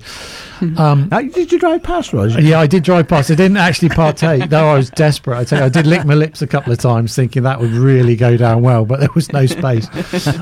Um, 0.78 1.10
Uh, 1.12 1.22
did 1.24 1.52
you 1.52 1.60
drive 1.60 1.82
past, 1.84 2.14
Roger? 2.14 2.42
yeah, 2.42 2.60
I 2.60 2.68
did 2.68 2.84
drive 2.84 3.08
past. 3.08 3.32
I 3.32 3.36
didn't 3.36 3.58
actually 3.58 3.90
partake, 3.90 4.50
though 4.50 4.68
I 4.70 4.76
was 4.76 4.90
desperate. 4.92 5.38
I 5.38 5.44
tell 5.44 5.60
you, 5.60 5.66
I 5.66 5.70
did 5.70 5.88
lick 5.88 6.06
my 6.06 6.14
lips 6.14 6.42
a 6.42 6.48
couple 6.48 6.72
of 6.72 6.80
times, 6.80 7.16
thinking 7.16 7.44
that 7.44 7.60
would 7.60 7.72
really 7.72 8.16
go 8.16 8.38
down 8.38 8.62
well, 8.62 8.86
but 8.86 9.00
there 9.00 9.10
was 9.16 9.32
no 9.34 9.46
space. 9.48 9.88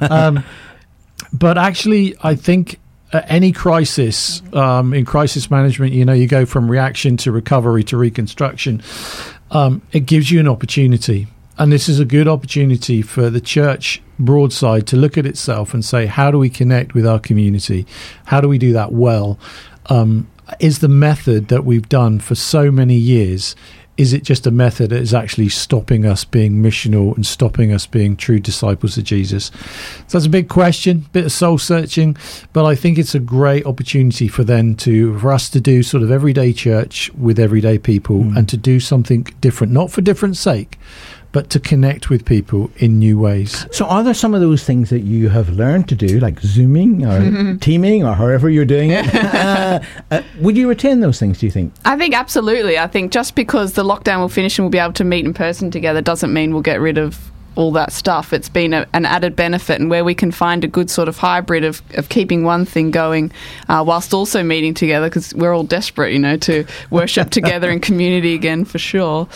Um, 0.10 0.44
but 1.32 1.58
actually, 1.58 2.16
I 2.24 2.36
think 2.36 2.80
uh, 3.12 3.22
any 3.26 3.52
crisis 3.52 4.42
um, 4.54 4.94
in 4.94 5.06
crisis 5.06 5.50
management, 5.50 5.94
you 5.94 6.06
know, 6.06 6.14
you 6.14 6.28
go 6.28 6.46
from 6.46 6.70
reaction 6.70 7.18
to 7.18 7.32
recovery 7.32 7.84
to 7.86 7.98
reconstruction. 7.98 8.82
Um, 9.52 9.82
it 9.92 10.02
gives 10.02 10.30
you 10.30 10.40
an 10.40 10.48
opportunity, 10.48 11.28
and 11.58 11.72
this 11.72 11.90
is 11.90 12.00
a 12.00 12.06
good 12.06 12.28
opportunity 12.28 13.02
for 13.02 13.30
the 13.30 13.42
church 13.42 14.02
broadside 14.20 14.86
to 14.88 14.98
look 14.98 15.18
at 15.18 15.26
itself 15.26 15.74
and 15.74 15.84
say, 15.84 16.06
how 16.06 16.30
do 16.30 16.38
we 16.38 16.50
connect 16.50 16.94
with 16.94 17.08
our 17.08 17.20
community? 17.20 17.88
How 18.26 18.42
do 18.42 18.48
we 18.48 18.58
do 18.58 18.74
that 18.74 18.92
well? 18.92 19.40
Um, 19.88 20.30
is 20.60 20.80
the 20.80 20.88
method 20.88 21.48
that 21.48 21.64
we've 21.64 21.88
done 21.90 22.20
for 22.20 22.36
so 22.36 22.72
many 22.72 22.96
years 22.96 23.56
is 24.00 24.14
it 24.14 24.24
just 24.24 24.48
a 24.48 24.52
method 24.52 24.92
that 24.92 25.02
is 25.02 25.14
actually 25.14 25.50
stopping 25.50 26.06
us 26.06 26.24
being 26.24 26.64
missional 26.64 27.14
and 27.18 27.26
stopping 27.26 27.74
us 27.74 27.86
being 27.86 28.16
true 28.16 28.40
disciples 28.40 28.98
of 28.98 29.04
Jesus? 29.04 29.52
So 30.08 30.18
that's 30.18 30.26
a 30.26 30.30
big 30.30 30.48
question, 30.48 31.06
bit 31.12 31.26
of 31.26 31.34
soul 31.34 31.58
searching, 31.58 32.16
but 32.54 32.64
I 32.64 32.76
think 32.76 32.98
it's 32.98 33.14
a 33.14 33.20
great 33.20 33.66
opportunity 33.66 34.30
for 34.30 34.46
then 34.46 34.76
to 34.76 35.20
for 35.20 35.34
us 35.34 35.50
to 35.50 35.60
do 35.60 35.84
sort 35.84 36.02
of 36.02 36.12
everyday 36.12 36.54
church 36.54 37.12
with 37.14 37.38
everyday 37.38 37.78
people 37.78 38.20
mm. 38.20 38.38
and 38.38 38.48
to 38.48 38.56
do 38.56 38.80
something 38.80 39.24
different, 39.42 39.74
not 39.74 39.92
for 39.92 40.00
different 40.00 40.38
sake, 40.38 40.80
but 41.32 41.50
to 41.52 41.60
connect 41.60 42.10
with 42.10 42.26
people 42.26 42.72
in 42.78 43.00
new 43.00 43.20
ways. 43.20 43.66
So, 43.72 43.86
are 43.86 44.04
there 44.04 44.14
some 44.14 44.34
of 44.34 44.42
those 44.42 44.64
things 44.64 44.90
that 44.90 45.02
you 45.02 45.30
have 45.30 45.50
learned 45.50 45.88
to 45.90 45.96
do, 45.96 46.20
like 46.20 46.40
Zooming 46.40 47.06
or 47.06 47.58
teaming 47.62 48.06
or 48.06 48.16
however 48.16 48.50
you're 48.50 48.66
doing 48.66 48.92
it? 48.92 49.14
uh, 49.16 49.80
uh, 50.12 50.22
would 50.40 50.58
you 50.58 50.68
retain 50.68 51.00
those 51.00 51.20
things, 51.20 51.40
do 51.40 51.46
you 51.46 51.52
think? 51.52 51.74
I 51.86 51.98
think 51.98 52.16
absolutely. 52.16 52.78
I 52.78 52.88
think 52.88 53.12
just 53.12 53.36
because 53.36 53.74
the 53.74 53.84
lockdown 53.84 54.20
will 54.20 54.30
finish 54.30 54.58
and 54.58 54.66
we'll 54.66 54.72
be 54.72 54.80
able 54.80 54.94
to 54.94 55.04
meet 55.04 55.26
in 55.26 55.34
person 55.34 55.72
together 55.72 56.02
doesn't 56.02 56.34
mean 56.34 56.54
we'll 56.54 56.62
get 56.62 56.80
rid 56.80 56.98
of 56.98 57.32
all 57.60 57.72
that 57.74 57.92
stuff. 57.92 58.32
It's 58.32 58.48
been 58.48 58.74
a, 58.74 58.88
an 58.94 59.06
added 59.06 59.36
benefit, 59.36 59.82
and 59.82 59.90
where 59.90 60.06
we 60.06 60.16
can 60.16 60.32
find 60.32 60.64
a 60.64 60.68
good 60.68 60.90
sort 60.90 61.10
of 61.10 61.18
hybrid 61.18 61.66
of, 61.66 61.82
of 61.96 62.08
keeping 62.08 62.44
one 62.44 62.66
thing 62.66 62.90
going 62.90 63.32
uh, 63.68 63.84
whilst 63.86 64.14
also 64.14 64.42
meeting 64.44 64.74
together 64.74 65.08
because 65.08 65.36
we're 65.36 65.54
all 65.54 65.64
desperate, 65.64 66.14
you 66.14 66.20
know, 66.20 66.38
to 66.38 66.66
worship 66.90 67.30
together 67.30 67.70
in 67.70 67.82
community 67.82 68.34
again 68.34 68.64
for 68.64 68.80
sure. 68.80 69.28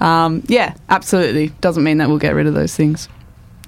Um, 0.00 0.42
yeah, 0.46 0.74
absolutely. 0.88 1.48
Doesn't 1.60 1.82
mean 1.82 1.98
that 1.98 2.08
we'll 2.08 2.18
get 2.18 2.34
rid 2.34 2.46
of 2.46 2.54
those 2.54 2.74
things. 2.76 3.08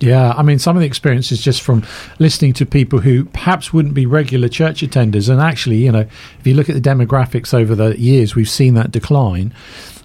Yeah, 0.01 0.33
I 0.37 0.43
mean, 0.43 0.59
some 0.59 0.77
of 0.77 0.81
the 0.81 0.87
experiences 0.87 1.41
just 1.41 1.63
from 1.63 1.85
listening 2.19 2.53
to 2.55 2.67
people 2.67 3.01
who 3.01 3.25
perhaps 3.27 3.73
wouldn't 3.73 3.95
be 3.95 4.07
regular 4.07 4.49
church 4.49 4.83
attenders. 4.83 5.29
And 5.29 5.41
actually, 5.41 5.79
you 5.79 5.91
know, 5.91 6.07
if 6.39 6.47
you 6.47 6.55
look 6.55 6.69
at 6.69 6.75
the 6.75 6.81
demographics 6.81 7.55
over 7.55 7.75
the 7.75 7.99
years, 7.99 8.35
we've 8.35 8.49
seen 8.49 8.75
that 8.75 8.91
decline. 8.91 9.55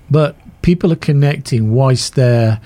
But 0.09 0.35
people 0.61 0.91
are 0.91 0.97
connecting 0.97 1.73
whilst 1.73 2.15
they're 2.15 2.59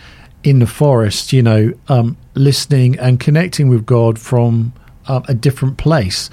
in 0.44 0.60
the 0.60 0.68
forest, 0.68 1.34
you 1.34 1.42
know, 1.42 1.74
um, 1.88 2.18
listening 2.36 2.98
and 3.00 3.20
connecting 3.20 3.70
with 3.70 3.86
God 3.86 4.20
from 4.20 4.74
uh, 5.08 5.22
a 5.28 5.34
different 5.34 5.78
place. 5.78 6.30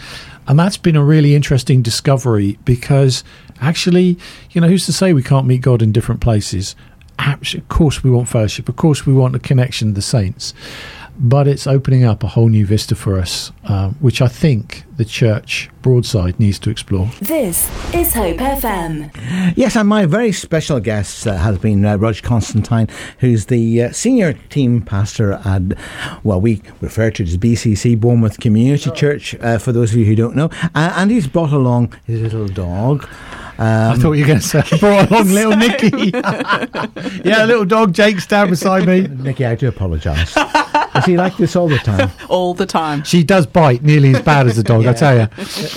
And 0.48 0.58
that's 0.58 0.76
been 0.76 0.96
a 0.96 1.04
really 1.04 1.34
interesting 1.34 1.82
discovery 1.82 2.58
because 2.64 3.22
actually, 3.60 4.18
you 4.50 4.60
know, 4.60 4.68
who's 4.68 4.86
to 4.86 4.92
say 4.92 5.12
we 5.12 5.22
can't 5.22 5.46
meet 5.46 5.60
God 5.60 5.82
in 5.82 5.92
different 5.92 6.20
places? 6.20 6.74
Of 7.18 7.68
course, 7.68 8.02
we 8.02 8.10
want 8.10 8.28
fellowship. 8.28 8.68
Of 8.68 8.76
course, 8.76 9.06
we 9.06 9.12
want 9.12 9.34
the 9.34 9.38
connection 9.38 9.90
of 9.90 9.94
the 9.94 10.02
saints 10.02 10.54
but 11.20 11.46
it's 11.46 11.66
opening 11.66 12.02
up 12.02 12.24
a 12.24 12.26
whole 12.26 12.48
new 12.48 12.64
vista 12.64 12.94
for 12.94 13.18
us, 13.18 13.52
uh, 13.64 13.90
which 14.00 14.22
I 14.22 14.28
think 14.28 14.84
the 14.96 15.04
church 15.04 15.68
broadside 15.82 16.40
needs 16.40 16.58
to 16.60 16.70
explore. 16.70 17.10
This 17.20 17.68
is 17.94 18.14
Hope 18.14 18.38
FM. 18.38 19.10
Yes, 19.54 19.76
and 19.76 19.88
my 19.88 20.06
very 20.06 20.32
special 20.32 20.80
guest 20.80 21.26
uh, 21.26 21.36
has 21.36 21.58
been 21.58 21.84
uh, 21.84 21.96
Rog 21.96 22.22
Constantine, 22.22 22.88
who's 23.18 23.46
the 23.46 23.82
uh, 23.82 23.92
senior 23.92 24.32
team 24.48 24.80
pastor 24.80 25.34
at, 25.44 25.62
well, 26.24 26.40
we 26.40 26.62
refer 26.80 27.10
to 27.10 27.22
it 27.22 27.28
as 27.28 27.36
BCC, 27.36 28.00
Bournemouth 28.00 28.40
Community 28.40 28.90
oh. 28.90 28.94
Church, 28.94 29.34
uh, 29.40 29.58
for 29.58 29.72
those 29.72 29.92
of 29.92 29.98
you 29.98 30.06
who 30.06 30.16
don't 30.16 30.34
know. 30.34 30.48
Uh, 30.74 30.94
and 30.96 31.10
he's 31.10 31.26
brought 31.26 31.52
along 31.52 31.94
his 32.06 32.22
little 32.22 32.48
dog. 32.48 33.06
Um, 33.60 33.92
I 33.92 33.96
thought 33.96 34.12
you 34.12 34.22
were 34.22 34.28
going 34.28 34.40
to 34.40 34.46
say 34.46 34.78
brought 34.78 35.10
along 35.10 35.28
little 35.32 35.54
Nikki. 35.54 36.10
yeah, 37.28 37.44
little 37.44 37.66
dog 37.66 37.92
Jake's 37.92 38.26
down 38.26 38.48
beside 38.48 38.86
me. 38.88 39.02
Nikki, 39.22 39.44
I 39.44 39.54
do 39.54 39.68
apologise. 39.68 40.34
Is 40.96 41.04
he 41.04 41.18
like 41.18 41.36
this 41.36 41.54
all 41.54 41.68
the 41.68 41.76
time? 41.76 42.10
all 42.30 42.54
the 42.54 42.64
time. 42.64 43.04
She 43.04 43.22
does 43.22 43.46
bite 43.46 43.82
nearly 43.82 44.14
as 44.14 44.22
bad 44.22 44.46
as 44.46 44.56
a 44.56 44.62
dog, 44.62 44.84
yeah. 44.84 44.90
I 44.90 44.92
tell 44.94 45.14
you. 45.14 45.28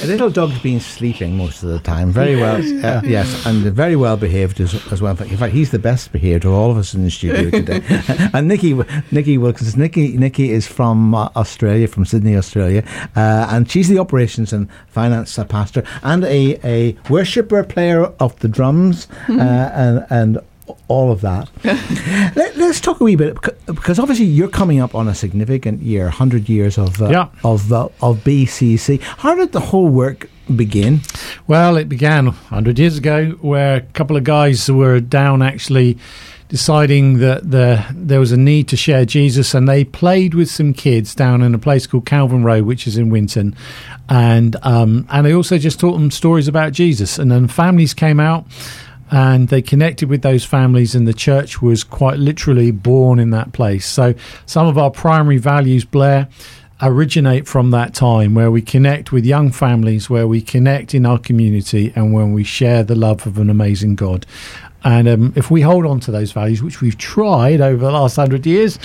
A 0.03 0.07
little 0.07 0.29
dog's 0.29 0.59
been 0.59 0.79
sleeping 0.79 1.35
most 1.35 1.61
of 1.61 1.69
the 1.69 1.79
time, 1.79 2.09
very 2.11 2.37
well. 2.37 2.55
Uh, 2.55 3.01
yes, 3.03 3.45
and 3.45 3.61
very 3.73 3.97
well 3.97 4.15
behaved 4.15 4.61
as, 4.61 4.73
as, 4.91 5.01
well. 5.01 5.11
In 5.21 5.37
fact, 5.37 5.53
he's 5.53 5.71
the 5.71 5.79
best 5.79 6.13
behaved 6.13 6.45
of 6.45 6.53
all 6.53 6.71
of 6.71 6.77
us 6.77 6.93
in 6.93 7.03
the 7.03 7.11
studio 7.11 7.49
today. 7.49 7.83
and 8.33 8.47
Nikki, 8.47 8.79
Nikki 9.11 9.37
Wilkins, 9.37 9.75
Nikki, 9.75 10.17
Nikki 10.17 10.51
is 10.51 10.67
from 10.67 11.13
uh, 11.13 11.29
Australia, 11.35 11.87
from 11.87 12.05
Sydney, 12.05 12.37
Australia, 12.37 12.83
uh, 13.15 13.47
and 13.51 13.69
she's 13.69 13.89
the 13.89 13.99
operations 13.99 14.53
and 14.53 14.69
finance 14.87 15.37
pastor 15.49 15.83
and 16.01 16.23
a, 16.23 16.59
a 16.63 16.97
worshipper 17.09 17.63
player 17.73 18.05
of 18.19 18.37
the 18.39 18.47
drums 18.47 19.07
mm-hmm. 19.27 19.39
and, 19.39 20.05
and 20.09 20.39
all 20.87 21.11
of 21.11 21.21
that. 21.21 21.49
Let, 22.35 22.57
us 22.57 22.79
talk 22.79 23.01
a 23.01 23.03
wee 23.03 23.15
bit 23.15 23.37
because 23.65 23.99
obviously 23.99 24.25
you're 24.25 24.47
coming 24.47 24.79
up 24.79 24.95
on 24.95 25.07
a 25.07 25.15
significant 25.15 25.81
year, 25.81 26.09
hundred 26.09 26.49
years 26.49 26.77
of 26.77 27.01
uh, 27.01 27.09
yeah. 27.09 27.29
of 27.43 27.71
uh, 27.71 27.89
of 28.01 28.23
BCC. 28.23 29.01
How 29.01 29.35
did 29.35 29.51
the 29.51 29.59
whole 29.59 29.89
work 29.89 30.29
begin? 30.55 31.01
Well, 31.47 31.77
it 31.77 31.89
began 31.89 32.27
hundred 32.27 32.79
years 32.79 32.97
ago, 32.97 33.31
where 33.41 33.75
a 33.77 33.81
couple 33.81 34.15
of 34.15 34.23
guys 34.23 34.69
were 34.71 34.99
down 34.99 35.41
actually 35.41 35.97
deciding 36.49 37.19
that 37.19 37.49
the, 37.49 37.83
there 37.93 38.19
was 38.19 38.31
a 38.31 38.37
need 38.37 38.67
to 38.69 38.77
share 38.77 39.05
Jesus, 39.05 39.53
and 39.53 39.67
they 39.67 39.83
played 39.83 40.33
with 40.33 40.49
some 40.49 40.73
kids 40.73 41.15
down 41.15 41.41
in 41.41 41.53
a 41.55 41.59
place 41.59 41.87
called 41.87 42.05
Calvin 42.05 42.43
Road, 42.43 42.65
which 42.65 42.87
is 42.87 42.97
in 42.97 43.09
Winton, 43.09 43.55
and 44.09 44.55
um, 44.63 45.07
and 45.09 45.25
they 45.25 45.33
also 45.33 45.57
just 45.57 45.79
taught 45.79 45.93
them 45.93 46.11
stories 46.11 46.47
about 46.47 46.73
Jesus, 46.73 47.17
and 47.17 47.31
then 47.31 47.47
families 47.47 47.93
came 47.93 48.19
out 48.19 48.45
and 49.11 49.49
they 49.49 49.61
connected 49.61 50.09
with 50.09 50.23
those 50.23 50.43
families, 50.43 50.95
and 50.95 51.07
the 51.07 51.13
church 51.13 51.61
was 51.61 51.83
quite 51.83 52.17
literally 52.17 52.71
born 52.71 53.19
in 53.19 53.29
that 53.29 53.53
place. 53.53 53.85
So, 53.85 54.15
some 54.47 54.65
of 54.65 54.75
our 54.75 54.89
primary 54.89 55.37
values, 55.37 55.85
Blair, 55.85 56.27
originate 56.81 57.47
from 57.47 57.69
that 57.71 57.93
time 57.93 58.33
where 58.33 58.49
we 58.49 58.61
connect 58.61 59.11
with 59.11 59.25
young 59.25 59.51
families, 59.51 60.09
where 60.09 60.27
we 60.27 60.41
connect 60.41 60.95
in 60.95 61.05
our 61.05 61.19
community, 61.19 61.93
and 61.95 62.11
when 62.11 62.33
we 62.33 62.43
share 62.43 62.83
the 62.83 62.95
love 62.95 63.27
of 63.27 63.37
an 63.37 63.51
amazing 63.51 63.93
God. 63.93 64.25
And 64.83 65.07
um, 65.07 65.33
if 65.35 65.49
we 65.49 65.61
hold 65.61 65.85
on 65.85 65.99
to 66.01 66.11
those 66.11 66.31
values, 66.31 66.61
which 66.61 66.81
we've 66.81 66.97
tried 66.97 67.61
over 67.61 67.85
the 67.85 67.91
last 67.91 68.15
hundred 68.15 68.45
years, 68.45 68.77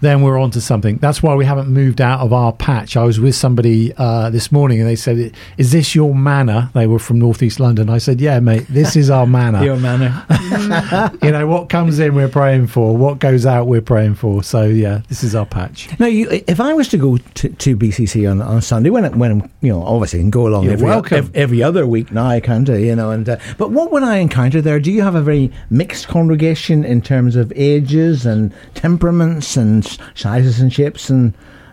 then 0.00 0.22
we're 0.22 0.38
on 0.38 0.50
to 0.52 0.60
something. 0.60 0.96
That's 0.98 1.22
why 1.22 1.34
we 1.34 1.44
haven't 1.44 1.68
moved 1.68 2.00
out 2.00 2.20
of 2.20 2.32
our 2.32 2.52
patch. 2.52 2.96
I 2.96 3.04
was 3.04 3.20
with 3.20 3.34
somebody 3.34 3.92
uh, 3.96 4.30
this 4.30 4.50
morning 4.50 4.80
and 4.80 4.88
they 4.88 4.96
said, 4.96 5.32
Is 5.58 5.72
this 5.72 5.94
your 5.94 6.14
manor? 6.14 6.70
They 6.74 6.86
were 6.86 6.98
from 6.98 7.18
Northeast 7.18 7.60
London. 7.60 7.90
I 7.90 7.98
said, 7.98 8.20
Yeah, 8.20 8.40
mate, 8.40 8.66
this 8.68 8.96
is 8.96 9.10
our 9.10 9.26
manor. 9.26 9.62
your 9.64 9.76
manor. 9.76 10.24
you 11.22 11.30
know, 11.30 11.46
what 11.46 11.68
comes 11.68 11.98
in, 11.98 12.14
we're 12.14 12.28
praying 12.28 12.68
for. 12.68 12.96
What 12.96 13.18
goes 13.18 13.46
out, 13.46 13.66
we're 13.66 13.80
praying 13.80 14.14
for. 14.14 14.42
So, 14.42 14.64
yeah, 14.64 15.02
this 15.08 15.22
is 15.22 15.34
our 15.34 15.46
patch. 15.46 15.88
Now, 15.98 16.06
you, 16.06 16.28
if 16.46 16.60
I 16.60 16.72
was 16.72 16.88
to 16.88 16.96
go 16.96 17.18
to, 17.18 17.48
to 17.48 17.76
BCC 17.76 18.30
on, 18.30 18.40
on 18.40 18.62
Sunday, 18.62 18.90
when, 18.90 19.18
when, 19.18 19.50
you 19.60 19.70
know, 19.70 19.82
obviously 19.82 20.20
I 20.20 20.22
can 20.22 20.30
go 20.30 20.46
along 20.46 20.64
You're 20.64 20.74
every, 20.74 20.86
welcome. 20.86 21.30
every 21.34 21.62
other 21.62 21.86
week 21.86 22.10
now, 22.12 22.26
I 22.26 22.40
can 22.40 22.64
do, 22.64 22.78
you 22.78 22.96
know, 22.96 23.10
and, 23.10 23.28
uh, 23.28 23.36
but 23.58 23.70
what 23.70 23.90
would 23.92 24.02
I 24.02 24.16
encounter 24.16 24.62
there? 24.62 24.80
Do 24.80 24.90
you 24.90 25.02
have 25.02 25.14
a 25.14 25.22
very 25.22 25.52
mixed 25.68 26.08
congregation 26.08 26.84
in 26.84 27.02
terms 27.02 27.36
of 27.36 27.52
ages 27.54 28.24
and 28.26 28.52
temperaments 28.74 29.56
and 29.56 29.84
sizes 30.14 30.60
and 30.60 30.72
shapes 30.72 31.10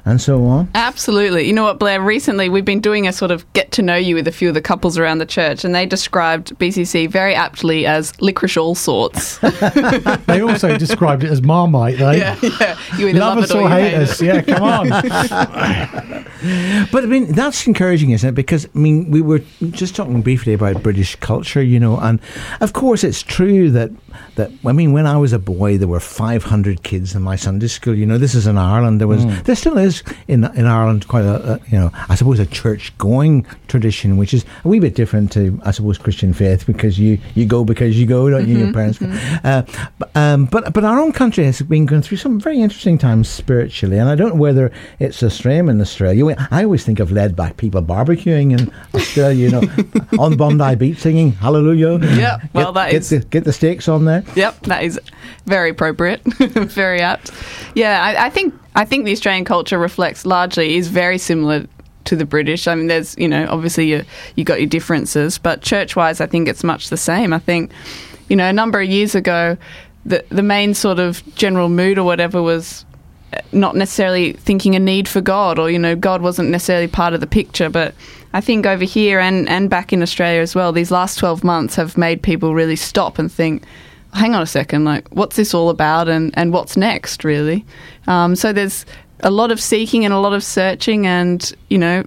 and 0.07 0.21
so 0.21 0.45
on. 0.45 0.69
Absolutely. 0.73 1.45
You 1.45 1.53
know 1.53 1.63
what, 1.63 1.79
Blair? 1.79 2.01
Recently, 2.01 2.47
we've 2.47 2.65
been 2.65 2.79
doing 2.79 3.07
a 3.07 3.13
sort 3.13 3.29
of 3.29 3.51
get 3.53 3.71
to 3.73 3.81
know 3.81 3.95
you 3.95 4.15
with 4.15 4.27
a 4.27 4.31
few 4.31 4.47
of 4.47 4.53
the 4.53 4.61
couples 4.61 4.97
around 4.97 5.17
the 5.17 5.25
church, 5.25 5.65
and 5.65 5.75
they 5.75 5.85
described 5.85 6.57
BCC 6.57 7.09
very 7.09 7.35
aptly 7.35 7.85
as 7.85 8.19
licorice 8.21 8.57
all 8.57 8.75
sorts. 8.75 9.37
they 10.27 10.41
also 10.41 10.77
described 10.77 11.23
it 11.23 11.31
as 11.31 11.41
marmite, 11.41 11.97
though. 11.97 12.11
Yeah, 12.11 12.37
yeah. 12.41 12.79
You 12.97 13.09
either 13.09 13.19
love, 13.19 13.35
love 13.35 13.43
us 13.43 13.51
or, 13.51 13.69
hate 13.69 13.95
us. 13.95 14.21
Yeah, 14.21 14.41
come 14.41 14.63
on. 14.63 14.89
but 16.91 17.03
I 17.03 17.07
mean, 17.07 17.33
that's 17.33 17.67
encouraging, 17.67 18.11
isn't 18.11 18.29
it? 18.29 18.35
Because 18.35 18.65
I 18.65 18.77
mean, 18.77 19.11
we 19.11 19.21
were 19.21 19.41
just 19.71 19.95
talking 19.95 20.21
briefly 20.21 20.53
about 20.53 20.81
British 20.81 21.15
culture, 21.17 21.61
you 21.61 21.79
know, 21.79 21.99
and 21.99 22.19
of 22.61 22.73
course, 22.73 23.03
it's 23.03 23.21
true 23.21 23.69
that 23.71 23.91
that 24.35 24.51
I 24.65 24.71
mean, 24.71 24.93
when 24.93 25.05
I 25.05 25.17
was 25.17 25.33
a 25.33 25.39
boy, 25.39 25.77
there 25.77 25.87
were 25.87 25.99
500 25.99 26.83
kids 26.83 27.15
in 27.15 27.21
my 27.21 27.35
Sunday 27.35 27.67
school. 27.67 27.93
You 27.93 28.05
know, 28.05 28.17
this 28.17 28.35
is 28.35 28.47
in 28.47 28.57
Ireland. 28.57 29.01
There 29.01 29.07
was, 29.07 29.25
mm. 29.25 29.43
there 29.43 29.55
still 29.55 29.77
is 29.77 29.96
in 30.27 30.43
in 30.55 30.65
Ireland 30.65 31.07
quite 31.07 31.25
a, 31.25 31.53
a 31.53 31.59
you 31.69 31.77
know, 31.77 31.91
I 32.09 32.15
suppose 32.15 32.39
a 32.39 32.45
church 32.45 32.97
going 32.97 33.45
tradition, 33.67 34.17
which 34.17 34.33
is 34.33 34.45
a 34.63 34.67
wee 34.67 34.79
bit 34.79 34.95
different 34.95 35.31
to 35.33 35.59
I 35.63 35.71
suppose 35.71 35.97
Christian 35.97 36.33
faith 36.33 36.65
because 36.65 36.99
you 36.99 37.19
you 37.35 37.45
go 37.45 37.63
because 37.63 37.99
you 37.99 38.05
go, 38.05 38.29
don't 38.29 38.47
you? 38.47 38.55
Mm-hmm, 38.55 38.63
your 38.63 38.73
parents. 38.73 38.99
Mm-hmm. 38.99 39.47
Uh, 39.47 39.89
but, 39.99 40.15
um, 40.15 40.45
but 40.45 40.73
but 40.73 40.83
our 40.83 40.99
own 40.99 41.11
country 41.11 41.45
has 41.45 41.61
been 41.61 41.85
going 41.85 42.01
through 42.01 42.17
some 42.17 42.39
very 42.39 42.59
interesting 42.59 42.97
times 42.97 43.29
spiritually, 43.29 43.97
and 43.97 44.09
I 44.09 44.15
don't 44.15 44.29
know 44.29 44.41
whether 44.41 44.71
it's 44.99 45.19
the 45.19 45.29
same 45.29 45.69
in 45.69 45.79
Australia. 45.81 46.35
I 46.51 46.63
always 46.63 46.83
think 46.83 46.99
of 46.99 47.11
laid 47.11 47.35
back 47.35 47.57
people 47.57 47.81
barbecuing 47.81 48.57
in 48.57 48.71
Australia, 48.93 49.49
you 49.49 49.51
know, 49.51 49.63
on 50.19 50.35
Bondi 50.35 50.75
Beach 50.75 50.99
singing 50.99 51.31
Hallelujah. 51.31 51.99
Yeah, 52.15 52.39
well, 52.53 52.73
get, 52.73 52.73
that 52.73 52.91
get 52.91 53.01
is 53.01 53.09
the, 53.09 53.19
get 53.19 53.43
the 53.43 53.53
steaks 53.53 53.87
on 53.87 54.05
there. 54.05 54.23
Yep, 54.35 54.61
that 54.63 54.83
is 54.83 54.99
very 55.45 55.69
appropriate, 55.69 56.21
very 56.25 56.99
apt. 56.99 57.31
Yeah, 57.75 58.03
I, 58.03 58.25
I, 58.25 58.29
think 58.29 58.53
I 58.77 58.85
think 58.85 59.05
the 59.05 59.11
Australian 59.11 59.43
culture 59.43 59.79
reflects 59.79 60.23
largely 60.23 60.77
is 60.77 60.87
very 60.87 61.17
similar 61.17 61.65
to 62.05 62.15
the 62.15 62.25
British. 62.25 62.67
I 62.67 62.75
mean, 62.75 62.87
there's 62.87 63.17
you 63.17 63.27
know 63.27 63.47
obviously 63.49 63.89
you 63.89 64.05
you 64.35 64.43
got 64.43 64.59
your 64.59 64.69
differences, 64.69 65.39
but 65.39 65.63
church 65.63 65.95
wise, 65.95 66.21
I 66.21 66.27
think 66.27 66.47
it's 66.47 66.63
much 66.63 66.89
the 66.89 66.97
same. 66.97 67.33
I 67.33 67.39
think 67.39 67.71
you 68.29 68.35
know 68.35 68.47
a 68.47 68.53
number 68.53 68.79
of 68.79 68.87
years 68.87 69.15
ago, 69.15 69.57
the 70.05 70.23
the 70.29 70.43
main 70.43 70.75
sort 70.75 70.99
of 70.99 71.23
general 71.33 71.69
mood 71.69 71.97
or 71.97 72.03
whatever 72.03 72.39
was 72.43 72.85
eh, 73.33 73.41
not 73.51 73.75
necessarily 73.75 74.33
thinking 74.33 74.75
a 74.75 74.79
need 74.79 75.07
for 75.07 75.21
God 75.21 75.57
or 75.57 75.71
you 75.71 75.79
know 75.79 75.95
God 75.95 76.21
wasn't 76.21 76.49
necessarily 76.49 76.87
part 76.87 77.15
of 77.15 77.19
the 77.19 77.27
picture, 77.27 77.71
but 77.71 77.95
I 78.33 78.41
think 78.41 78.67
over 78.67 78.83
here 78.83 79.19
and 79.19 79.49
and 79.49 79.71
back 79.71 79.91
in 79.91 80.03
Australia 80.03 80.41
as 80.41 80.53
well, 80.53 80.71
these 80.71 80.91
last 80.91 81.17
twelve 81.17 81.43
months 81.43 81.75
have 81.77 81.97
made 81.97 82.21
people 82.21 82.53
really 82.53 82.75
stop 82.75 83.17
and 83.17 83.31
think. 83.31 83.63
Hang 84.17 84.35
on 84.35 84.41
a 84.41 84.47
second, 84.47 84.83
like 84.83 85.07
what's 85.09 85.35
this 85.35 85.53
all 85.53 85.69
about, 85.69 86.09
and, 86.09 86.33
and 86.35 86.51
what's 86.51 86.75
next, 86.75 87.23
really? 87.23 87.65
Um, 88.07 88.35
so 88.35 88.51
there's 88.51 88.85
a 89.21 89.31
lot 89.31 89.51
of 89.51 89.59
seeking 89.61 90.05
and 90.05 90.13
a 90.13 90.19
lot 90.19 90.33
of 90.33 90.43
searching, 90.43 91.05
and 91.05 91.53
you 91.69 91.77
know, 91.77 92.03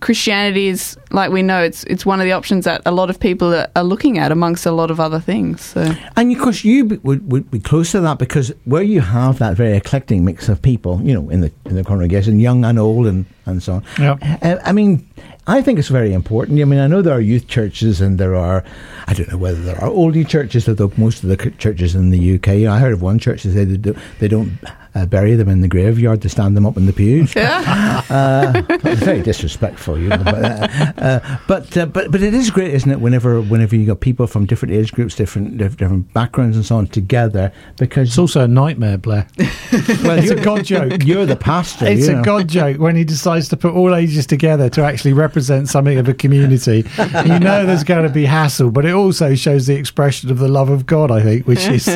Christianity 0.00 0.68
is 0.68 0.98
like 1.12 1.30
we 1.30 1.42
know 1.42 1.62
it's 1.62 1.84
it's 1.84 2.04
one 2.04 2.20
of 2.20 2.26
the 2.26 2.32
options 2.32 2.66
that 2.66 2.82
a 2.84 2.90
lot 2.90 3.08
of 3.08 3.18
people 3.18 3.54
are, 3.54 3.68
are 3.74 3.84
looking 3.84 4.18
at 4.18 4.30
amongst 4.30 4.66
a 4.66 4.70
lot 4.70 4.90
of 4.90 5.00
other 5.00 5.18
things. 5.18 5.62
So. 5.62 5.94
And 6.16 6.30
of 6.30 6.38
course, 6.38 6.62
you 6.62 6.84
b- 6.84 7.00
would, 7.02 7.32
would 7.32 7.50
be 7.50 7.58
close 7.58 7.92
to 7.92 8.00
that 8.02 8.18
because 8.18 8.52
where 8.66 8.82
you 8.82 9.00
have 9.00 9.38
that 9.38 9.56
very 9.56 9.74
eclectic 9.76 10.20
mix 10.20 10.50
of 10.50 10.60
people, 10.60 11.00
you 11.02 11.14
know, 11.14 11.30
in 11.30 11.40
the 11.40 11.50
in 11.64 11.76
the 11.76 11.84
congregation, 11.84 12.38
young 12.38 12.66
and 12.66 12.78
old, 12.78 13.06
and 13.06 13.24
and 13.46 13.62
so 13.62 13.74
on. 13.74 13.84
Yep. 13.98 14.18
Uh, 14.42 14.58
I 14.62 14.72
mean, 14.72 15.08
I 15.46 15.60
think 15.60 15.78
it's 15.78 15.88
very 15.88 16.14
important. 16.14 16.58
I 16.60 16.64
mean, 16.64 16.80
I 16.80 16.86
know 16.86 17.02
there 17.02 17.14
are 17.14 17.20
youth 17.20 17.48
churches 17.48 18.00
and 18.00 18.18
there 18.18 18.34
are, 18.34 18.64
I 19.06 19.12
don't 19.12 19.30
know 19.30 19.36
whether 19.36 19.60
there 19.60 19.78
are 19.78 19.90
oldie 19.90 20.26
churches, 20.26 20.66
although 20.68 20.92
most 20.96 21.22
of 21.22 21.28
the 21.28 21.36
churches 21.58 21.94
in 21.94 22.10
the 22.10 22.36
UK, 22.36 22.48
I 22.66 22.78
heard 22.78 22.94
of 22.94 23.02
one 23.02 23.18
church 23.18 23.42
that 23.42 23.52
said 23.52 23.68
they, 23.68 23.76
do, 23.76 23.96
they 24.20 24.28
don't 24.28 24.52
uh, 24.94 25.06
bury 25.06 25.34
them 25.34 25.48
in 25.48 25.60
the 25.60 25.68
graveyard, 25.68 26.22
to 26.22 26.28
stand 26.28 26.56
them 26.56 26.64
up 26.66 26.76
in 26.76 26.86
the 26.86 26.92
pews. 26.92 27.34
uh, 27.36 28.62
very 28.94 29.22
disrespectful, 29.22 29.98
you 29.98 30.08
know. 30.08 30.22
But, 30.24 30.44
uh, 30.44 30.92
uh, 30.98 31.38
but, 31.46 31.76
uh, 31.76 31.86
but 31.86 32.10
but 32.10 32.22
it 32.22 32.34
is 32.34 32.50
great, 32.50 32.72
isn't 32.74 32.90
it? 32.90 33.00
Whenever 33.00 33.40
whenever 33.40 33.76
you 33.76 33.86
got 33.86 34.00
people 34.00 34.26
from 34.26 34.46
different 34.46 34.74
age 34.74 34.92
groups, 34.92 35.14
different 35.14 35.58
different 35.58 36.12
backgrounds, 36.12 36.56
and 36.56 36.64
so 36.64 36.76
on 36.76 36.86
together, 36.86 37.52
because 37.76 38.08
It's 38.08 38.18
also 38.18 38.42
a 38.42 38.48
nightmare, 38.48 38.98
Blair. 38.98 39.26
well, 39.38 40.18
it's 40.18 40.30
a 40.30 40.36
God 40.36 40.64
joke. 40.64 41.02
You're 41.04 41.26
the 41.26 41.36
pastor. 41.36 41.86
It's 41.86 42.06
you 42.06 42.20
a. 42.20 42.22
God 42.22 42.48
joke 42.48 42.78
when 42.78 42.94
he 42.94 43.04
decides 43.04 43.48
to 43.48 43.56
put 43.56 43.74
all 43.74 43.94
ages 43.94 44.26
together 44.26 44.70
to 44.70 44.84
actually 44.84 45.12
represent 45.12 45.68
something 45.68 45.98
of 45.98 46.08
a 46.08 46.14
community. 46.14 46.84
you 46.98 47.38
know 47.40 47.66
there's 47.66 47.84
going 47.84 48.04
to 48.04 48.12
be 48.12 48.24
hassle, 48.24 48.70
but 48.70 48.84
it 48.84 48.94
also 48.94 49.34
shows 49.34 49.66
the 49.66 49.74
expression 49.74 50.30
of 50.30 50.38
the 50.38 50.48
love 50.48 50.70
of 50.70 50.86
God, 50.86 51.10
I 51.10 51.22
think, 51.22 51.46
which 51.46 51.66
is, 51.66 51.86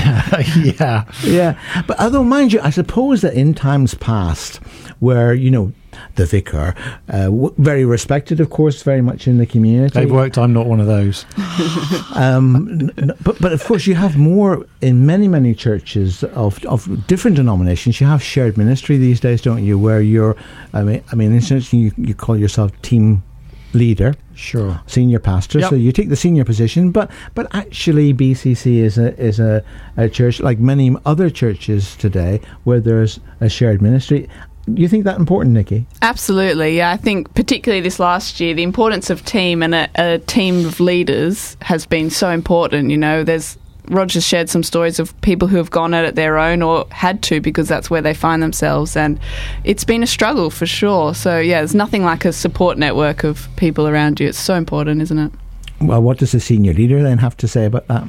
yeah. 0.80 1.04
Yeah, 1.22 1.82
but 1.86 2.00
although, 2.00 2.24
mind 2.24 2.52
you, 2.52 2.60
I 2.60 2.70
suppose 2.70 3.20
that 3.22 3.34
in 3.34 3.54
times 3.54 3.94
past, 3.94 4.56
where 5.00 5.34
you 5.34 5.50
know 5.50 5.72
the 6.14 6.24
vicar, 6.26 6.74
uh, 7.08 7.24
w- 7.24 7.54
very 7.58 7.84
respected, 7.84 8.40
of 8.40 8.50
course, 8.50 8.82
very 8.82 9.02
much 9.02 9.26
in 9.26 9.38
the 9.38 9.46
community. 9.46 9.98
They've 9.98 10.10
worked, 10.10 10.38
I'm 10.38 10.52
not 10.52 10.66
one 10.66 10.80
of 10.80 10.86
those. 10.86 11.24
Um, 12.14 12.90
n- 12.98 13.12
but 13.22 13.40
but 13.40 13.52
of 13.52 13.64
course, 13.64 13.86
you 13.86 13.94
have 13.94 14.16
more 14.16 14.66
in 14.80 15.06
many 15.06 15.28
many 15.28 15.54
churches 15.54 16.24
of 16.24 16.62
of 16.66 17.06
different 17.06 17.36
denominations. 17.36 18.00
You 18.00 18.06
have 18.08 18.22
shared 18.22 18.56
ministry 18.56 18.98
these 18.98 19.20
days, 19.20 19.40
don't 19.42 19.64
you? 19.64 19.78
Where 19.78 20.00
you're, 20.00 20.36
I 20.74 20.82
mean, 20.82 21.02
I 21.12 21.14
mean, 21.16 21.32
essentially, 21.34 21.82
you, 21.82 21.92
you 21.96 22.14
call 22.14 22.36
yourself 22.36 22.70
team 22.82 23.22
leader 23.72 24.14
Sure. 24.34 24.80
senior 24.86 25.18
pastor. 25.18 25.60
Yep. 25.60 25.70
So 25.70 25.76
you 25.76 25.92
take 25.92 26.08
the 26.08 26.16
senior 26.16 26.44
position, 26.44 26.90
but 26.90 27.10
but 27.34 27.46
actually 27.54 28.14
BCC 28.14 28.78
is 28.78 28.96
a 28.98 29.14
is 29.20 29.38
a, 29.38 29.62
a 29.96 30.08
church 30.08 30.40
like 30.40 30.58
many 30.58 30.94
other 31.04 31.30
churches 31.30 31.94
today 31.96 32.40
where 32.64 32.80
there's 32.80 33.20
a 33.40 33.48
shared 33.48 33.82
ministry. 33.82 34.28
Do 34.72 34.80
you 34.80 34.88
think 34.88 35.04
that 35.04 35.18
important, 35.18 35.54
Nikki? 35.54 35.86
Absolutely, 36.02 36.76
yeah. 36.76 36.90
I 36.90 36.96
think 36.96 37.34
particularly 37.34 37.80
this 37.80 37.98
last 37.98 38.40
year, 38.40 38.54
the 38.54 38.62
importance 38.62 39.10
of 39.10 39.24
team 39.24 39.62
and 39.62 39.74
a, 39.74 39.88
a 39.96 40.18
team 40.18 40.64
of 40.66 40.80
leaders 40.80 41.56
has 41.62 41.86
been 41.86 42.10
so 42.10 42.30
important. 42.30 42.90
You 42.90 42.98
know, 42.98 43.24
there's 43.24 43.58
Roger's 43.88 44.26
shared 44.26 44.48
some 44.48 44.62
stories 44.62 44.98
of 44.98 45.18
people 45.20 45.48
who 45.48 45.56
have 45.56 45.70
gone 45.70 45.94
at 45.94 46.04
it 46.04 46.14
their 46.14 46.38
own 46.38 46.62
or 46.62 46.86
had 46.90 47.22
to 47.24 47.40
because 47.40 47.68
that's 47.68 47.90
where 47.90 48.02
they 48.02 48.14
find 48.14 48.42
themselves, 48.42 48.96
and 48.96 49.18
it's 49.64 49.84
been 49.84 50.02
a 50.02 50.06
struggle 50.06 50.50
for 50.50 50.66
sure. 50.66 51.14
So 51.14 51.38
yeah, 51.38 51.60
there's 51.60 51.74
nothing 51.74 52.04
like 52.04 52.24
a 52.24 52.32
support 52.32 52.78
network 52.78 53.24
of 53.24 53.48
people 53.56 53.88
around 53.88 54.20
you. 54.20 54.28
It's 54.28 54.38
so 54.38 54.54
important, 54.54 55.02
isn't 55.02 55.18
it? 55.18 55.32
Well, 55.80 56.02
what 56.02 56.18
does 56.18 56.32
the 56.32 56.40
senior 56.40 56.74
leader 56.74 57.02
then 57.02 57.18
have 57.18 57.36
to 57.38 57.48
say 57.48 57.64
about 57.64 57.88
that? 57.88 58.04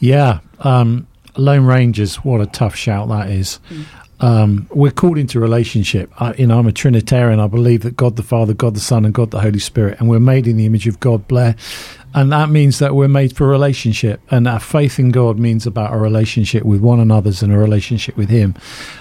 Yeah. 0.00 0.40
Um, 0.60 1.06
Lone 1.36 1.66
Rangers, 1.66 2.16
what 2.16 2.40
a 2.40 2.46
tough 2.46 2.74
shout 2.74 3.08
that 3.08 3.30
is. 3.30 3.60
Um, 4.20 4.66
we're 4.70 4.90
called 4.90 5.18
into 5.18 5.38
relationship. 5.38 6.10
I, 6.20 6.34
you 6.34 6.46
know, 6.46 6.58
I'm 6.58 6.66
a 6.66 6.72
Trinitarian. 6.72 7.38
I 7.38 7.46
believe 7.46 7.82
that 7.82 7.96
God 7.96 8.16
the 8.16 8.22
Father, 8.22 8.52
God 8.52 8.74
the 8.74 8.80
Son, 8.80 9.04
and 9.04 9.14
God 9.14 9.30
the 9.30 9.40
Holy 9.40 9.60
Spirit, 9.60 10.00
and 10.00 10.08
we're 10.08 10.18
made 10.18 10.48
in 10.48 10.56
the 10.56 10.66
image 10.66 10.88
of 10.88 10.98
God, 10.98 11.28
Blair. 11.28 11.54
And 12.14 12.32
that 12.32 12.48
means 12.48 12.78
that 12.78 12.94
we're 12.94 13.08
made 13.08 13.36
for 13.36 13.46
relationship. 13.46 14.20
And 14.30 14.48
our 14.48 14.60
faith 14.60 14.98
in 14.98 15.10
God 15.10 15.38
means 15.38 15.66
about 15.66 15.92
a 15.92 15.96
relationship 15.96 16.64
with 16.64 16.80
one 16.80 17.00
another's 17.00 17.42
and 17.42 17.52
a 17.52 17.58
relationship 17.58 18.16
with 18.16 18.30
Him. 18.30 18.54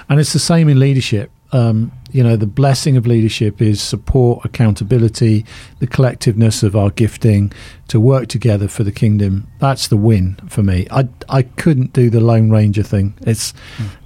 And 0.10 0.20
it's 0.20 0.34
the 0.34 0.40
same 0.40 0.70
in 0.70 0.80
leadership. 0.80 1.32
Um, 1.54 1.92
you 2.12 2.24
know, 2.24 2.36
the 2.36 2.48
blessing 2.48 2.98
of 2.98 3.06
leadership 3.06 3.62
is 3.62 3.82
support, 3.82 4.46
accountability, 4.46 5.46
the 5.80 5.88
collectiveness 5.88 6.64
of 6.64 6.76
our 6.76 6.90
gifting 6.90 7.52
to 7.90 8.00
work 8.00 8.28
together 8.28 8.68
for 8.68 8.84
the 8.84 8.92
kingdom. 8.92 9.48
That's 9.60 9.88
the 9.88 9.98
win 9.98 10.36
for 10.48 10.62
me. 10.62 10.88
I, 10.92 11.08
I 11.30 11.44
couldn't 11.44 11.94
do 11.94 12.10
the 12.10 12.20
Lone 12.20 12.50
Ranger 12.50 12.84
thing. 12.84 13.14
It's 13.22 13.54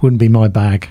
wouldn't 0.00 0.20
be 0.20 0.28
my 0.28 0.48
bag. 0.48 0.88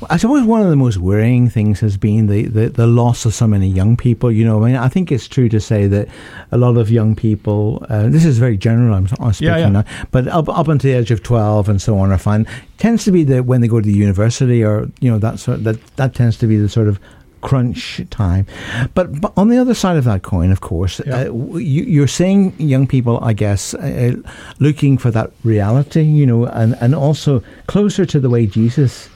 Well, 0.00 0.08
I 0.10 0.16
suppose 0.16 0.42
one 0.44 0.60
of 0.62 0.68
the 0.68 0.76
most 0.76 0.98
worrying 0.98 1.48
things 1.48 1.78
has 1.80 1.96
been 1.96 2.26
the, 2.26 2.46
the, 2.46 2.68
the 2.68 2.86
loss 2.86 3.24
of 3.24 3.32
so 3.32 3.46
many 3.46 3.68
young 3.68 3.96
people. 3.96 4.30
You 4.30 4.44
know, 4.44 4.62
I 4.62 4.66
mean, 4.66 4.76
I 4.76 4.88
think 4.88 5.12
it's 5.12 5.28
true 5.28 5.48
to 5.50 5.60
say 5.60 5.86
that 5.86 6.08
a 6.50 6.58
lot 6.58 6.76
of 6.76 6.90
young 6.90 7.14
people, 7.14 7.84
uh, 7.88 8.08
this 8.08 8.24
is 8.24 8.38
very 8.38 8.56
general, 8.56 8.94
I'm, 8.94 9.08
I'm 9.20 9.32
speaking 9.32 9.54
Yeah, 9.54 9.58
yeah. 9.58 9.68
now, 9.68 9.84
but 10.10 10.26
up, 10.28 10.48
up 10.48 10.66
until 10.66 10.92
the 10.92 10.98
age 10.98 11.12
of 11.12 11.22
12 11.22 11.68
and 11.68 11.80
so 11.80 11.96
on, 11.98 12.10
I 12.10 12.16
find, 12.16 12.46
tends 12.78 13.04
to 13.04 13.12
be 13.12 13.22
that 13.24 13.46
when 13.46 13.60
they 13.60 13.68
go 13.68 13.80
to 13.80 13.86
the 13.86 13.92
university 13.96 14.64
or, 14.64 14.90
you 15.00 15.10
know, 15.10 15.18
that 15.18 15.38
sort 15.38 15.62
that, 15.62 15.80
that 15.96 16.14
tends 16.14 16.36
to 16.38 16.48
be 16.48 16.51
the 16.56 16.68
sort 16.68 16.88
of 16.88 16.98
crunch 17.40 18.00
time. 18.10 18.46
But, 18.94 19.20
but 19.20 19.32
on 19.36 19.48
the 19.48 19.58
other 19.58 19.74
side 19.74 19.96
of 19.96 20.04
that 20.04 20.22
coin, 20.22 20.52
of 20.52 20.60
course, 20.60 21.00
Yeah. 21.04 21.22
uh, 21.28 21.32
you, 21.56 21.82
you're 21.84 22.06
seeing 22.06 22.54
young 22.60 22.86
people, 22.86 23.18
I 23.22 23.32
guess, 23.32 23.74
uh, 23.74 24.14
looking 24.60 24.96
for 24.96 25.10
that 25.10 25.32
reality, 25.42 26.02
you 26.02 26.24
know, 26.24 26.46
and, 26.46 26.76
and 26.80 26.94
also 26.94 27.42
closer 27.66 28.06
to 28.06 28.20
the 28.20 28.30
way 28.30 28.46
Jesus, 28.46 29.08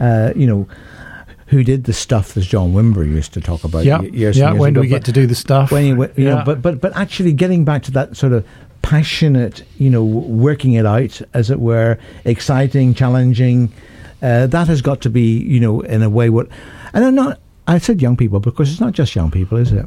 uh, 0.00 0.32
you 0.34 0.46
know, 0.46 0.66
who 1.48 1.62
did 1.62 1.84
the 1.84 1.92
stuff 1.92 2.32
that 2.34 2.40
John 2.44 2.72
Wimber 2.72 3.06
used 3.06 3.32
to 3.34 3.40
talk 3.42 3.62
about 3.62 3.84
Yeah, 3.84 4.00
years 4.00 4.36
yeah. 4.38 4.50
years 4.52 4.58
When 4.58 4.72
do 4.72 4.80
ago, 4.80 4.86
we 4.86 4.88
but- 4.90 4.96
get 4.96 5.04
to 5.04 5.12
do 5.12 5.26
the 5.26 5.34
stuff? 5.34 5.70
when 5.70 5.84
you, 5.86 6.02
you 6.16 6.24
know, 6.24 6.36
Yeah. 6.38 6.44
but 6.44 6.60
but 6.62 6.80
but 6.80 6.96
actually 6.96 7.32
getting 7.34 7.64
back 7.64 7.82
to 7.84 7.90
that 7.92 8.16
sort 8.16 8.32
of 8.32 8.44
passionate, 8.82 9.62
you 9.78 9.90
know, 9.90 10.02
working 10.04 10.72
it 10.72 10.86
out, 10.86 11.20
as 11.34 11.50
it 11.50 11.60
were, 11.60 11.98
exciting, 12.24 12.94
challenging. 12.94 13.70
Uh, 14.22 14.46
that 14.46 14.68
has 14.68 14.82
got 14.82 15.00
to 15.02 15.10
be, 15.10 15.38
you 15.38 15.60
know, 15.60 15.80
in 15.80 16.02
a 16.02 16.10
way 16.10 16.30
what, 16.30 16.48
and 16.92 17.04
I'm 17.04 17.14
not. 17.14 17.40
I 17.68 17.78
said 17.78 18.00
young 18.00 18.16
people 18.16 18.38
because 18.38 18.70
it's 18.70 18.80
not 18.80 18.92
just 18.92 19.14
young 19.16 19.30
people, 19.30 19.58
is 19.58 19.72
it? 19.72 19.86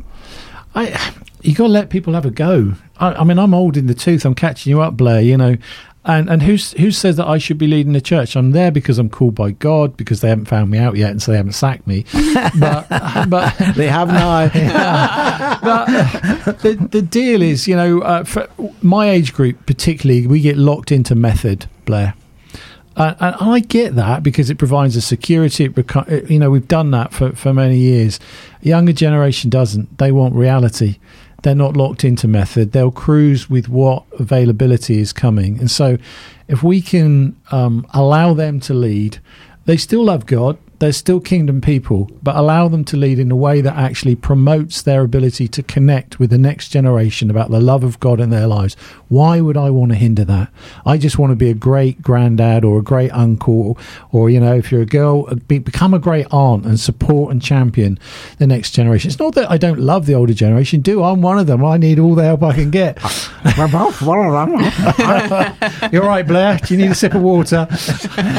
I, 0.76 1.14
you 1.42 1.56
got 1.56 1.68
to 1.68 1.70
let 1.70 1.90
people 1.90 2.14
have 2.14 2.26
a 2.26 2.32
go. 2.32 2.74
I, 2.98 3.14
I 3.14 3.24
mean, 3.24 3.40
I'm 3.40 3.54
old 3.54 3.78
in 3.78 3.88
the 3.88 3.94
tooth. 3.94 4.26
I'm 4.26 4.36
catching 4.36 4.70
you 4.70 4.82
up, 4.82 4.98
Blair. 4.98 5.22
You 5.22 5.38
know, 5.38 5.56
and 6.06 6.30
and 6.30 6.42
who's 6.42 6.72
who 6.74 6.92
says 6.92 7.18
that 7.18 7.28
I 7.28 7.38
should 7.38 7.58
be 7.58 7.68
leading 7.68 7.94
the 7.94 8.02
church? 8.02 8.36
I'm 8.36 8.52
there 8.52 8.72
because 8.72 8.98
I'm 9.00 9.10
called 9.10 9.36
by 9.36 9.52
God 9.52 9.98
because 9.98 10.22
they 10.22 10.30
haven't 10.30 10.46
found 10.46 10.72
me 10.72 10.78
out 10.78 10.96
yet, 10.96 11.12
and 11.12 11.22
so 11.22 11.32
they 11.32 11.38
haven't 11.38 11.54
sacked 11.54 11.86
me. 11.88 12.06
but 12.60 12.88
but 13.30 13.54
They 13.76 13.88
have 13.88 14.08
now. 14.08 14.48
but 15.62 15.90
uh, 15.90 16.52
the 16.54 16.88
the 16.92 17.02
deal 17.02 17.42
is, 17.42 17.68
you 17.68 17.76
know, 17.76 18.02
uh, 18.02 18.24
for 18.24 18.48
my 18.82 19.10
age 19.10 19.34
group 19.34 19.66
particularly, 19.66 20.26
we 20.26 20.42
get 20.42 20.58
locked 20.58 20.92
into 20.92 21.16
method, 21.16 21.68
Blair. 21.86 22.14
Uh, 22.96 23.16
and 23.20 23.36
I 23.40 23.60
get 23.60 23.96
that 23.96 24.24
because 24.24 24.50
it 24.50 24.58
provides 24.58 24.96
a 24.96 25.02
security. 25.02 25.66
It 25.66 25.76
reco- 25.76 26.30
you 26.30 26.40
know, 26.40 26.50
we've 26.50 26.68
done 26.68 26.92
that 26.92 27.14
for, 27.14 27.32
for 27.34 27.54
many 27.54 27.78
years. 27.78 28.20
Younger 28.62 28.94
generation 28.94 29.50
doesn't. 29.50 29.98
They 30.00 30.12
want 30.12 30.36
reality. 30.36 30.98
They're 31.44 31.56
not 31.56 31.78
locked 31.78 32.04
into 32.04 32.28
method. 32.28 32.74
They'll 32.74 32.92
cruise 32.92 33.50
with 33.50 33.70
what 33.70 34.04
availability 34.20 35.00
is 35.00 35.14
coming. 35.14 35.60
And 35.60 35.72
so, 35.72 35.98
if 36.50 36.64
we 36.64 36.82
can 36.82 37.40
um, 37.52 37.86
allow 37.94 38.34
them 38.34 38.60
to 38.62 38.74
lead, 38.74 39.20
they 39.66 39.78
still 39.78 40.04
love 40.04 40.26
God. 40.26 40.58
They're 40.80 40.94
still 40.94 41.20
kingdom 41.20 41.60
people, 41.60 42.10
but 42.24 42.38
allow 42.38 42.70
them 42.70 42.86
to 42.86 42.96
lead 42.96 43.20
in 43.20 43.30
a 43.32 43.36
way 43.36 43.60
that 43.60 43.76
actually 43.76 44.16
promotes 44.16 44.82
their 44.82 45.02
ability 45.02 45.50
to 45.50 45.62
connect 45.62 46.20
with 46.20 46.30
the 46.30 46.38
next 46.38 46.70
generation 46.70 47.30
about 47.30 47.52
the 47.52 47.60
love 47.60 47.84
of 47.84 48.00
God 48.00 48.22
in 48.22 48.30
their 48.30 48.48
lives. 48.48 48.76
Why 49.10 49.42
would 49.42 49.58
I 49.58 49.72
want 49.72 49.92
to 49.92 49.98
hinder 49.98 50.24
that? 50.24 50.50
I 50.86 50.98
just 50.98 51.20
want 51.20 51.32
to 51.32 51.36
be 51.36 51.50
a 51.50 51.54
great 51.54 52.02
granddad 52.02 52.64
or 52.64 52.80
a 52.80 52.82
great 52.82 53.12
uncle, 53.12 53.78
or, 54.14 54.30
you 54.30 54.40
know, 54.40 54.56
if 54.56 54.72
you're 54.72 54.82
a 54.82 54.86
girl, 54.86 55.26
uh, 55.28 55.36
be, 55.36 55.60
become 55.60 55.94
a 55.94 56.00
great 56.00 56.28
aunt 56.32 56.66
and 56.66 56.80
support 56.80 57.34
and 57.34 57.42
champion 57.42 58.00
the 58.38 58.48
next 58.48 58.72
generation. 58.72 59.10
It's 59.10 59.20
not 59.20 59.36
that 59.36 59.52
I 59.52 59.58
don't 59.58 59.82
love 59.82 60.06
the 60.06 60.14
older 60.14 60.34
generation, 60.34 60.80
do 60.80 61.04
I'm 61.04 61.22
one 61.22 61.40
of 61.40 61.48
them. 61.48 61.66
I 61.66 61.76
need 61.76 62.00
all 62.00 62.16
the 62.16 62.24
help 62.24 62.42
I 62.42 62.54
can 62.54 62.72
get. 62.72 63.04
We're 63.58 63.68
both 63.68 64.02
one 64.02 64.34
of 64.34 64.50
them. 64.50 65.92
You're 65.92 66.06
right, 66.06 66.26
Blair. 66.26 66.58
Do 66.58 66.74
you 66.74 66.82
need 66.82 66.92
a 66.92 66.96
sip 66.96 67.16
of 67.16 67.22
water? 67.22 67.68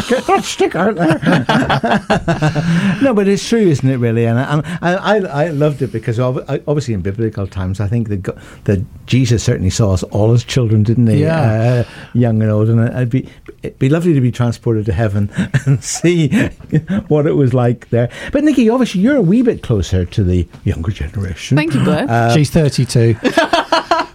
Get 0.09 0.27
that 0.27 0.41
stick 0.43 0.75
out 0.75 0.95
there. 0.95 2.27
no, 3.03 3.15
but 3.15 3.29
it's 3.29 3.47
true, 3.49 3.59
isn't 3.61 3.89
it? 3.89 3.97
Really, 3.97 4.25
and, 4.27 4.39
and 4.39 4.63
I, 4.83 4.95
I, 4.95 5.17
I 5.45 5.49
loved 5.49 5.83
it 5.83 5.93
because 5.93 6.19
obviously 6.19 6.95
in 6.95 7.01
biblical 7.01 7.47
times, 7.47 7.81
I 7.81 7.89
think 7.89 8.09
that 8.09 8.25
that 8.65 8.85
Jesus 9.07 9.43
certainly 9.43 9.71
saw 9.71 9.93
us 9.93 10.03
all 10.05 10.33
as 10.33 10.45
children, 10.45 10.83
didn't 10.83 11.07
he? 11.07 11.23
Yeah. 11.23 11.85
uh, 11.87 11.91
young 12.15 12.43
and 12.43 12.51
old, 12.51 12.69
and 12.69 12.81
it'd 12.81 13.11
be 13.11 13.29
it'd 13.63 13.79
be 13.79 13.89
lovely 13.89 14.15
to 14.15 14.21
be 14.21 14.33
transported 14.33 14.87
to 14.87 14.93
heaven 14.93 15.31
and 15.67 15.83
see 15.83 16.29
what 17.09 17.27
it 17.27 17.33
was 17.35 17.55
like 17.55 17.91
there. 17.91 18.11
But 18.33 18.45
Nikki, 18.45 18.69
obviously, 18.71 19.01
you're 19.01 19.17
a 19.17 19.23
wee 19.23 19.43
bit 19.43 19.63
closer 19.63 20.05
to 20.05 20.25
the 20.25 20.47
younger 20.65 20.91
generation. 20.93 21.57
Thank 21.57 21.75
you, 21.75 21.83
Blair. 21.85 22.07
Uh, 22.09 22.35
She's 22.35 22.51
32. 22.51 23.17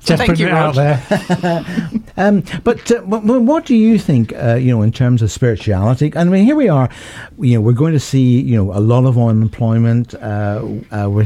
Just 0.06 0.20
Thank 0.20 0.32
putting 0.32 0.48
you, 0.48 0.52
it 0.52 0.54
out 0.54 0.76
there. 0.76 1.66
Um, 2.18 2.44
but 2.64 2.90
uh, 2.92 3.02
wh- 3.02 3.22
wh- 3.24 3.44
what 3.44 3.66
do 3.66 3.76
you 3.76 4.00
think, 4.00 4.32
uh, 4.42 4.56
you 4.56 4.72
know, 4.72 4.82
in 4.84 4.94
terms 4.94 5.22
of 5.22 5.30
spirituality? 5.34 6.14
And 6.16 6.30
I 6.30 6.32
mean, 6.32 6.46
here 6.46 6.56
we 6.56 6.70
are, 6.70 6.90
you 7.40 7.56
know, 7.56 7.62
we're 7.62 7.74
going 7.74 7.92
to 7.92 8.00
see, 8.00 8.40
you 8.40 8.56
know, 8.56 8.72
a 8.72 8.80
lot 8.80 9.04
of 9.04 9.18
unemployment. 9.18 10.14
Uh, 10.16 10.66
uh, 10.92 11.10
we're, 11.10 11.26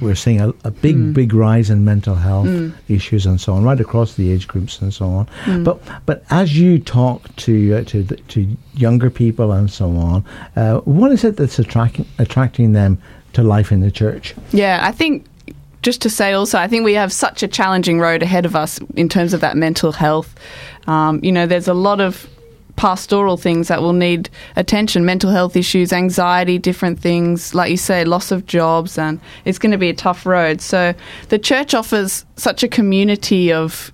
we're 0.00 0.14
seeing 0.14 0.40
a, 0.40 0.48
a 0.64 0.70
big, 0.70 1.12
big 1.12 1.34
rise 1.34 1.68
in 1.68 1.84
mental 1.84 2.14
health 2.14 2.48
issues 2.88 3.26
and 3.26 3.38
so 3.38 3.52
on, 3.52 3.64
right 3.64 3.80
across 3.80 4.14
the 4.14 4.32
age 4.32 4.48
groups 4.48 4.80
and 4.80 4.94
so 4.94 5.04
on. 5.06 5.62
But 5.62 5.78
but 6.06 6.24
as 6.30 6.58
you 6.58 6.78
talk 6.78 7.36
to 7.36 7.74
uh, 7.74 7.84
to 7.84 8.02
the, 8.02 8.16
to 8.16 8.56
younger 8.74 9.10
people 9.10 9.52
and 9.52 9.70
so 9.70 9.90
on, 9.94 10.24
uh, 10.56 10.78
what 10.80 11.12
is 11.12 11.22
it 11.22 11.36
that's 11.36 11.58
attracting 11.58 12.06
attracting 12.18 12.72
them 12.72 12.96
to 13.34 13.42
life 13.42 13.70
in 13.72 13.80
the 13.80 13.90
church? 13.90 14.34
Yeah, 14.52 14.80
I 14.82 14.90
think 14.92 15.26
just 15.82 16.02
to 16.02 16.10
say 16.10 16.32
also, 16.32 16.58
I 16.58 16.68
think 16.68 16.84
we 16.84 16.94
have 16.94 17.12
such 17.12 17.42
a 17.42 17.48
challenging 17.48 18.00
road 18.00 18.22
ahead 18.22 18.46
of 18.46 18.54
us 18.54 18.78
in 18.96 19.08
terms 19.08 19.32
of 19.32 19.40
that 19.40 19.56
mental 19.56 19.92
health. 19.92 20.34
Um, 20.86 21.20
you 21.22 21.32
know, 21.32 21.46
there's 21.46 21.68
a 21.68 21.74
lot 21.74 22.00
of 22.00 22.28
pastoral 22.76 23.36
things 23.36 23.68
that 23.68 23.82
will 23.82 23.92
need 23.92 24.30
attention 24.56 25.04
mental 25.04 25.30
health 25.30 25.54
issues 25.54 25.92
anxiety 25.92 26.56
different 26.56 26.98
things 26.98 27.54
like 27.54 27.70
you 27.70 27.76
say 27.76 28.04
loss 28.04 28.30
of 28.30 28.46
jobs 28.46 28.96
and 28.96 29.20
it's 29.44 29.58
going 29.58 29.70
to 29.70 29.76
be 29.76 29.90
a 29.90 29.94
tough 29.94 30.24
road 30.24 30.62
so 30.62 30.94
the 31.28 31.38
church 31.38 31.74
offers 31.74 32.24
such 32.36 32.62
a 32.62 32.68
community 32.68 33.52
of 33.52 33.92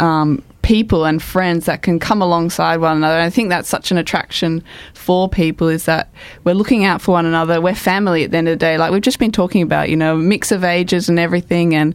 um, 0.00 0.42
people 0.66 1.04
and 1.04 1.22
friends 1.22 1.66
that 1.66 1.82
can 1.82 2.00
come 2.00 2.20
alongside 2.20 2.80
one 2.80 2.96
another. 2.96 3.14
And 3.14 3.22
I 3.22 3.30
think 3.30 3.50
that's 3.50 3.68
such 3.68 3.92
an 3.92 3.98
attraction 3.98 4.64
for 4.94 5.28
people 5.28 5.68
is 5.68 5.84
that 5.84 6.10
we're 6.42 6.56
looking 6.56 6.84
out 6.84 7.00
for 7.00 7.12
one 7.12 7.24
another. 7.24 7.60
We're 7.60 7.76
family 7.76 8.24
at 8.24 8.32
the 8.32 8.38
end 8.38 8.48
of 8.48 8.52
the 8.54 8.56
day. 8.56 8.76
Like 8.76 8.90
we've 8.90 9.00
just 9.00 9.20
been 9.20 9.30
talking 9.30 9.62
about, 9.62 9.90
you 9.90 9.96
know, 9.96 10.16
mix 10.16 10.50
of 10.50 10.64
ages 10.64 11.08
and 11.08 11.20
everything. 11.20 11.72
And 11.72 11.94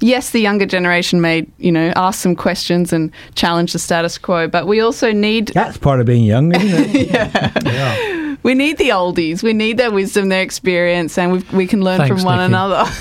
yes, 0.00 0.30
the 0.30 0.40
younger 0.40 0.66
generation 0.66 1.20
may, 1.20 1.46
you 1.58 1.70
know, 1.70 1.92
ask 1.94 2.18
some 2.18 2.34
questions 2.34 2.92
and 2.92 3.12
challenge 3.36 3.72
the 3.72 3.78
status 3.78 4.18
quo, 4.18 4.48
but 4.48 4.66
we 4.66 4.80
also 4.80 5.12
need 5.12 5.48
That's 5.54 5.78
part 5.78 6.00
of 6.00 6.06
being 6.06 6.24
young, 6.24 6.52
isn't 6.56 6.90
it? 6.96 8.18
we 8.42 8.54
need 8.54 8.78
the 8.78 8.90
oldies. 8.90 9.42
We 9.42 9.52
need 9.52 9.76
their 9.78 9.90
wisdom, 9.90 10.28
their 10.28 10.42
experience, 10.42 11.18
and 11.18 11.32
we, 11.32 11.38
we 11.52 11.66
can 11.66 11.82
learn 11.82 11.98
Thanks, 11.98 12.16
from 12.22 12.24
one 12.24 12.38
Nikki. 12.38 12.46
another. 12.46 12.84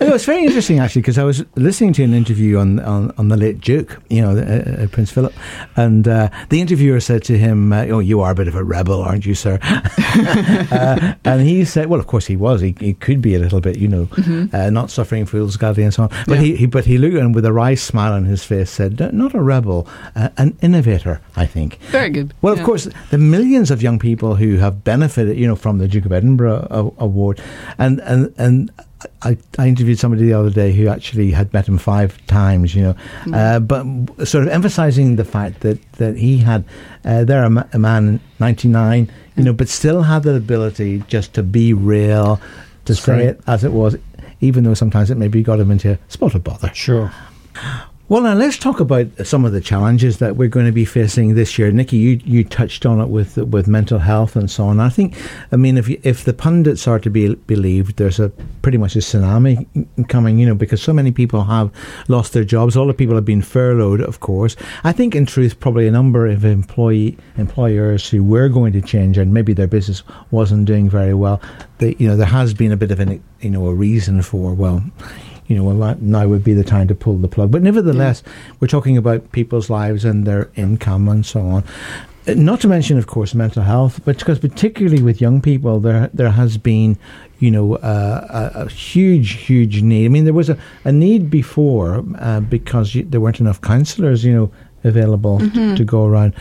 it 0.04 0.10
was 0.12 0.24
very 0.24 0.44
interesting 0.44 0.78
actually 0.78 1.02
because 1.02 1.18
I 1.18 1.24
was 1.24 1.44
listening 1.56 1.92
to 1.94 2.04
an 2.04 2.14
interview 2.14 2.58
on, 2.58 2.80
on, 2.80 3.12
on 3.18 3.28
the 3.28 3.36
late 3.36 3.60
Duke, 3.60 4.00
you 4.08 4.20
know, 4.22 4.30
uh, 4.30 4.82
uh, 4.82 4.86
Prince 4.88 5.10
Philip, 5.10 5.32
and 5.76 6.06
uh, 6.06 6.28
the 6.50 6.60
interviewer 6.60 7.00
said 7.00 7.22
to 7.24 7.38
him, 7.38 7.72
uh, 7.72 7.86
"Oh, 7.86 7.98
you 8.00 8.20
are 8.20 8.32
a 8.32 8.34
bit 8.34 8.48
of 8.48 8.54
a 8.54 8.62
rebel, 8.64 9.00
aren't 9.02 9.24
you, 9.26 9.34
sir?" 9.34 9.58
uh, 9.62 11.14
and 11.24 11.40
he 11.42 11.64
said, 11.64 11.86
"Well, 11.86 12.00
of 12.00 12.06
course 12.06 12.26
he 12.26 12.36
was. 12.36 12.60
He, 12.60 12.74
he 12.80 12.94
could 12.94 13.22
be 13.22 13.34
a 13.34 13.38
little 13.38 13.60
bit, 13.60 13.78
you 13.78 13.88
know, 13.88 14.08
uh, 14.52 14.70
not 14.70 14.90
suffering 14.90 15.26
fools 15.26 15.56
gladly 15.56 15.82
and 15.84 15.94
so 15.94 16.04
on." 16.04 16.08
But 16.26 16.36
Yeah. 16.36 16.42
he, 16.42 16.56
he 16.56 16.66
but 16.66 16.84
he 16.84 16.98
looked 16.98 17.16
and 17.16 17.34
with 17.34 17.44
a 17.44 17.52
wry 17.52 17.74
smile 17.74 18.12
on 18.12 18.24
his 18.24 18.44
face 18.44 18.70
said, 18.70 18.98
"Not 19.12 19.34
a 19.34 19.40
rebel, 19.42 19.86
uh, 20.14 20.28
an 20.36 20.56
innovator, 20.62 21.20
I 21.36 21.46
think." 21.46 21.78
Very 21.90 22.10
good. 22.10 22.34
Well, 22.42 22.52
of 22.52 22.62
course, 22.62 22.88
the 23.10 23.18
millions 23.18 23.70
of 23.70 23.82
young 23.82 23.98
people 23.98 24.09
who 24.16 24.56
have 24.56 24.84
benefited, 24.84 25.36
you 25.38 25.46
know, 25.46 25.56
from 25.56 25.78
the 25.78 25.88
Duke 25.88 26.06
of 26.06 26.12
Edinburgh 26.12 26.66
a- 26.70 27.02
award, 27.04 27.40
and 27.78 28.00
and 28.00 28.34
and. 28.38 28.70
I, 29.22 29.38
I 29.58 29.66
interviewed 29.66 29.98
somebody 29.98 30.26
the 30.26 30.34
other 30.34 30.50
day 30.50 30.72
who 30.72 30.88
actually 30.88 31.30
had 31.30 31.50
met 31.54 31.66
him 31.66 31.78
five 31.78 32.18
times, 32.26 32.74
you 32.74 32.82
know, 32.82 32.94
uh, 33.32 33.58
but 33.58 33.82
sort 34.28 34.44
of 34.44 34.50
emphasizing 34.50 35.16
the 35.16 35.24
fact 35.24 35.60
that, 35.60 35.80
that 35.92 36.18
he 36.18 36.36
had, 36.36 36.66
uh, 37.06 37.24
there 37.24 37.42
a, 37.42 37.48
ma- 37.48 37.64
a 37.72 37.78
man, 37.78 38.20
99, 38.40 39.10
you 39.36 39.42
know, 39.44 39.54
but 39.54 39.70
still 39.70 40.02
had 40.02 40.24
the 40.24 40.34
ability 40.34 41.02
just 41.08 41.32
to 41.32 41.42
be 41.42 41.72
real, 41.72 42.38
to 42.84 42.94
say 42.94 43.24
it 43.24 43.40
as 43.46 43.64
it 43.64 43.72
was, 43.72 43.96
even 44.42 44.64
though 44.64 44.74
sometimes 44.74 45.10
it 45.10 45.16
maybe 45.16 45.42
got 45.42 45.58
him 45.58 45.70
into 45.70 45.92
a 45.92 45.98
spot 46.08 46.34
of 46.34 46.44
bother. 46.44 46.70
Sure. 46.74 47.10
Well, 48.10 48.22
now 48.22 48.34
let's 48.34 48.58
talk 48.58 48.80
about 48.80 49.06
some 49.22 49.44
of 49.44 49.52
the 49.52 49.60
challenges 49.60 50.18
that 50.18 50.34
we're 50.34 50.48
going 50.48 50.66
to 50.66 50.72
be 50.72 50.84
facing 50.84 51.36
this 51.36 51.56
year. 51.56 51.70
Nikki, 51.70 51.96
you, 51.96 52.20
you 52.24 52.42
touched 52.42 52.84
on 52.84 53.00
it 53.00 53.08
with 53.08 53.36
with 53.36 53.68
mental 53.68 54.00
health 54.00 54.34
and 54.34 54.50
so 54.50 54.64
on. 54.64 54.80
I 54.80 54.88
think, 54.88 55.16
I 55.52 55.56
mean, 55.56 55.78
if 55.78 55.88
you, 55.88 56.00
if 56.02 56.24
the 56.24 56.32
pundits 56.32 56.88
are 56.88 56.98
to 56.98 57.08
be 57.08 57.36
believed, 57.36 57.98
there's 57.98 58.18
a 58.18 58.30
pretty 58.62 58.78
much 58.78 58.96
a 58.96 58.98
tsunami 58.98 59.64
coming. 60.08 60.40
You 60.40 60.46
know, 60.46 60.56
because 60.56 60.82
so 60.82 60.92
many 60.92 61.12
people 61.12 61.44
have 61.44 61.70
lost 62.08 62.32
their 62.32 62.42
jobs. 62.42 62.74
A 62.74 62.80
lot 62.80 62.90
of 62.90 62.96
people 62.96 63.14
have 63.14 63.24
been 63.24 63.42
furloughed, 63.42 64.00
of 64.00 64.18
course. 64.18 64.56
I 64.82 64.90
think, 64.90 65.14
in 65.14 65.24
truth, 65.24 65.60
probably 65.60 65.86
a 65.86 65.92
number 65.92 66.26
of 66.26 66.44
employee 66.44 67.16
employers 67.36 68.10
who 68.10 68.24
were 68.24 68.48
going 68.48 68.72
to 68.72 68.82
change 68.82 69.18
and 69.18 69.32
maybe 69.32 69.52
their 69.52 69.68
business 69.68 70.02
wasn't 70.32 70.64
doing 70.64 70.90
very 70.90 71.14
well. 71.14 71.40
They, 71.78 71.94
you 72.00 72.08
know, 72.08 72.16
there 72.16 72.26
has 72.26 72.54
been 72.54 72.72
a 72.72 72.76
bit 72.76 72.90
of 72.90 72.98
an 72.98 73.22
you 73.40 73.50
know 73.50 73.68
a 73.68 73.72
reason 73.72 74.20
for 74.22 74.52
well 74.52 74.82
you 75.50 75.56
know, 75.56 75.64
well, 75.64 75.96
now 76.00 76.28
would 76.28 76.44
be 76.44 76.54
the 76.54 76.62
time 76.62 76.86
to 76.86 76.94
pull 76.94 77.16
the 77.16 77.26
plug. 77.26 77.50
But 77.50 77.62
nevertheless, 77.62 78.22
we're 78.60 78.68
talking 78.68 78.96
about 78.96 79.32
people's 79.32 79.68
lives 79.68 80.04
and 80.04 80.24
their 80.24 80.48
income 80.54 81.08
and 81.08 81.26
so 81.26 81.40
on. 81.40 81.64
Uh, 82.28 82.34
Not 82.34 82.60
to 82.60 82.68
mention, 82.68 82.98
of 82.98 83.08
course, 83.08 83.34
mental 83.34 83.64
health, 83.64 84.00
but 84.04 84.16
because 84.18 84.38
particularly 84.38 85.02
with 85.02 85.20
young 85.20 85.40
people, 85.40 85.80
there 85.80 86.08
there 86.14 86.30
has 86.30 86.56
been, 86.56 86.96
you 87.40 87.50
know, 87.50 87.76
uh, 87.76 88.50
a, 88.54 88.60
a 88.60 88.68
huge, 88.68 89.32
huge 89.32 89.82
need. 89.82 90.04
I 90.04 90.08
mean, 90.08 90.24
there 90.24 90.34
was 90.34 90.50
a, 90.50 90.56
a 90.84 90.92
need 90.92 91.30
before 91.30 92.04
uh, 92.18 92.40
because 92.40 92.94
you, 92.94 93.02
there 93.02 93.20
weren't 93.20 93.40
enough 93.40 93.60
counsellors, 93.60 94.22
you 94.22 94.32
know, 94.32 94.52
available 94.84 95.40
to, 95.40 95.76
to 95.76 95.84
go 95.84 96.06
around. 96.06 96.32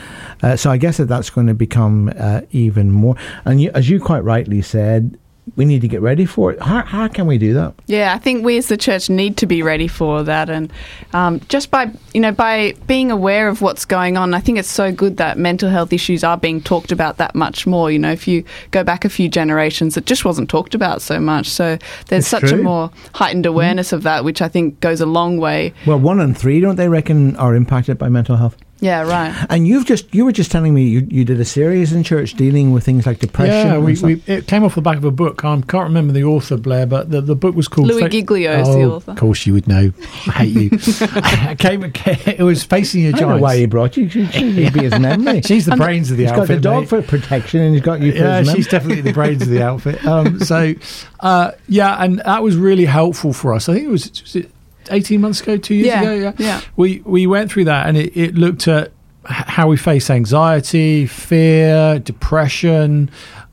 Uh, 0.43 0.55
so 0.55 0.69
I 0.69 0.77
guess 0.77 0.97
that 0.97 1.07
that's 1.07 1.31
going 1.31 1.47
to 1.47 1.55
become 1.55 2.13
uh, 2.19 2.41
even 2.51 2.91
more. 2.91 3.15
And 3.45 3.59
you, 3.61 3.71
as 3.73 3.89
you 3.89 3.99
quite 3.99 4.23
rightly 4.23 4.61
said, 4.61 5.17
we 5.55 5.65
need 5.65 5.81
to 5.81 5.87
get 5.87 6.01
ready 6.01 6.25
for 6.25 6.51
it. 6.51 6.61
How, 6.61 6.83
how 6.83 7.07
can 7.07 7.27
we 7.27 7.37
do 7.37 7.53
that? 7.53 7.73
Yeah, 7.87 8.13
I 8.13 8.17
think 8.17 8.43
we 8.45 8.57
as 8.57 8.67
the 8.67 8.77
church 8.77 9.09
need 9.09 9.37
to 9.37 9.45
be 9.45 9.61
ready 9.63 9.87
for 9.87 10.23
that, 10.23 10.49
and 10.49 10.71
um, 11.13 11.39
just 11.49 11.71
by 11.71 11.91
you 12.13 12.21
know 12.21 12.31
by 12.31 12.73
being 12.87 13.11
aware 13.11 13.47
of 13.47 13.61
what's 13.61 13.85
going 13.85 14.17
on, 14.17 14.33
I 14.33 14.39
think 14.39 14.57
it's 14.57 14.69
so 14.69 14.91
good 14.91 15.17
that 15.17 15.37
mental 15.37 15.69
health 15.69 15.93
issues 15.93 16.23
are 16.23 16.37
being 16.37 16.61
talked 16.61 16.91
about 16.91 17.17
that 17.17 17.35
much 17.35 17.65
more. 17.67 17.91
You 17.91 17.99
know, 17.99 18.11
if 18.11 18.27
you 18.27 18.43
go 18.71 18.83
back 18.83 19.05
a 19.05 19.09
few 19.09 19.29
generations, 19.29 19.97
it 19.97 20.05
just 20.05 20.25
wasn't 20.25 20.49
talked 20.49 20.73
about 20.75 21.01
so 21.01 21.19
much. 21.19 21.47
So 21.49 21.77
there's 22.07 22.23
It's 22.23 22.27
such 22.27 22.49
true. 22.49 22.59
a 22.59 22.63
more 22.63 22.91
heightened 23.13 23.45
awareness 23.45 23.91
of 23.93 24.03
that, 24.03 24.23
which 24.23 24.41
I 24.41 24.47
think 24.47 24.79
goes 24.79 25.01
a 25.01 25.05
long 25.05 25.37
way. 25.37 25.73
Well, 25.85 25.99
one 25.99 26.19
in 26.19 26.33
three, 26.33 26.59
don't 26.59 26.75
they 26.75 26.89
reckon, 26.89 27.35
are 27.37 27.55
impacted 27.55 27.97
by 27.97 28.09
mental 28.09 28.37
health? 28.37 28.55
Yeah, 28.81 29.01
right. 29.01 29.45
And 29.49 29.67
you've 29.67 29.85
just 29.85 30.13
you 30.13 30.25
were 30.25 30.31
just 30.31 30.51
telling 30.51 30.73
me 30.73 30.83
you, 30.83 31.05
you 31.09 31.25
did 31.25 31.39
a 31.39 31.45
series 31.45 31.91
in 31.91 32.03
church 32.03 32.33
dealing 32.35 32.71
with 32.71 32.85
things 32.85 33.05
like 33.05 33.19
depression. 33.19 33.67
Yeah, 33.67 33.77
we, 33.77 33.99
we, 34.01 34.23
it 34.25 34.47
came 34.47 34.63
off 34.63 34.75
the 34.75 34.81
back 34.81 34.97
of 34.97 35.03
a 35.03 35.11
book. 35.11 35.43
I 35.43 35.61
can't 35.61 35.85
remember 35.85 36.13
the 36.13 36.23
author, 36.23 36.55
Blair, 36.55 36.85
but 36.85 37.11
the, 37.11 37.19
the 37.19 37.35
book 37.35 37.55
was 37.55 37.67
called 37.67 37.87
Louie 37.87 38.07
Giglio 38.07 38.59
is 38.59 38.67
the 38.67 38.83
oh, 38.83 38.91
author. 38.93 39.11
Of 39.11 39.17
course, 39.17 39.45
you 39.45 39.53
would 39.53 39.67
know. 39.67 39.91
I 40.27 40.45
hate 40.45 40.55
you. 40.55 40.69
it, 40.71 41.59
came, 41.59 41.83
it 41.83 42.43
was 42.43 42.63
facing 42.63 43.01
your 43.01 43.15
I 43.15 43.19
don't 43.19 43.21
know 43.21 43.27
giants. 43.27 43.43
why 43.43 43.57
he 43.57 43.65
brought 43.65 43.97
you. 43.97 44.09
She, 44.09 44.25
she'd 44.27 44.73
be 44.73 44.83
his 44.83 44.97
memory. 44.97 45.41
She's 45.45 45.65
the 45.65 45.75
brains 45.75 46.09
of 46.11 46.17
the 46.17 46.27
outfit. 46.27 46.29
He's 46.29 46.37
got 46.37 46.41
outfit. 46.43 46.55
the 46.55 46.61
dog 46.61 46.81
mate. 46.81 46.89
for 46.89 47.01
protection, 47.01 47.61
and 47.61 47.73
he's 47.73 47.83
got 47.83 47.99
you 47.99 48.13
for 48.13 48.17
yeah, 48.19 48.39
his 48.39 48.51
she's 48.51 48.67
definitely 48.67 49.01
the 49.01 49.13
brains 49.13 49.41
of 49.41 49.49
the 49.49 49.61
outfit. 49.61 50.05
Um, 50.05 50.39
so, 50.39 50.73
uh, 51.19 51.51
yeah, 51.67 52.01
and 52.01 52.19
that 52.19 52.43
was 52.43 52.55
really 52.55 52.85
helpful 52.85 53.33
for 53.33 53.53
us. 53.53 53.67
I 53.67 53.73
think 53.73 53.85
it 53.85 53.89
was, 53.89 54.09
was 54.21 54.35
it 54.37 54.51
18 54.89 55.21
months 55.21 55.41
ago, 55.41 55.57
two 55.57 55.75
years 55.75 55.87
Yeah, 55.87 56.01
ago. 56.01 56.13
Yeah, 56.13 56.33
yeah. 56.37 56.61
We 56.75 57.01
we 57.05 57.27
went 57.27 57.51
through 57.51 57.65
that, 57.65 57.87
and 57.87 57.97
it, 57.97 58.15
it 58.17 58.35
looked 58.35 58.67
at 58.67 58.91
how 59.25 59.67
we 59.67 59.77
face 59.77 60.09
anxiety, 60.09 61.05
fear, 61.05 61.99
depression, 61.99 63.11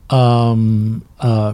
um, 0.09 1.05
uh, 1.19 1.53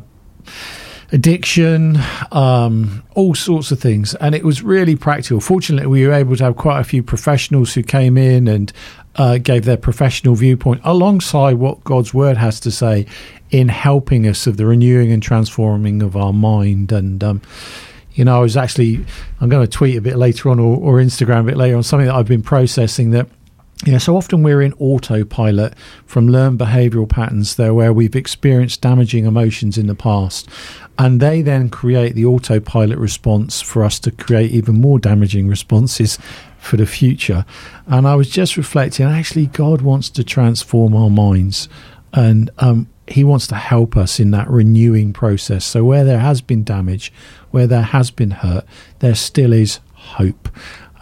addiction, 1.12 1.97
um, 2.31 3.03
all 3.15 3.36
sorts 3.36 3.71
of 3.71 3.79
things. 3.79 4.15
And 4.15 4.33
it 4.36 4.43
was 4.43 4.63
really 4.63 4.95
practical. 4.95 5.39
Fortunately, 5.39 5.88
we 5.88 6.07
were 6.07 6.13
able 6.13 6.36
to 6.36 6.43
have 6.43 6.55
quite 6.55 6.79
a 6.79 6.83
few 6.83 7.03
professionals 7.03 7.73
who 7.73 7.83
came 7.83 8.17
in 8.17 8.47
and 8.47 8.71
uh, 9.15 9.38
gave 9.38 9.65
their 9.65 9.77
professional 9.77 10.36
viewpoint 10.36 10.81
alongside 10.83 11.55
what 11.55 11.83
God's 11.83 12.13
word 12.13 12.38
has 12.38 12.59
to 12.62 12.71
say 12.71 13.05
in 13.51 13.69
helping 13.69 14.25
us 14.27 14.47
of 14.47 14.57
the 14.57 14.65
renewing 14.65 15.12
and 15.12 15.21
transforming 15.21 16.01
of 16.01 16.15
our 16.15 16.33
mind. 16.33 16.91
And, 16.91 17.23
um, 17.23 17.41
you 18.13 18.26
know, 18.26 18.38
I 18.38 18.39
was 18.39 18.56
actually, 18.58 19.06
I'm 19.41 19.49
going 19.49 19.65
to 19.65 19.71
tweet 19.71 19.97
a 19.97 20.02
bit 20.02 20.17
later 20.17 20.49
on 20.49 20.60
or, 20.60 20.78
or 20.78 21.02
Instagram 21.02 21.41
a 21.41 21.43
bit 21.43 21.58
later 21.58 21.78
on 21.78 21.84
something 21.84 22.08
that 22.08 22.15
I've 22.15 22.28
been 22.28 22.43
processing 22.43 23.12
that 23.12 23.28
you 23.86 23.91
know, 23.91 23.97
so 23.97 24.15
often 24.15 24.43
we're 24.43 24.62
in 24.62 24.73
autopilot 24.73 25.73
from 26.06 26.30
learned 26.30 26.58
behavioral 26.58 27.10
patterns 27.10 27.56
there 27.56 27.73
where 27.73 27.91
we've 27.91 28.15
experienced 28.15 28.80
damaging 28.80 29.26
emotions 29.26 29.78
in 29.78 29.88
the 29.88 29.95
past. 29.95 30.47
And 30.97 31.19
they 31.19 31.41
then 31.41 31.69
create 31.69 32.15
the 32.15 32.26
autopilot 32.26 32.97
response 32.97 33.62
for 33.62 33.84
us 33.84 33.99
to 34.02 34.12
create 34.12 34.52
even 34.52 34.80
more 34.80 34.99
damaging 34.99 35.49
responses 35.49 36.17
for 36.60 36.78
the 36.78 36.86
future. 36.86 37.45
And 37.86 38.08
I 38.08 38.15
was 38.15 38.30
just 38.30 38.56
reflecting, 38.56 39.06
actually, 39.06 39.47
God 39.47 39.82
wants 39.82 40.10
to 40.12 40.23
transform 40.23 40.95
our 40.95 41.10
minds. 41.10 41.67
and 42.13 42.52
um, 42.60 42.88
He 43.13 43.23
wants 43.23 43.47
to 43.47 43.56
help 43.56 43.95
us 43.95 44.19
in 44.19 44.32
that 44.32 44.49
renewing 44.49 45.13
process. 45.13 45.65
So 45.65 45.84
where 45.84 46.04
there 46.04 46.19
has 46.19 46.41
been 46.41 46.63
damage, 46.63 47.13
where 47.52 47.67
there 47.67 47.82
has 47.82 48.12
been 48.12 48.32
hurt, 48.32 48.65
there 48.99 49.16
still 49.16 49.53
is 49.53 49.80
hope. 49.93 50.49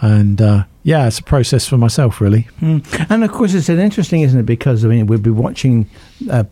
And 0.02 0.42
uh, 0.42 0.64
yeah, 0.84 1.08
it's 1.08 1.20
a 1.20 1.24
process 1.24 1.68
for 1.68 1.78
myself, 1.78 2.20
really. 2.20 2.48
Mm. 2.60 3.08
And 3.10 3.24
of 3.24 3.32
course, 3.32 3.54
it's 3.54 3.70
an 3.70 3.80
interesting, 3.80 4.22
isn't 4.22 4.40
it? 4.40 4.46
Because 4.46 4.84
I 4.84 4.88
mean, 4.88 5.08
we'll 5.08 5.20
be 5.20 5.30
watching. 5.30 5.90
Uh, 6.30 6.44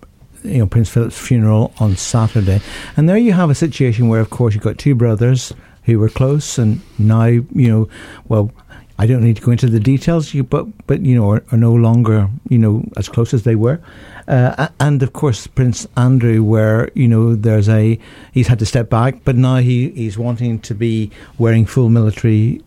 you 0.44 0.60
know 0.60 0.68
Prince 0.68 0.90
Philip's 0.90 1.20
funeral 1.20 1.74
on 1.80 1.98
Saturday, 1.98 2.62
and 2.96 3.10
there 3.10 3.18
you 3.18 3.34
have 3.34 3.50
a 3.50 3.56
situation 3.56 4.08
where, 4.08 4.22
of 4.22 4.30
course, 4.30 4.54
you've 4.54 4.64
got 4.64 4.78
two 4.78 4.96
brothers 4.96 5.52
who 5.84 6.00
were 6.00 6.08
close, 6.08 6.58
and 6.58 6.80
now 6.98 7.26
you 7.26 7.48
know, 7.54 7.90
well, 8.30 8.52
I 9.00 9.08
don't 9.08 9.24
need 9.24 9.38
to 9.38 9.42
go 9.42 9.52
into 9.52 9.68
the 9.68 9.80
details, 9.80 10.34
but 10.34 10.66
but 10.86 11.02
you 11.02 11.16
know, 11.16 11.32
are, 11.32 11.44
are 11.54 11.58
no 11.58 11.74
longer 11.74 12.30
you 12.50 12.58
know 12.58 12.84
as 12.98 13.08
close 13.08 13.34
as 13.34 13.44
they 13.44 13.56
were, 13.56 13.80
uh, 14.28 14.68
and 14.82 15.02
of 15.02 15.14
course 15.14 15.48
Prince 15.48 15.88
Andrew, 15.96 16.44
where 16.44 16.92
you 16.96 17.08
know 17.08 17.34
there's 17.34 17.70
a 17.70 17.98
he's 18.34 18.48
had 18.48 18.60
to 18.60 18.66
step 18.66 18.90
back, 18.90 19.24
but 19.24 19.38
now 19.38 19.56
he 19.56 19.90
he's 19.92 20.18
wanting 20.18 20.60
to 20.60 20.76
be 20.76 21.12
wearing 21.38 21.66
full 21.66 21.88
military 21.88 22.62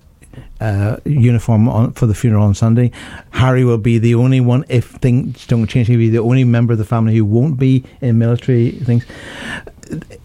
uh, 0.60 0.96
uniform 1.04 1.68
on, 1.68 1.92
for 1.92 2.06
the 2.06 2.14
funeral 2.14 2.44
on 2.44 2.54
Sunday. 2.54 2.90
Harry 3.32 3.64
will 3.64 3.76
be 3.78 3.98
the 3.98 4.14
only 4.14 4.40
one, 4.40 4.64
if 4.68 4.86
things 4.86 5.46
don't 5.46 5.66
change, 5.66 5.88
he'll 5.88 5.98
be 5.98 6.08
the 6.08 6.18
only 6.18 6.44
member 6.44 6.72
of 6.72 6.78
the 6.78 6.84
family 6.84 7.14
who 7.14 7.26
won't 7.26 7.58
be 7.58 7.84
in 8.00 8.18
military 8.18 8.70
things. 8.70 9.04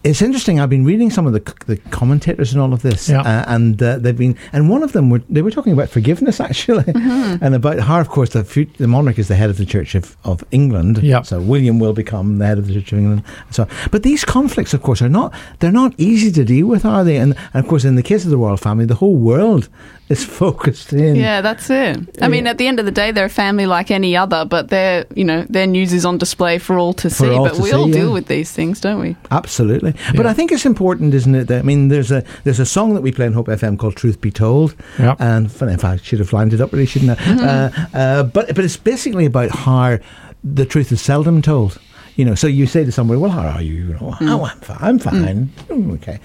It's 0.04 0.22
interesting. 0.22 0.60
I've 0.60 0.70
been 0.70 0.84
reading 0.84 1.10
some 1.10 1.26
of 1.26 1.32
the, 1.32 1.40
the 1.66 1.76
commentators 1.90 2.52
and 2.52 2.60
all 2.62 2.72
of 2.72 2.82
this, 2.82 3.08
Yeah. 3.08 3.20
uh, 3.20 3.44
and 3.48 3.82
uh, 3.82 3.98
they've 3.98 4.16
been, 4.16 4.36
and 4.52 4.70
one 4.70 4.82
of 4.82 4.92
them 4.92 5.10
were 5.10 5.20
they 5.28 5.42
were 5.42 5.50
talking 5.50 5.72
about 5.72 5.88
forgiveness 5.88 6.40
actually, 6.48 6.84
and 6.94 7.54
about 7.54 7.78
how, 7.80 8.00
of 8.00 8.08
course, 8.08 8.30
the 8.30 8.44
fut- 8.44 8.74
the 8.78 8.86
monarch 8.86 9.18
is 9.18 9.28
the 9.28 9.34
head 9.34 9.50
of 9.50 9.56
the 9.58 9.66
Church 9.66 9.94
of, 9.94 10.16
of 10.24 10.42
England. 10.50 10.98
Yeah. 11.02 11.22
So 11.22 11.40
William 11.40 11.78
will 11.78 11.92
become 11.92 12.38
the 12.38 12.46
head 12.46 12.58
of 12.58 12.66
the 12.66 12.74
Church 12.74 12.92
of 12.92 12.98
England. 12.98 13.22
So, 13.50 13.66
but 13.90 14.02
these 14.02 14.24
conflicts, 14.24 14.72
of 14.74 14.82
course, 14.82 15.02
are 15.02 15.08
not 15.08 15.34
they're 15.58 15.72
not 15.72 15.94
easy 15.98 16.30
to 16.32 16.44
deal 16.44 16.66
with, 16.66 16.84
are 16.84 17.04
they? 17.04 17.16
And, 17.16 17.34
and 17.52 17.64
of 17.64 17.68
course, 17.68 17.84
in 17.84 17.96
the 17.96 18.02
case 18.02 18.24
of 18.24 18.30
the 18.30 18.38
royal 18.38 18.56
family, 18.56 18.86
the 18.86 18.94
whole 18.94 19.16
world 19.16 19.68
is 20.08 20.24
focused 20.24 20.92
in. 20.94 21.16
Yeah, 21.16 21.42
that's 21.42 21.68
it. 21.68 22.22
I 22.22 22.28
mean, 22.28 22.46
at 22.46 22.56
the 22.56 22.66
end 22.66 22.78
of 22.80 22.86
the 22.86 22.90
day, 22.92 23.10
they're 23.12 23.26
a 23.26 23.28
family 23.28 23.66
like 23.66 23.90
any 23.90 24.16
other, 24.16 24.44
but 24.46 24.68
their 24.68 25.04
you 25.14 25.24
know 25.24 25.44
their 25.50 25.66
news 25.66 25.92
is 25.92 26.04
on 26.06 26.16
display 26.18 26.58
for 26.58 26.78
all 26.78 26.94
to 26.94 27.10
For 27.10 27.26
see. 27.26 27.30
all 27.30 27.44
But 27.44 27.54
to 27.56 27.62
we 27.62 27.68
see, 27.70 27.76
all 27.76 27.88
yeah. 27.88 27.94
deal 27.94 28.12
with 28.14 28.26
these 28.26 28.50
things, 28.50 28.80
don't 28.80 29.00
we? 29.00 29.16
Absolutely, 29.30 29.57
but 29.66 29.94
Yeah. 30.14 30.28
I 30.28 30.32
think 30.34 30.52
it's 30.52 30.64
important, 30.66 31.14
isn't 31.14 31.34
it? 31.34 31.48
That 31.48 31.58
I 31.60 31.62
mean, 31.62 31.88
there's 31.88 32.10
a 32.10 32.22
there's 32.44 32.60
a 32.60 32.66
song 32.66 32.94
that 32.94 33.02
we 33.02 33.12
play 33.12 33.26
on 33.26 33.32
Hope 33.32 33.46
FM 33.48 33.78
called 33.78 33.96
"Truth 33.96 34.20
Be 34.20 34.30
Told," 34.30 34.74
Yeah. 34.98 35.14
and 35.18 35.46
in 35.46 35.78
fact, 35.78 35.84
I 35.84 35.96
should 35.96 36.18
have 36.18 36.32
lined 36.32 36.52
it 36.52 36.60
up, 36.60 36.72
really, 36.72 36.86
shouldn't 36.86 37.18
I? 37.20 37.24
Uh, 37.48 37.70
uh, 37.94 38.22
but 38.22 38.54
but 38.54 38.64
it's 38.64 38.76
basically 38.76 39.26
about 39.26 39.50
how 39.50 39.98
the 40.44 40.64
truth 40.64 40.92
is 40.92 41.00
seldom 41.00 41.42
told. 41.42 41.78
You 42.16 42.24
know, 42.24 42.34
so 42.34 42.48
you 42.48 42.66
say 42.66 42.84
to 42.84 42.90
somebody, 42.90 43.20
"Well, 43.20 43.30
how 43.30 43.46
are 43.46 43.62
you?" 43.62 43.74
you 43.74 43.84
know, 43.94 44.16
"Oh, 44.20 44.44
I'm 44.44 44.58
fine. 44.60 44.78
I'm 44.80 44.98
fine. 44.98 45.50
Mm, 45.68 45.92
okay." 45.94 46.18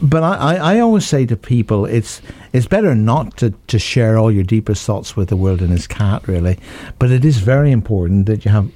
But 0.00 0.22
I, 0.22 0.34
I, 0.34 0.54
I 0.76 0.80
always 0.80 1.04
say 1.04 1.26
to 1.26 1.36
people, 1.36 1.84
it's 1.84 2.22
it's 2.54 2.66
better 2.66 2.94
not 2.94 3.36
to, 3.38 3.50
to 3.66 3.78
share 3.78 4.16
all 4.16 4.32
your 4.32 4.44
deepest 4.44 4.86
thoughts 4.86 5.14
with 5.14 5.28
the 5.28 5.36
world 5.36 5.60
and 5.60 5.72
its 5.74 5.86
cat, 5.86 6.26
really. 6.26 6.58
But 6.98 7.10
it 7.10 7.22
is 7.24 7.36
very 7.38 7.70
important 7.70 8.24
that 8.26 8.44
you 8.46 8.50
have 8.50 8.70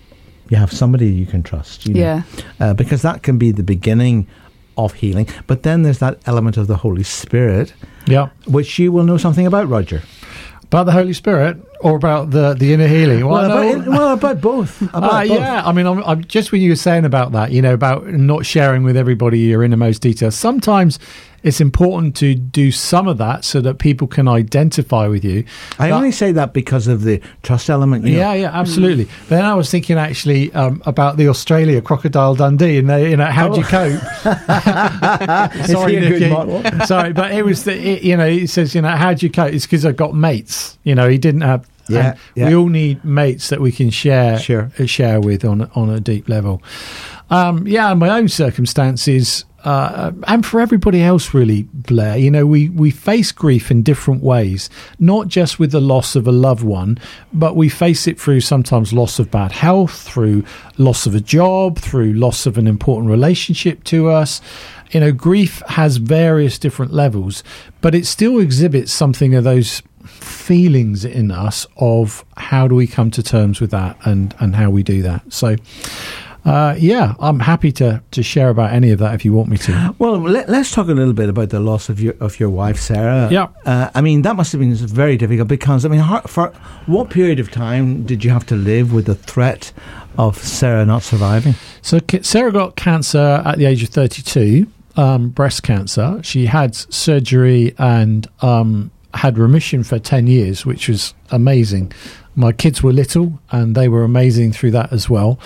you 0.50 0.56
have 0.58 0.72
somebody 0.72 1.06
you 1.08 1.26
can 1.26 1.42
trust. 1.42 1.86
You 1.86 1.94
know? 1.94 2.00
Yeah. 2.00 2.22
uh, 2.60 2.74
because 2.74 3.00
that 3.02 3.22
can 3.22 3.38
be 3.38 3.50
the 3.52 3.62
beginning 3.62 4.26
of 4.76 4.92
healing. 4.94 5.26
But 5.46 5.62
then 5.62 5.82
there's 5.82 5.98
that 6.00 6.18
element 6.26 6.56
of 6.56 6.66
the 6.66 6.76
Holy 6.76 7.02
Spirit, 7.04 7.72
Yeah. 8.06 8.28
which 8.46 8.78
you 8.78 8.92
will 8.92 9.04
know 9.04 9.16
something 9.16 9.46
about, 9.46 9.68
Roger. 9.68 10.02
About 10.64 10.84
the 10.86 10.92
Holy 10.92 11.12
Spirit 11.12 11.56
or 11.82 11.96
about 11.96 12.30
the, 12.30 12.54
the 12.54 12.72
inner 12.72 12.86
healing? 12.88 13.26
Well, 13.26 13.48
know- 13.48 13.72
about, 13.78 13.86
well, 13.88 14.12
about 14.14 14.40
both. 14.40 14.82
About 14.82 15.02
Uh, 15.02 15.20
both. 15.28 15.30
yeah, 15.30 15.62
I 15.66 15.72
mean, 15.72 15.86
I'm, 15.86 16.02
I'm 16.04 16.24
just 16.24 16.52
when 16.52 16.60
you 16.60 16.70
were 16.70 16.76
saying 16.76 17.04
about 17.04 17.32
that, 17.32 17.52
you 17.52 17.62
know, 17.62 17.74
about 17.74 18.06
not 18.06 18.46
sharing 18.46 18.82
with 18.82 18.96
everybody 18.96 19.38
your 19.40 19.62
innermost 19.64 20.02
details. 20.02 20.34
Sometimes 20.34 20.98
it's 21.42 21.58
important 21.58 22.14
to 22.16 22.34
do 22.34 22.70
some 22.70 23.08
of 23.08 23.16
that 23.16 23.46
so 23.46 23.62
that 23.62 23.78
people 23.78 24.06
can 24.06 24.28
identify 24.28 25.06
with 25.06 25.24
you. 25.24 25.42
I 25.78 25.90
only 25.90 26.12
say 26.12 26.32
that 26.32 26.52
because 26.52 26.86
of 26.86 27.02
the 27.02 27.22
trust 27.42 27.70
element. 27.70 28.04
You 28.04 28.12
know. 28.12 28.18
yeah, 28.18 28.34
yeah, 28.34 28.50
absolutely. 28.52 29.04
But 29.04 29.28
then 29.30 29.44
I 29.46 29.54
was 29.54 29.70
thinking 29.70 29.96
actually 29.96 30.52
um, 30.52 30.82
about 30.84 31.16
the 31.16 31.28
Australia 31.28 31.80
Crocodile 31.80 32.34
Dundee, 32.34 32.76
and 32.76 32.90
they, 32.90 33.08
you 33.10 33.16
know, 33.16 33.24
how'd 33.24 33.56
you 33.56 33.62
cope? 33.62 33.98
Sorry, 35.66 35.96
he 35.96 36.04
a 36.06 36.18
good 36.18 36.62
Nicky. 36.62 36.84
Sorry, 36.86 37.12
but 37.14 37.32
it 37.32 37.42
was 37.44 37.64
the, 37.64 37.72
it, 37.74 38.02
you 38.02 38.18
know, 38.18 38.28
he 38.28 38.46
says, 38.46 38.74
you 38.74 38.82
know, 38.82 38.90
how'd 38.90 39.22
you 39.22 39.30
cope? 39.30 39.52
It's 39.54 39.64
because 39.64 39.86
I've 39.86 39.96
got 39.96 40.14
mates. 40.14 40.78
You 40.84 40.94
know, 40.94 41.08
he 41.08 41.16
didn't 41.16 41.40
have. 41.42 41.66
Yeah, 41.94 42.14
yeah. 42.34 42.48
We 42.48 42.54
all 42.56 42.68
need 42.68 43.04
mates 43.04 43.48
that 43.48 43.60
we 43.60 43.72
can 43.72 43.90
share 43.90 44.38
Sure. 44.38 44.70
uh, 44.78 44.86
share 44.86 45.20
with 45.20 45.44
on 45.44 45.62
a- 45.62 45.70
on 45.74 45.90
a 45.90 46.00
deep 46.00 46.28
level. 46.28 46.62
Um, 47.30 47.66
yeah, 47.66 47.92
in 47.92 47.98
my 47.98 48.08
own 48.10 48.28
circumstances, 48.28 49.44
uh, 49.64 50.10
and 50.26 50.44
for 50.44 50.60
everybody 50.60 51.02
else, 51.02 51.34
really, 51.34 51.68
Blair. 51.74 52.16
You 52.16 52.30
know, 52.30 52.46
we 52.46 52.68
we 52.70 52.90
face 52.90 53.30
grief 53.30 53.70
in 53.70 53.82
different 53.82 54.22
ways, 54.22 54.68
not 54.98 55.28
just 55.28 55.58
with 55.58 55.70
the 55.70 55.80
loss 55.80 56.16
of 56.16 56.26
a 56.26 56.32
loved 56.32 56.62
one, 56.64 56.98
but 57.32 57.56
we 57.56 57.68
face 57.68 58.06
it 58.08 58.18
through 58.20 58.40
sometimes 58.40 58.92
loss 58.92 59.18
of 59.18 59.30
bad 59.30 59.52
health, 59.52 59.92
through 59.92 60.44
loss 60.78 61.06
of 61.06 61.14
a 61.14 61.20
job, 61.20 61.78
through 61.78 62.12
loss 62.14 62.46
of 62.46 62.58
an 62.58 62.66
important 62.66 63.10
relationship 63.10 63.84
to 63.84 64.08
us. 64.08 64.40
You 64.92 65.00
know, 65.00 65.12
grief 65.12 65.62
has 65.68 65.98
various 65.98 66.58
different 66.58 66.92
levels, 66.92 67.44
but 67.80 67.94
it 67.94 68.06
still 68.06 68.40
exhibits 68.40 68.90
something 68.92 69.34
of 69.34 69.44
those 69.44 69.82
feelings 70.20 71.04
in 71.04 71.30
us 71.30 71.66
of 71.76 72.24
how 72.36 72.68
do 72.68 72.74
we 72.74 72.86
come 72.86 73.10
to 73.12 73.22
terms 73.22 73.60
with 73.60 73.70
that 73.70 73.96
and 74.04 74.34
and 74.40 74.56
how 74.56 74.70
we 74.70 74.82
do 74.82 75.02
that. 75.02 75.32
So. 75.32 75.56
Uh, 76.42 76.74
yeah, 76.78 77.14
I'm 77.20 77.38
happy 77.38 77.70
to, 77.72 78.02
to 78.12 78.22
share 78.22 78.48
about 78.48 78.72
any 78.72 78.90
of 78.92 78.98
that 79.00 79.14
if 79.14 79.26
you 79.26 79.32
want 79.34 79.50
me 79.50 79.58
to. 79.58 79.94
Well, 79.98 80.18
let, 80.18 80.48
us 80.48 80.72
talk 80.72 80.88
a 80.88 80.92
little 80.92 81.12
bit 81.12 81.28
about 81.28 81.50
the 81.50 81.60
loss 81.60 81.90
of 81.90 82.00
your 82.00 82.14
of 82.20 82.40
your 82.40 82.48
wife, 82.48 82.78
Sarah. 82.78 83.28
Yeah. 83.30 83.48
Uh, 83.66 83.90
I 83.94 84.00
mean, 84.00 84.22
that 84.22 84.36
must 84.36 84.52
have 84.52 84.60
been 84.60 84.74
very 84.74 85.18
difficult 85.18 85.48
because 85.48 85.84
I 85.84 85.88
mean, 85.88 86.00
how, 86.00 86.22
for 86.22 86.48
what 86.86 87.10
period 87.10 87.40
of 87.40 87.50
time 87.50 88.04
did 88.04 88.24
you 88.24 88.30
have 88.30 88.46
to 88.46 88.56
live 88.56 88.92
with 88.94 89.04
the 89.04 89.14
threat 89.14 89.72
of 90.16 90.38
Sarah 90.38 90.86
not 90.86 91.02
surviving? 91.02 91.54
So 91.82 91.98
Sarah 92.22 92.52
got 92.52 92.76
cancer 92.76 93.42
at 93.44 93.58
the 93.58 93.66
age 93.66 93.82
of 93.82 93.90
32, 93.90 94.66
um, 94.96 95.28
breast 95.30 95.62
cancer. 95.62 96.20
She 96.22 96.46
had 96.46 96.74
surgery 96.74 97.74
and 97.78 98.26
um, 98.40 98.90
had 99.14 99.38
remission 99.38 99.82
for 99.82 99.98
10 99.98 100.26
years, 100.26 100.64
which 100.64 100.88
was 100.88 101.14
amazing. 101.30 101.92
My 102.34 102.52
kids 102.52 102.82
were 102.82 102.92
little 102.92 103.40
and 103.50 103.74
they 103.74 103.88
were 103.88 104.04
amazing 104.04 104.52
through 104.52 104.70
that 104.72 104.92
as 104.92 105.10
well. 105.10 105.38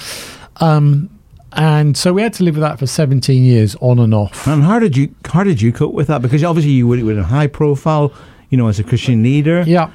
Um, 0.56 1.10
and 1.56 1.96
so 1.96 2.12
we 2.12 2.22
had 2.22 2.32
to 2.34 2.44
live 2.44 2.56
with 2.56 2.62
that 2.62 2.78
for 2.78 2.86
17 2.86 3.44
years 3.44 3.76
on 3.80 3.98
and 3.98 4.12
off. 4.12 4.46
And 4.46 4.62
how 4.62 4.78
did 4.78 4.96
you 4.96 5.14
how 5.24 5.44
did 5.44 5.62
you 5.62 5.72
cope 5.72 5.94
with 5.94 6.08
that? 6.08 6.20
Because 6.20 6.42
obviously 6.42 6.72
you 6.72 6.86
would 6.88 7.02
with 7.04 7.18
a 7.18 7.22
high 7.22 7.46
profile, 7.46 8.12
you 8.50 8.58
know, 8.58 8.68
as 8.68 8.80
a 8.80 8.84
Christian 8.84 9.22
leader. 9.22 9.62
Yeah, 9.66 9.90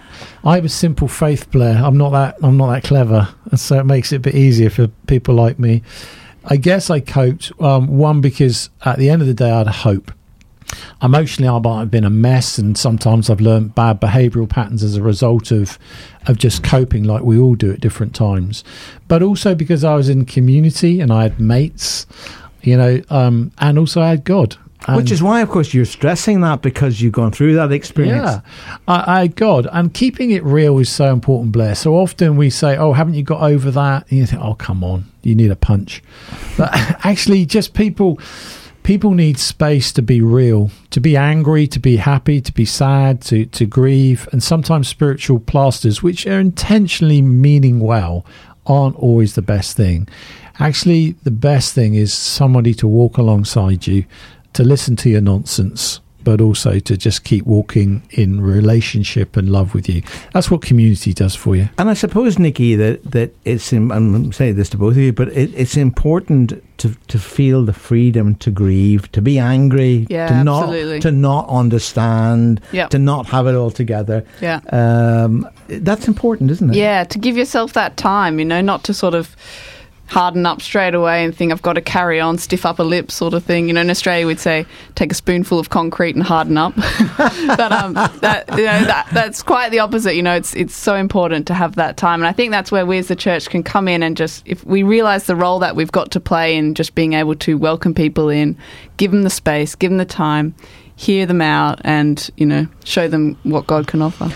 I 0.45 0.55
have 0.55 0.65
a 0.65 0.69
simple 0.69 1.07
faith, 1.07 1.51
Blair. 1.51 1.77
I'm 1.83 1.97
not 1.97 2.11
that. 2.11 2.37
I'm 2.41 2.55
not 2.55 2.71
that 2.73 2.83
clever, 2.85 3.27
and 3.51 3.59
so 3.59 3.77
it 3.77 3.85
makes 3.85 4.13
it 4.13 4.17
a 4.17 4.19
bit 4.19 4.35
easier 4.35 4.69
for 4.69 4.87
people 5.07 5.35
like 5.35 5.59
me. 5.59 5.83
I 6.45 6.55
guess 6.55 6.89
I 6.89 7.01
coped. 7.01 7.51
Um, 7.59 7.87
one 7.87 8.21
because 8.21 8.69
at 8.85 8.97
the 8.97 9.09
end 9.09 9.21
of 9.21 9.27
the 9.27 9.33
day, 9.33 9.51
I 9.51 9.59
had 9.59 9.67
hope. 9.67 10.11
Emotionally, 11.01 11.47
I 11.47 11.59
might 11.59 11.79
have 11.79 11.91
been 11.91 12.03
a 12.03 12.09
mess, 12.09 12.57
and 12.57 12.77
sometimes 12.77 13.29
I've 13.29 13.41
learned 13.41 13.75
bad 13.75 13.99
behavioural 14.01 14.49
patterns 14.49 14.83
as 14.83 14.95
a 14.95 15.01
result 15.01 15.51
of 15.51 15.79
of 16.27 16.37
just 16.37 16.63
coping, 16.63 17.03
like 17.03 17.23
we 17.23 17.39
all 17.39 17.55
do 17.55 17.71
at 17.71 17.79
different 17.79 18.13
times. 18.13 18.63
But 19.07 19.23
also 19.23 19.55
because 19.55 19.83
I 19.83 19.95
was 19.95 20.09
in 20.09 20.25
community 20.25 20.99
and 20.99 21.11
I 21.11 21.23
had 21.23 21.39
mates, 21.39 22.05
you 22.61 22.77
know, 22.77 23.01
um, 23.09 23.51
and 23.59 23.79
also 23.79 24.01
I 24.01 24.09
had 24.09 24.23
God. 24.23 24.57
Which 24.95 25.11
is 25.11 25.21
why, 25.21 25.41
of 25.41 25.49
course, 25.49 25.73
you're 25.73 25.85
stressing 25.85 26.41
that 26.41 26.61
because 26.61 27.01
you've 27.01 27.13
gone 27.13 27.31
through 27.31 27.55
that 27.55 27.71
experience. 27.71 28.25
yeah, 28.25 28.41
I, 28.87 29.21
I 29.21 29.27
God, 29.27 29.67
and 29.71 29.93
keeping 29.93 30.31
it 30.31 30.43
real 30.43 30.79
is 30.79 30.89
so 30.89 31.11
important, 31.11 31.51
Blair. 31.51 31.75
So 31.75 31.95
often 31.95 32.37
we 32.37 32.49
say, 32.49 32.77
"Oh, 32.77 32.93
haven't 32.93 33.13
you 33.13 33.21
got 33.23 33.41
over 33.41 33.69
that?" 33.71 34.09
And 34.09 34.19
you 34.19 34.25
think, 34.25 34.41
"Oh, 34.41 34.55
come 34.55 34.83
on, 34.83 35.05
you 35.21 35.35
need 35.35 35.51
a 35.51 35.55
punch." 35.55 36.01
But 36.57 36.69
actually, 37.03 37.45
just 37.45 37.73
people, 37.73 38.19
people 38.89 39.11
need 39.11 39.37
space 39.37 39.91
to 39.93 40.01
be 40.01 40.19
real, 40.19 40.71
to 40.89 40.99
be 40.99 41.15
angry, 41.15 41.67
to 41.67 41.79
be 41.79 41.97
happy, 41.97 42.41
to 42.41 42.51
be 42.51 42.65
sad, 42.65 43.21
to 43.21 43.45
to 43.45 43.63
grieve, 43.67 44.27
and 44.31 44.41
sometimes 44.41 44.87
spiritual 44.87 45.39
plasters, 45.39 46.01
which 46.01 46.25
are 46.25 46.39
intentionally 46.39 47.21
meaning 47.21 47.79
well, 47.79 48.25
aren't 48.65 48.95
always 48.95 49.35
the 49.35 49.43
best 49.43 49.77
thing. 49.77 50.07
Actually, 50.57 51.11
the 51.23 51.29
best 51.29 51.75
thing 51.75 51.93
is 51.93 52.11
somebody 52.15 52.73
to 52.73 52.87
walk 52.87 53.19
alongside 53.19 53.85
you, 53.85 54.05
to 54.53 54.63
listen 54.63 54.95
to 54.95 55.07
your 55.07 55.21
nonsense, 55.21 55.99
but 56.23 56.41
also 56.41 56.79
to 56.79 56.97
just 56.97 57.23
keep 57.23 57.45
walking 57.45 58.03
in 58.11 58.41
relationship 58.41 59.37
and 59.37 59.49
love 59.49 59.73
with 59.73 59.87
you. 59.89 60.01
That's 60.33 60.51
what 60.51 60.61
community 60.61 61.13
does 61.13 61.35
for 61.35 61.55
you. 61.55 61.69
And 61.77 61.89
I 61.89 61.93
suppose, 61.93 62.37
Nikki, 62.37 62.75
that, 62.75 63.03
that 63.11 63.33
it's, 63.45 63.71
im- 63.73 63.91
I'm 63.91 64.31
saying 64.33 64.55
this 64.55 64.69
to 64.69 64.77
both 64.77 64.91
of 64.91 64.97
you, 64.97 65.13
but 65.13 65.29
it, 65.29 65.51
it's 65.55 65.77
important 65.77 66.63
to, 66.79 66.95
to 67.07 67.19
feel 67.19 67.65
the 67.65 67.73
freedom 67.73 68.35
to 68.35 68.51
grieve, 68.51 69.11
to 69.13 69.21
be 69.21 69.39
angry, 69.39 70.07
Yeah, 70.09 70.27
to 70.27 70.43
not 70.43 70.63
absolutely. 70.63 70.99
to 71.01 71.11
not 71.11 71.47
understand, 71.49 72.61
Yep. 72.71 72.89
to 72.91 72.99
not 72.99 73.25
have 73.27 73.47
it 73.47 73.55
all 73.55 73.71
together. 73.71 74.25
Yeah. 74.41 74.59
Um, 74.71 75.47
that's 75.67 76.07
important, 76.07 76.51
isn't 76.51 76.69
it? 76.71 76.75
Yeah, 76.75 77.03
to 77.05 77.17
give 77.19 77.35
yourself 77.37 77.73
that 77.73 77.97
time, 77.97 78.39
you 78.39 78.45
know, 78.45 78.61
not 78.61 78.83
to 78.85 78.93
sort 78.93 79.13
of 79.13 79.35
harden 80.09 80.45
up 80.45 80.61
straight 80.61 80.95
away 80.95 81.23
and 81.23 81.35
think 81.35 81.51
I've 81.51 81.61
got 81.61 81.73
to 81.73 81.81
carry 81.81 82.19
on, 82.19 82.39
stiff 82.39 82.65
upper 82.65 82.83
lip 82.83 83.11
sort 83.11 83.35
of 83.35 83.43
thing. 83.43 83.67
You 83.67 83.73
know, 83.73 83.81
in 83.81 83.89
Australia 83.89 84.25
we'd 84.25 84.39
say 84.39 84.65
take 84.95 85.11
a 85.11 85.15
spoonful 85.15 85.59
of 85.59 85.69
concrete 85.69 86.15
and 86.15 86.23
harden 86.23 86.57
up. 86.57 86.75
but 87.55 87.71
um, 87.71 87.93
that, 87.93 88.45
you 88.51 88.65
know, 88.65 88.85
that, 88.85 89.07
that's 89.13 89.43
quite 89.43 89.69
the 89.69 89.79
opposite. 89.79 90.15
You 90.15 90.23
know, 90.23 90.35
it's 90.35 90.55
it's 90.55 90.75
so 90.75 90.95
important 90.95 91.45
to 91.47 91.53
have 91.53 91.75
that 91.75 91.95
time, 91.95 92.21
and 92.21 92.27
I 92.27 92.33
think 92.33 92.51
that's 92.51 92.71
where 92.71 92.85
we 92.85 92.97
as 92.97 93.07
the 93.07 93.15
church 93.15 93.49
can 93.49 93.61
come 93.61 93.87
in 93.87 94.01
and 94.01 94.17
just 94.17 94.43
if 94.47 94.65
we 94.65 94.83
realise 94.83 95.25
the 95.25 95.35
role 95.35 95.59
that 95.59 95.75
we've 95.75 95.91
got 95.91 96.11
to 96.11 96.19
play 96.19 96.57
in 96.57 96.73
just 96.73 96.95
being 96.95 97.13
able 97.13 97.35
to 97.35 97.57
welcome 97.57 97.93
people 97.93 98.29
in, 98.29 98.57
give 98.97 99.11
them 99.11 99.21
the 99.21 99.29
space, 99.29 99.75
give 99.75 99.91
them 99.91 99.97
the 99.97 100.05
time. 100.05 100.55
Hear 100.95 101.25
them 101.25 101.41
out 101.41 101.79
and 101.85 102.29
you 102.35 102.45
know 102.45 102.67
show 102.83 103.07
them 103.07 103.37
what 103.43 103.67
God 103.67 103.87
can 103.87 104.01
offer. 104.01 104.33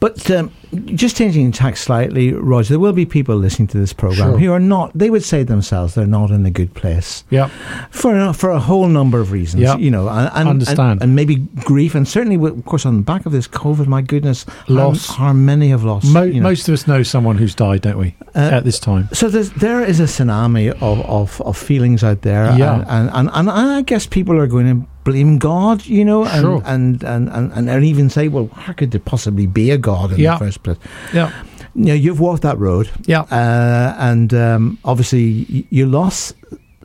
But 0.00 0.30
um, 0.30 0.50
just 0.86 1.16
changing 1.16 1.52
tack 1.52 1.76
slightly, 1.76 2.32
Roger, 2.32 2.70
there 2.70 2.78
will 2.80 2.92
be 2.92 3.04
people 3.04 3.36
listening 3.36 3.68
to 3.68 3.78
this 3.78 3.92
program 3.92 4.30
Sure. 4.32 4.38
who 4.38 4.52
are 4.52 4.60
not. 4.60 4.90
They 4.94 5.10
would 5.10 5.22
say 5.24 5.42
themselves 5.42 5.94
they're 5.94 6.06
not 6.06 6.30
in 6.30 6.46
a 6.46 6.50
good 6.50 6.72
place 6.74 7.24
Yeah. 7.30 7.48
for 7.90 8.16
a, 8.18 8.32
for 8.32 8.50
a 8.50 8.58
whole 8.58 8.88
number 8.88 9.20
of 9.20 9.32
reasons. 9.32 9.62
Yeah. 9.62 9.76
you 9.76 9.90
know, 9.90 10.08
and, 10.08 10.30
and 10.34 10.48
Understand. 10.48 10.92
and, 10.92 11.02
and 11.02 11.16
maybe 11.16 11.36
grief, 11.64 11.94
and 11.94 12.06
certainly, 12.08 12.36
of 12.48 12.64
course, 12.64 12.86
on 12.86 12.96
the 12.96 13.02
back 13.02 13.26
of 13.26 13.32
this 13.32 13.46
COVID, 13.46 13.86
my 13.86 14.00
goodness, 14.02 14.44
how- 14.44 14.74
Loss. 14.74 15.08
How, 15.16 15.32
many 15.32 15.68
have 15.68 15.84
lost? 15.84 16.06
Mo- 16.06 16.22
you 16.22 16.34
know. 16.40 16.48
Most 16.48 16.68
of 16.68 16.74
us 16.74 16.86
know 16.86 17.02
someone 17.02 17.36
who's 17.36 17.54
died, 17.54 17.82
don't 17.82 17.98
we? 17.98 18.14
Uh, 18.34 18.38
at 18.52 18.64
this 18.64 18.78
time. 18.78 19.08
So 19.12 19.28
there 19.28 19.82
is 19.84 20.00
a 20.00 20.04
tsunami 20.04 20.70
of, 20.80 21.00
of, 21.02 21.40
of 21.42 21.56
feelings 21.56 22.02
out 22.02 22.22
there, 22.22 22.44
Yeah. 22.56 22.76
and, 22.80 23.10
and, 23.10 23.30
and, 23.32 23.48
and 23.48 23.50
I 23.50 23.82
guess 23.82 24.06
people 24.06 24.36
are 24.38 24.46
going 24.46 24.66
to 24.80 24.86
blame 25.04 25.38
God, 25.38 25.84
you 25.86 26.04
know, 26.04 26.24
and, 26.24 26.40
Sure. 26.40 26.62
and, 26.64 27.02
and, 27.02 27.28
and, 27.28 27.52
and, 27.52 27.68
and 27.70 27.84
even 27.84 28.08
say, 28.10 28.28
well, 28.28 28.48
how 28.54 28.72
could 28.72 28.90
there 28.92 29.00
possibly 29.00 29.46
be 29.46 29.70
a 29.70 29.78
God 29.78 30.12
in 30.12 30.18
Yeah. 30.20 30.34
the 30.38 30.44
first 30.46 30.62
place? 30.62 30.78
Yeah. 31.12 31.30
You 31.74 31.84
know, 31.86 31.94
you've 31.94 32.20
walked 32.20 32.42
that 32.42 32.58
road, 32.58 32.90
Yeah. 33.06 33.22
uh, 33.22 33.94
and 33.98 34.32
um, 34.34 34.78
obviously 34.84 35.66
you 35.70 35.86
lost 35.86 36.34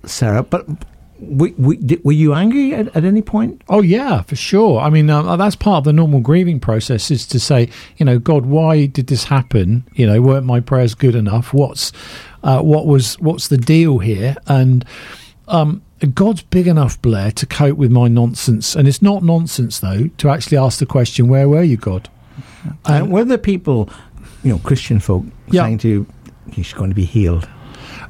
Sarah, 0.06 0.44
but 0.44 0.66
w- 1.20 1.54
w- 1.56 1.82
did- 1.82 2.04
were 2.06 2.14
you 2.14 2.34
angry 2.34 2.74
at, 2.74 2.96
at 2.96 3.04
any 3.04 3.22
point? 3.22 3.62
Oh 3.68 3.82
yeah, 3.82 4.22
for 4.22 4.36
sure. 4.38 4.80
I 4.80 4.90
mean, 4.90 5.10
uh, 5.10 5.36
that's 5.36 5.58
part 5.58 5.80
of 5.80 5.84
the 5.84 5.92
normal 5.94 6.22
grieving 6.22 6.60
process 6.62 7.12
is 7.12 7.28
to 7.28 7.40
say, 7.40 7.70
you 7.98 8.06
know, 8.06 8.18
God, 8.18 8.46
why 8.46 8.86
did 8.86 9.08
this 9.08 9.26
happen? 9.26 9.84
You 9.96 10.08
know, 10.08 10.22
weren't 10.22 10.46
my 10.46 10.62
prayers 10.62 10.96
good 10.96 11.16
enough? 11.16 11.54
What's 11.54 11.92
uh, 12.44 12.62
what 12.62 12.86
was 12.88 13.20
what's 13.20 13.50
the 13.50 13.58
deal 13.58 13.98
here? 14.00 14.36
And 14.48 14.86
um, 15.50 15.82
God's 16.14 16.44
big 16.44 16.68
enough, 16.68 17.02
Blair, 17.02 17.32
to 17.32 17.46
cope 17.46 17.78
with 17.78 17.92
my 17.92 18.08
nonsense, 18.08 18.76
and 18.76 18.88
it's 18.88 19.02
not 19.02 19.24
nonsense 19.24 19.80
though 19.80 20.10
to 20.18 20.30
actually 20.30 20.58
ask 20.58 20.80
the 20.80 20.86
question, 20.86 21.28
"Where 21.28 21.50
were 21.50 21.64
you, 21.64 21.78
God?" 21.78 22.10
And 22.86 23.12
were 23.12 23.24
there 23.26 23.38
people, 23.38 23.90
you 24.44 24.52
know, 24.52 24.60
Christian 24.60 25.00
folk, 25.00 25.26
Yeah. 25.50 25.64
saying 25.64 25.80
to 25.80 25.88
you, 25.88 26.06
he's 26.52 26.74
going 26.74 26.90
to 26.92 26.96
be 26.96 27.06
healed? 27.06 27.48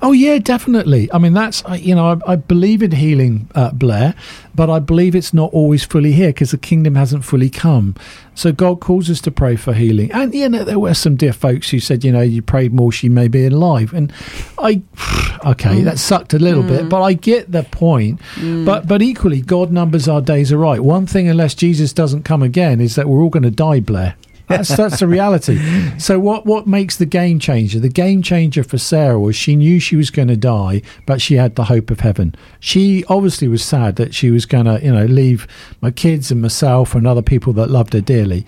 Oh 0.01 0.11
yeah, 0.11 0.38
definitely. 0.38 1.11
I 1.13 1.17
mean, 1.17 1.33
that's 1.33 1.63
you 1.79 1.95
know, 1.95 2.19
I, 2.27 2.33
I 2.33 2.35
believe 2.35 2.83
in 2.83 2.91
healing, 2.91 3.49
uh, 3.55 3.71
Blair, 3.71 4.13
but 4.58 4.70
I 4.70 4.80
believe 4.80 5.16
it's 5.16 5.34
not 5.34 5.53
always 5.53 5.86
fully 5.86 6.12
here 6.12 6.30
because 6.30 6.51
the 6.51 6.58
kingdom 6.58 6.95
hasn't 6.95 7.24
fully 7.24 7.49
come. 7.49 7.95
So 8.36 8.51
God 8.51 8.82
calls 8.82 9.10
us 9.10 9.22
to 9.22 9.32
pray 9.32 9.55
for 9.55 9.74
healing, 9.74 10.12
and 10.12 10.34
you 10.34 10.49
know, 10.49 10.64
there 10.64 10.80
were 10.80 10.93
some 10.93 11.16
dear 11.16 11.32
folks 11.32 11.70
who 11.70 11.80
said, 11.80 12.03
you 12.03 12.12
know, 12.12 12.22
you 12.22 12.41
prayed 12.41 12.74
more, 12.74 12.91
she 12.91 13.08
may 13.08 13.28
be 13.28 13.45
alive, 13.45 13.93
and 13.93 14.12
I, 14.58 14.82
okay, 15.45 15.78
mm. 15.78 15.84
that 15.86 15.99
sucked 15.99 16.34
a 16.34 16.39
little 16.39 16.64
bit, 16.64 16.86
mm. 16.86 16.89
but 16.89 17.01
I 17.01 17.14
get 17.14 17.51
the 17.51 17.64
point. 17.64 18.20
Mm. 18.36 18.66
But 18.66 18.88
but 18.88 19.01
equally, 19.01 19.41
God 19.41 19.72
numbers 19.72 20.08
our 20.08 20.22
days 20.22 20.51
are 20.51 20.58
right. 20.58 20.82
One 20.82 21.05
thing, 21.05 21.30
unless 21.30 21.53
Jesus 21.53 21.93
doesn't 21.93 22.24
come 22.24 22.43
again, 22.43 22.82
is 22.82 22.95
that 22.95 23.08
we're 23.08 23.22
all 23.22 23.30
going 23.30 23.43
to 23.43 23.51
die, 23.51 23.80
Blair. 23.80 24.16
That's 24.48 24.76
that's 24.76 25.00
the 25.00 25.08
reality. 25.08 25.60
So 25.98 26.20
what 26.20 26.45
what 26.45 26.68
makes 26.68 26.95
the 26.98 27.06
game 27.06 27.38
changer? 27.39 27.80
The 27.80 27.89
game 27.89 28.22
changer 28.22 28.64
for 28.64 28.78
Sarah 28.78 29.20
was 29.20 29.36
she 29.36 29.56
knew 29.56 29.80
she 29.80 29.95
was 29.95 30.10
going 30.10 30.30
to 30.30 30.38
die, 30.38 30.82
but 31.06 31.22
she 31.22 31.36
had 31.36 31.56
the 31.56 31.66
hope 31.66 31.91
of 31.91 32.00
heaven. 32.00 32.34
She 32.60 33.04
obviously 33.10 33.48
was 33.48 33.64
sad 33.64 33.98
that 33.98 34.14
she 34.14 34.30
was 34.32 34.45
going 34.45 34.66
to 34.66 34.80
you 34.84 34.93
know 34.93 35.06
leave 35.06 35.48
my 35.82 35.91
kids 35.91 36.32
and 36.32 36.41
myself 36.41 36.95
and 36.95 37.06
other 37.06 37.22
people 37.22 37.52
that 37.54 37.70
loved 37.70 37.93
her 37.93 38.02
dearly, 38.02 38.45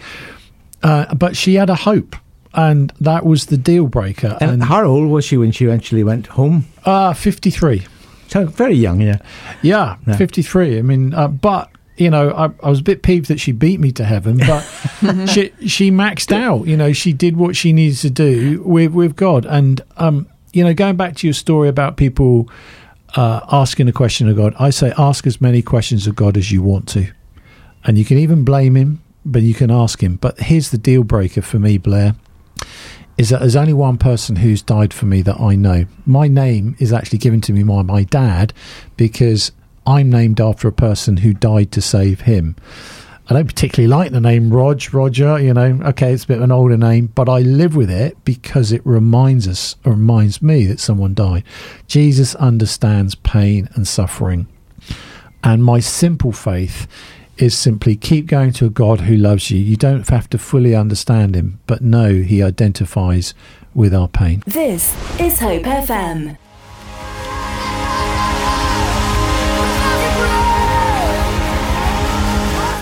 uh, 0.83 1.13
but 1.15 1.35
she 1.35 1.55
had 1.55 1.69
a 1.69 1.75
hope. 1.75 2.15
And 2.55 2.91
that 2.99 3.25
was 3.27 3.45
the 3.45 3.57
deal 3.57 3.85
breaker. 3.87 4.35
And, 4.41 4.51
And, 4.51 4.63
how 4.63 4.83
old 4.83 5.11
was 5.11 5.23
she 5.23 5.37
when 5.37 5.51
she 5.51 5.65
eventually 5.65 6.03
went 6.03 6.25
home? 6.27 6.65
uh, 6.83 7.13
53. 7.13 7.85
So 8.27 8.45
very 8.47 8.73
young, 8.73 9.01
yeah. 9.01 9.19
Yeah, 9.61 9.97
Yeah. 10.07 10.15
53. 10.17 10.79
I 10.79 10.81
mean, 10.81 11.13
uh, 11.13 11.27
but 11.27 11.69
you 11.99 12.09
know, 12.09 12.31
I, 12.31 12.49
I 12.65 12.69
was 12.69 12.79
a 12.79 12.83
bit 12.83 13.03
peeved 13.03 13.27
that 13.27 13.39
she 13.41 13.51
beat 13.51 13.79
me 13.79 13.91
to 13.91 14.05
heaven, 14.05 14.37
but 14.37 14.61
she 15.29 15.51
she 15.67 15.91
maxed 15.91 16.31
out. 16.31 16.65
You 16.65 16.77
know, 16.77 16.93
she 16.93 17.11
did 17.11 17.35
what 17.35 17.57
she 17.57 17.73
needs 17.73 18.01
to 18.01 18.09
do 18.09 18.63
with 18.63 18.93
with 18.93 19.17
God. 19.17 19.45
And 19.45 19.81
um, 19.97 20.27
you 20.53 20.63
know, 20.63 20.73
going 20.73 20.95
back 20.95 21.17
to 21.17 21.27
your 21.27 21.33
story 21.33 21.67
about 21.67 21.97
people 21.97 22.49
uh, 23.17 23.41
asking 23.51 23.89
a 23.89 23.91
question 23.91 24.29
of 24.29 24.37
God, 24.37 24.55
I 24.57 24.69
say 24.69 24.93
ask 24.97 25.27
as 25.27 25.41
many 25.41 25.61
questions 25.61 26.07
of 26.07 26.15
God 26.15 26.37
as 26.37 26.51
you 26.51 26.63
want 26.63 26.87
to, 26.89 27.11
and 27.83 27.97
you 27.97 28.05
can 28.05 28.17
even 28.17 28.45
blame 28.45 28.77
him, 28.77 29.03
but 29.25 29.41
you 29.41 29.53
can 29.53 29.69
ask 29.69 30.01
him. 30.01 30.15
But 30.15 30.39
here's 30.39 30.71
the 30.71 30.77
deal 30.77 31.03
breaker 31.03 31.41
for 31.41 31.59
me, 31.59 31.77
Blair. 31.77 32.15
Is 33.17 33.27
that 33.29 33.41
there's 33.41 33.57
only 33.57 33.73
one 33.73 33.97
person 33.97 34.37
who's 34.37 34.61
died 34.61 34.93
for 34.93 35.05
me 35.05 35.21
that 35.23 35.41
I 35.41 35.55
know. 35.55 35.83
My 36.05 36.29
name 36.29 36.77
is 36.79 36.93
actually 36.93 37.17
given 37.17 37.41
to 37.41 37.51
me 37.51 37.63
by 37.63 37.81
my 37.81 38.05
dad 38.05 38.53
because 38.95 39.51
I'm 39.89 40.11
named 40.11 40.39
after 40.39 40.67
a 40.67 40.71
person 40.71 41.17
who 41.17 41.33
died 41.33 41.71
to 41.71 41.81
save 41.81 42.21
him. 42.21 42.55
I 43.27 43.33
don't 43.33 43.47
particularly 43.47 43.87
like 43.87 44.11
the 44.11 44.21
name 44.21 44.51
Rog, 44.51 44.93
Roger, 44.93 45.39
you 45.39 45.51
know, 45.51 45.79
okay, 45.85 46.13
it's 46.13 46.25
a 46.25 46.27
bit 46.27 46.37
of 46.37 46.43
an 46.43 46.51
older 46.51 46.77
name, 46.77 47.07
but 47.07 47.27
I 47.27 47.39
live 47.39 47.75
with 47.75 47.89
it 47.89 48.23
because 48.23 48.71
it 48.71 48.85
reminds 48.85 49.47
us, 49.47 49.75
or 49.83 49.93
reminds 49.93 50.43
me 50.43 50.67
that 50.67 50.79
someone 50.79 51.15
died. 51.15 51.43
Jesus 51.87 52.35
understands 52.35 53.15
pain 53.15 53.67
and 53.73 53.87
suffering. 53.87 54.47
And 55.43 55.63
my 55.63 55.79
simple 55.79 56.33
faith 56.33 56.87
is 57.37 57.57
simply 57.57 57.95
keep 57.95 58.27
going 58.27 58.51
to 58.53 58.67
a 58.67 58.69
God 58.69 59.01
who 59.01 59.15
loves 59.15 59.49
you. 59.49 59.57
You 59.57 59.75
don't 59.75 60.07
have 60.07 60.29
to 60.29 60.37
fully 60.37 60.75
understand 60.75 61.35
him, 61.35 61.59
but 61.65 61.81
know 61.81 62.13
he 62.13 62.43
identifies 62.43 63.33
with 63.73 63.95
our 63.95 64.07
pain. 64.07 64.43
This 64.45 64.95
is 65.19 65.39
Hope 65.39 65.63
FM. 65.63 66.37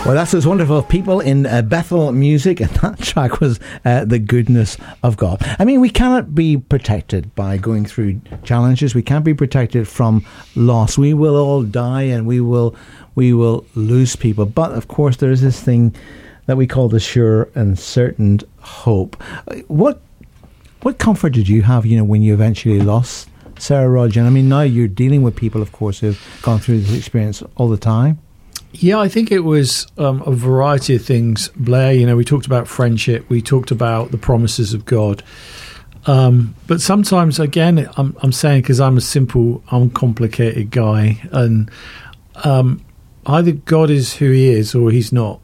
Well, 0.07 0.15
that's 0.15 0.31
those 0.31 0.47
wonderful 0.47 0.83
people 0.83 1.19
in 1.19 1.45
uh, 1.45 1.63
Bethel 1.63 2.13
music, 2.13 2.61
and 2.61 2.69
that 2.81 2.97
track 2.99 3.41
was 3.41 3.59
uh, 3.83 4.05
The 4.05 4.19
Goodness 4.19 4.77
of 5.03 5.17
God. 5.17 5.45
I 5.59 5.65
mean, 5.65 5.81
we 5.81 5.89
cannot 5.89 6.33
be 6.33 6.55
protected 6.55 7.35
by 7.35 7.57
going 7.57 7.83
through 7.83 8.21
challenges. 8.45 8.95
We 8.95 9.01
can't 9.01 9.25
be 9.25 9.33
protected 9.33 9.85
from 9.85 10.25
loss. 10.55 10.97
We 10.97 11.13
will 11.13 11.35
all 11.35 11.61
die 11.63 12.03
and 12.03 12.25
we 12.25 12.39
will, 12.39 12.73
we 13.15 13.33
will 13.33 13.65
lose 13.75 14.15
people. 14.15 14.45
But 14.45 14.71
of 14.71 14.87
course, 14.87 15.17
there 15.17 15.29
is 15.29 15.41
this 15.41 15.59
thing 15.59 15.93
that 16.45 16.55
we 16.55 16.67
call 16.67 16.87
the 16.87 17.01
sure 17.01 17.49
and 17.53 17.77
certain 17.77 18.39
hope. 18.59 19.21
Uh, 19.49 19.55
What, 19.67 19.99
what 20.83 20.99
comfort 20.99 21.33
did 21.33 21.49
you 21.49 21.63
have, 21.63 21.85
you 21.85 21.97
know, 21.97 22.05
when 22.05 22.21
you 22.21 22.33
eventually 22.33 22.79
lost 22.79 23.27
Sarah 23.59 23.89
Roger? 23.89 24.21
I 24.21 24.29
mean, 24.29 24.47
now 24.47 24.61
you're 24.61 24.87
dealing 24.87 25.21
with 25.21 25.35
people, 25.35 25.61
of 25.61 25.73
course, 25.73 25.99
who've 25.99 26.39
gone 26.43 26.59
through 26.59 26.79
this 26.79 26.97
experience 26.97 27.43
all 27.57 27.67
the 27.67 27.75
time. 27.75 28.19
Yeah, 28.73 28.99
I 28.99 29.07
think 29.07 29.31
it 29.31 29.39
was 29.39 29.87
um, 29.97 30.21
a 30.25 30.31
variety 30.31 30.95
of 30.95 31.03
things, 31.03 31.49
Blair. 31.55 31.93
You 31.93 32.05
know, 32.05 32.15
we 32.15 32.23
talked 32.23 32.45
about 32.45 32.67
friendship, 32.67 33.27
we 33.29 33.41
talked 33.41 33.71
about 33.71 34.11
the 34.11 34.17
promises 34.17 34.73
of 34.73 34.85
God. 34.85 35.23
Um, 36.05 36.55
but 36.67 36.79
sometimes, 36.79 37.39
again, 37.39 37.89
I'm, 37.97 38.15
I'm 38.21 38.31
saying 38.31 38.61
because 38.61 38.79
I'm 38.79 38.97
a 38.97 39.01
simple, 39.01 39.63
uncomplicated 39.71 40.71
guy, 40.71 41.21
and 41.31 41.69
um, 42.43 42.83
either 43.25 43.51
God 43.51 43.89
is 43.89 44.15
who 44.15 44.31
He 44.31 44.49
is 44.49 44.75
or 44.75 44.91
He's 44.91 45.11
not. 45.11 45.41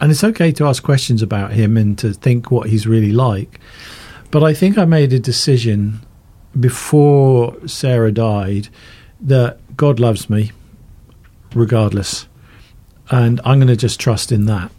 And 0.00 0.10
it's 0.10 0.24
okay 0.24 0.52
to 0.52 0.66
ask 0.66 0.82
questions 0.82 1.22
about 1.22 1.52
Him 1.52 1.76
and 1.76 1.96
to 1.98 2.12
think 2.12 2.50
what 2.50 2.68
He's 2.68 2.86
really 2.86 3.12
like. 3.12 3.60
But 4.30 4.42
I 4.42 4.52
think 4.52 4.76
I 4.76 4.84
made 4.84 5.12
a 5.12 5.18
decision 5.18 6.00
before 6.58 7.56
Sarah 7.66 8.12
died 8.12 8.68
that 9.20 9.58
God 9.76 10.00
loves 10.00 10.28
me 10.28 10.52
regardless. 11.54 12.26
And 13.10 13.40
I'm 13.44 13.58
going 13.58 13.68
to 13.68 13.76
just 13.76 14.00
trust 14.00 14.32
in 14.32 14.46
that. 14.46 14.70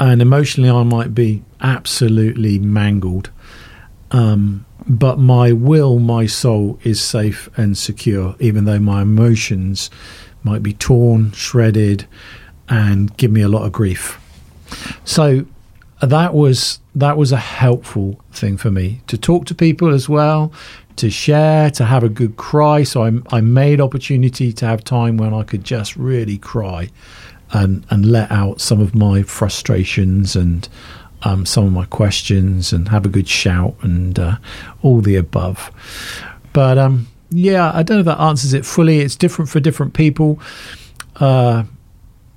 And 0.00 0.22
emotionally, 0.22 0.70
I 0.70 0.82
might 0.82 1.14
be 1.14 1.42
absolutely 1.60 2.58
mangled. 2.58 3.30
Um, 4.10 4.64
but 4.86 5.18
my 5.18 5.52
will, 5.52 5.98
my 5.98 6.26
soul 6.26 6.78
is 6.82 7.00
safe 7.00 7.48
and 7.56 7.76
secure, 7.76 8.34
even 8.38 8.64
though 8.64 8.78
my 8.78 9.02
emotions 9.02 9.90
might 10.42 10.62
be 10.62 10.72
torn, 10.72 11.32
shredded, 11.32 12.06
and 12.68 13.14
give 13.16 13.30
me 13.30 13.42
a 13.42 13.48
lot 13.48 13.64
of 13.64 13.72
grief. 13.72 14.18
So 15.04 15.46
that 16.00 16.32
was 16.32 16.80
that 16.94 17.16
was 17.16 17.32
a 17.32 17.38
helpful 17.38 18.20
thing 18.32 18.56
for 18.56 18.70
me 18.70 19.00
to 19.06 19.18
talk 19.18 19.46
to 19.46 19.54
people 19.54 19.92
as 19.92 20.08
well, 20.08 20.52
to 20.98 21.10
share, 21.10 21.70
to 21.70 21.84
have 21.84 22.04
a 22.04 22.08
good 22.08 22.36
cry. 22.36 22.82
So 22.82 23.04
I, 23.04 23.12
I 23.30 23.40
made 23.40 23.80
opportunity 23.80 24.52
to 24.52 24.66
have 24.66 24.84
time 24.84 25.16
when 25.16 25.32
I 25.34 25.42
could 25.42 25.64
just 25.64 25.96
really 25.96 26.38
cry 26.38 26.90
and 27.50 27.86
and 27.90 28.04
let 28.04 28.30
out 28.30 28.60
some 28.60 28.80
of 28.80 28.94
my 28.94 29.22
frustrations 29.22 30.36
and 30.36 30.68
um, 31.22 31.46
some 31.46 31.64
of 31.64 31.72
my 31.72 31.86
questions 31.86 32.72
and 32.72 32.88
have 32.88 33.06
a 33.06 33.08
good 33.08 33.28
shout 33.28 33.74
and 33.82 34.18
uh, 34.18 34.36
all 34.82 35.00
the 35.00 35.16
above. 35.16 35.70
but 36.52 36.78
um, 36.78 37.06
yeah, 37.30 37.70
I 37.74 37.82
don't 37.82 37.96
know 37.96 38.00
if 38.00 38.06
that 38.06 38.20
answers 38.20 38.54
it 38.54 38.64
fully. 38.64 39.00
It's 39.00 39.16
different 39.16 39.50
for 39.50 39.60
different 39.60 39.94
people. 39.94 40.40
Uh, 41.16 41.64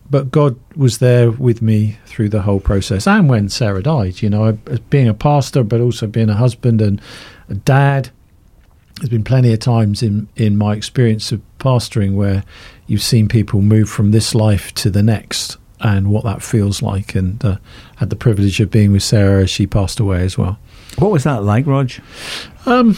but 0.09 0.29
God 0.29 0.59
was 0.75 0.97
there 0.97 1.31
with 1.31 1.61
me 1.61 1.97
through 2.05 2.29
the 2.29 2.41
whole 2.41 2.59
process, 2.59 3.07
and 3.07 3.29
when 3.29 3.47
Sarah 3.47 3.81
died, 3.81 4.21
you 4.21 4.29
know, 4.29 4.51
being 4.89 5.07
a 5.07 5.13
pastor, 5.13 5.63
but 5.63 5.79
also 5.79 6.05
being 6.05 6.29
a 6.29 6.35
husband 6.35 6.81
and 6.81 7.01
a 7.47 7.55
dad. 7.55 8.09
There's 9.01 9.09
been 9.09 9.23
plenty 9.23 9.51
of 9.51 9.59
times 9.59 10.03
in 10.03 10.27
in 10.35 10.57
my 10.57 10.75
experience 10.75 11.31
of 11.31 11.41
pastoring 11.57 12.13
where 12.13 12.43
you've 12.85 13.01
seen 13.01 13.27
people 13.27 13.61
move 13.61 13.89
from 13.89 14.11
this 14.11 14.35
life 14.35 14.71
to 14.75 14.91
the 14.91 15.01
next, 15.01 15.57
and 15.79 16.11
what 16.11 16.23
that 16.23 16.43
feels 16.43 16.83
like. 16.83 17.15
And 17.15 17.43
uh, 17.43 17.57
had 17.95 18.11
the 18.11 18.15
privilege 18.15 18.59
of 18.59 18.69
being 18.69 18.91
with 18.91 19.01
Sarah 19.01 19.41
as 19.41 19.49
she 19.49 19.65
passed 19.65 19.99
away 19.99 20.21
as 20.23 20.37
well. 20.37 20.59
What 20.99 21.09
was 21.09 21.23
that 21.23 21.43
like, 21.43 21.65
Rog? 21.65 21.91
Um, 22.67 22.95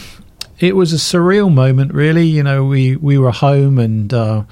it 0.58 0.76
was 0.76 0.92
a 0.92 0.96
surreal 0.96 1.52
moment, 1.52 1.94
really. 1.94 2.26
You 2.26 2.42
know, 2.42 2.64
we, 2.64 2.96
we 2.96 3.16
were 3.16 3.30
home, 3.30 3.78
and 3.78 4.12
uh, 4.12 4.44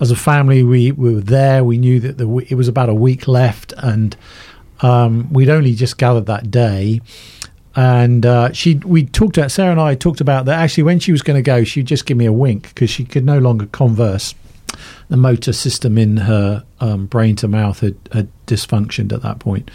as 0.00 0.10
a 0.10 0.16
family, 0.16 0.62
we, 0.62 0.92
we 0.92 1.14
were 1.14 1.20
there. 1.20 1.62
We 1.62 1.78
knew 1.78 2.00
that 2.00 2.18
the, 2.18 2.28
it 2.50 2.54
was 2.56 2.68
about 2.68 2.88
a 2.88 2.94
week 2.94 3.28
left, 3.28 3.72
and 3.78 4.16
um, 4.80 5.32
we'd 5.32 5.48
only 5.48 5.74
just 5.74 5.98
gathered 5.98 6.26
that 6.26 6.50
day. 6.50 7.00
And 7.76 8.24
uh, 8.24 8.52
she, 8.52 8.76
we 8.76 9.04
talked 9.04 9.36
about 9.36 9.50
Sarah 9.50 9.70
and 9.70 9.80
I 9.80 9.94
talked 9.94 10.22
about 10.22 10.46
that. 10.46 10.58
Actually, 10.58 10.84
when 10.84 10.98
she 10.98 11.12
was 11.12 11.22
going 11.22 11.36
to 11.36 11.42
go, 11.42 11.62
she'd 11.62 11.86
just 11.86 12.06
give 12.06 12.16
me 12.16 12.24
a 12.24 12.32
wink 12.32 12.68
because 12.68 12.90
she 12.90 13.04
could 13.04 13.24
no 13.24 13.38
longer 13.38 13.66
converse. 13.66 14.34
The 15.08 15.16
motor 15.16 15.52
system 15.52 15.98
in 15.98 16.16
her 16.16 16.64
um, 16.80 17.06
brain 17.06 17.36
to 17.36 17.48
mouth 17.48 17.80
had, 17.80 17.96
had 18.12 18.28
dysfunctioned 18.46 19.12
at 19.12 19.22
that 19.22 19.38
point. 19.38 19.70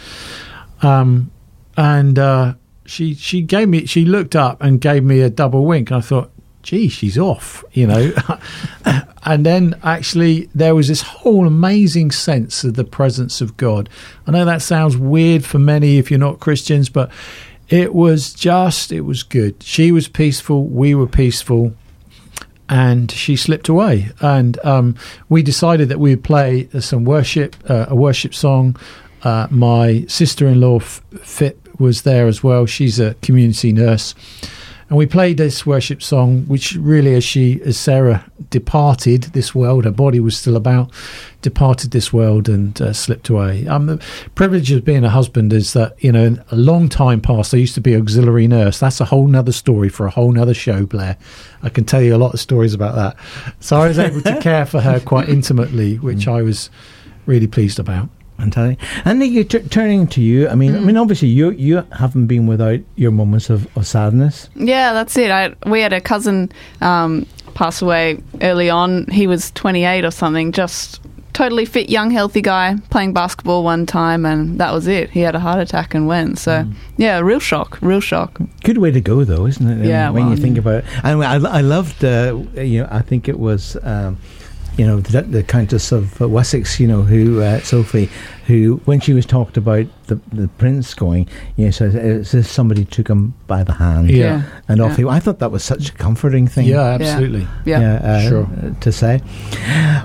Um, 0.82 1.32
and 1.78 2.18
uh, 2.18 2.56
she 2.86 3.14
she 3.14 3.42
gave 3.42 3.70
me 3.70 3.86
she 3.86 4.06
looked 4.06 4.36
up 4.36 4.62
and 4.62 4.82
gave 4.82 5.04
me 5.04 5.22
a 5.22 5.30
double 5.30 5.66
wink 5.66 5.90
and 5.90 5.98
I 5.98 6.02
thought 6.02 6.32
gee 6.62 6.90
she's 6.90 7.18
off 7.18 7.64
you 7.72 7.88
know 7.88 8.12
and 9.26 9.46
then 9.46 9.80
actually 9.82 10.50
there 10.54 10.76
was 10.76 10.88
this 10.88 11.02
whole 11.02 11.48
amazing 11.48 12.12
sense 12.12 12.64
of 12.64 12.76
the 12.76 12.84
presence 12.84 13.42
of 13.42 13.58
God 13.58 13.90
I 14.28 14.32
know 14.32 14.46
that 14.46 14.62
sounds 14.62 14.98
weird 14.98 15.44
for 15.44 15.58
many 15.58 15.98
if 15.98 16.12
you're 16.12 16.20
not 16.20 16.40
Christians 16.40 16.90
but 16.90 17.10
it 17.72 17.94
was 17.94 18.34
just 18.34 18.92
it 18.92 19.02
was 19.02 19.24
good 19.24 19.62
she 19.64 19.92
was 19.92 20.08
peaceful 20.08 20.66
we 20.66 20.94
were 20.94 21.08
peaceful 21.08 21.74
and 22.72 23.12
she 23.12 23.36
slipped 23.36 23.68
away. 23.68 24.12
And 24.22 24.58
um, 24.66 24.96
we 25.28 25.44
decided 25.44 25.90
that 25.90 26.00
we 26.00 26.12
would 26.12 26.24
play 26.24 26.70
some 26.80 27.04
worship, 27.04 27.56
uh, 27.70 27.88
a 27.90 27.96
worship 27.96 28.34
song. 28.34 28.78
Uh, 29.24 29.48
my 29.52 30.06
sister-in-law 30.08 30.78
F- 30.78 31.04
Fit 31.22 31.60
was 31.80 32.04
there 32.04 32.28
as 32.28 32.42
well. 32.42 32.66
She's 32.66 32.98
a 32.98 33.14
community 33.16 33.74
nurse, 33.74 34.16
and 34.92 34.98
we 34.98 35.06
played 35.06 35.38
this 35.38 35.66
worship 35.66 36.04
song, 36.04 36.42
which 36.48 36.76
really, 36.76 37.16
as 37.16 37.24
she, 37.24 37.62
as 37.62 37.78
Sarah 37.78 38.30
departed 38.50 39.24
this 39.24 39.56
world, 39.56 39.86
her 39.86 39.92
body 39.92 40.20
was 40.20 40.36
still 40.36 40.58
about, 40.58 40.92
departed 41.42 41.92
this 41.92 42.12
world 42.12 42.50
and 42.50 42.80
uh, 42.82 42.92
slipped 42.92 43.30
away. 43.30 43.66
Um, 43.68 43.86
the 43.86 44.04
privilege 44.36 44.70
of 44.72 44.84
being 44.84 45.06
a 45.06 45.10
husband 45.10 45.54
is 45.54 45.72
that 45.72 45.96
you 46.04 46.12
know, 46.12 46.36
a 46.52 46.56
long 46.58 46.90
time 46.90 47.22
past, 47.22 47.54
I 47.54 47.58
used 47.58 47.74
to 47.76 47.80
be 47.80 47.96
auxiliary 47.96 48.48
nurse. 48.48 48.82
That's 48.82 49.00
a 49.00 49.06
whole 49.06 49.28
nother 49.28 49.54
story 49.54 49.88
for 49.88 50.08
a 50.08 50.12
whole 50.12 50.34
nother 50.34 50.54
show, 50.54 50.86
Blair. 50.86 51.16
I 51.64 51.70
can 51.70 51.86
tell 51.86 52.02
you 52.02 52.14
a 52.14 52.18
lot 52.18 52.34
of 52.34 52.42
stories 52.42 52.74
about 52.74 52.96
that. 52.96 53.16
So 53.62 53.78
I 53.78 53.88
was 53.88 53.98
able 53.98 54.20
to 54.24 54.40
care 54.42 54.66
for 54.66 54.82
her 54.82 55.00
quite 55.00 55.30
intimately, 55.30 56.00
which 56.00 56.28
I 56.28 56.42
was 56.42 56.70
really 57.26 57.48
pleased 57.48 57.80
about. 57.80 58.10
Fantastic. 58.42 58.80
And 59.06 59.20
Nikki, 59.20 59.44
t- 59.44 59.60
turning 59.70 60.08
to 60.08 60.22
you, 60.22 60.50
I 60.50 60.56
mean, 60.56 60.76
I 60.76 60.80
mean, 60.80 60.98
obviously, 60.98 61.28
you 61.28 61.52
you 61.52 61.86
haven't 61.92 62.26
been 62.26 62.48
without 62.48 62.80
your 62.96 63.12
moments 63.12 63.52
of, 63.52 63.68
of 63.78 63.86
sadness. 63.86 64.50
Yeah, 64.56 64.94
that's 64.94 65.16
it. 65.16 65.30
I, 65.30 65.54
we 65.68 65.80
had 65.80 65.94
a 65.94 66.02
cousin 66.02 66.52
um, 66.82 67.28
pass 67.54 67.84
away 67.84 68.18
early 68.42 68.68
on. 68.68 69.06
He 69.12 69.28
was 69.28 69.52
28 69.52 70.06
or 70.06 70.10
something, 70.10 70.52
just 70.54 71.02
totally 71.34 71.66
fit, 71.66 71.90
young, 71.90 72.10
healthy 72.10 72.42
guy 72.42 72.78
playing 72.90 73.14
basketball 73.14 73.64
one 73.64 73.86
time, 73.86 74.26
and 74.26 74.60
that 74.60 74.74
was 74.74 74.88
it. 74.88 75.12
He 75.12 75.20
had 75.20 75.36
a 75.36 75.40
heart 75.40 75.60
attack 75.60 75.94
and 75.94 76.08
went. 76.08 76.40
So, 76.40 76.66
yeah, 76.98 77.20
real 77.20 77.40
shock, 77.40 77.78
real 77.80 78.02
shock. 78.02 78.40
Good 78.64 78.80
way 78.80 78.90
to 78.90 79.02
go, 79.02 79.24
though, 79.24 79.46
isn't 79.46 79.68
it? 79.68 79.86
Yeah, 79.86 80.10
when 80.10 80.26
well, 80.26 80.36
you 80.36 80.42
think 80.42 80.58
about 80.58 80.84
it, 80.84 80.86
and 81.04 81.24
I, 81.24 81.36
I 81.36 81.62
loved, 81.62 82.04
uh, 82.04 82.42
you 82.56 82.82
know, 82.82 82.88
I 82.90 83.04
think 83.04 83.30
it 83.30 83.40
was. 83.40 83.78
Um, 83.84 84.18
you 84.78 84.86
know 84.86 85.00
the, 85.00 85.22
the 85.24 85.44
Countess 85.44 85.92
of 85.92 86.20
Wessex, 86.20 86.80
you 86.80 86.88
know 86.88 87.02
who 87.02 87.42
uh, 87.42 87.60
Sophie, 87.62 88.10
who 88.52 88.82
when 88.86 89.00
she 89.00 89.14
was 89.14 89.26
talked 89.26 89.58
about 89.58 89.86
the 90.08 90.20
the 90.34 90.48
prince 90.58 90.94
going, 90.94 91.28
you 91.56 91.66
know, 91.66 91.72
so 91.72 91.90
it's 91.94 92.34
as 92.36 92.50
somebody 92.50 92.84
took 92.86 93.08
him 93.08 93.34
by 93.48 93.64
the 93.64 93.74
hand, 93.74 94.10
Yeah. 94.10 94.44
and 94.68 94.82
off 94.82 94.92
Yeah. 95.00 95.06
he. 95.06 95.06
I 95.18 95.20
thought 95.20 95.40
that 95.40 95.52
was 95.52 95.64
such 95.64 95.90
a 95.90 95.94
comforting 95.94 96.48
thing. 96.48 96.68
Yeah, 96.68 96.82
absolutely. 97.00 97.48
Yeah. 97.66 97.94
uh, 98.04 98.30
Sure. 98.30 98.44
uh, 98.46 98.80
to 98.82 98.92
say. 98.92 99.22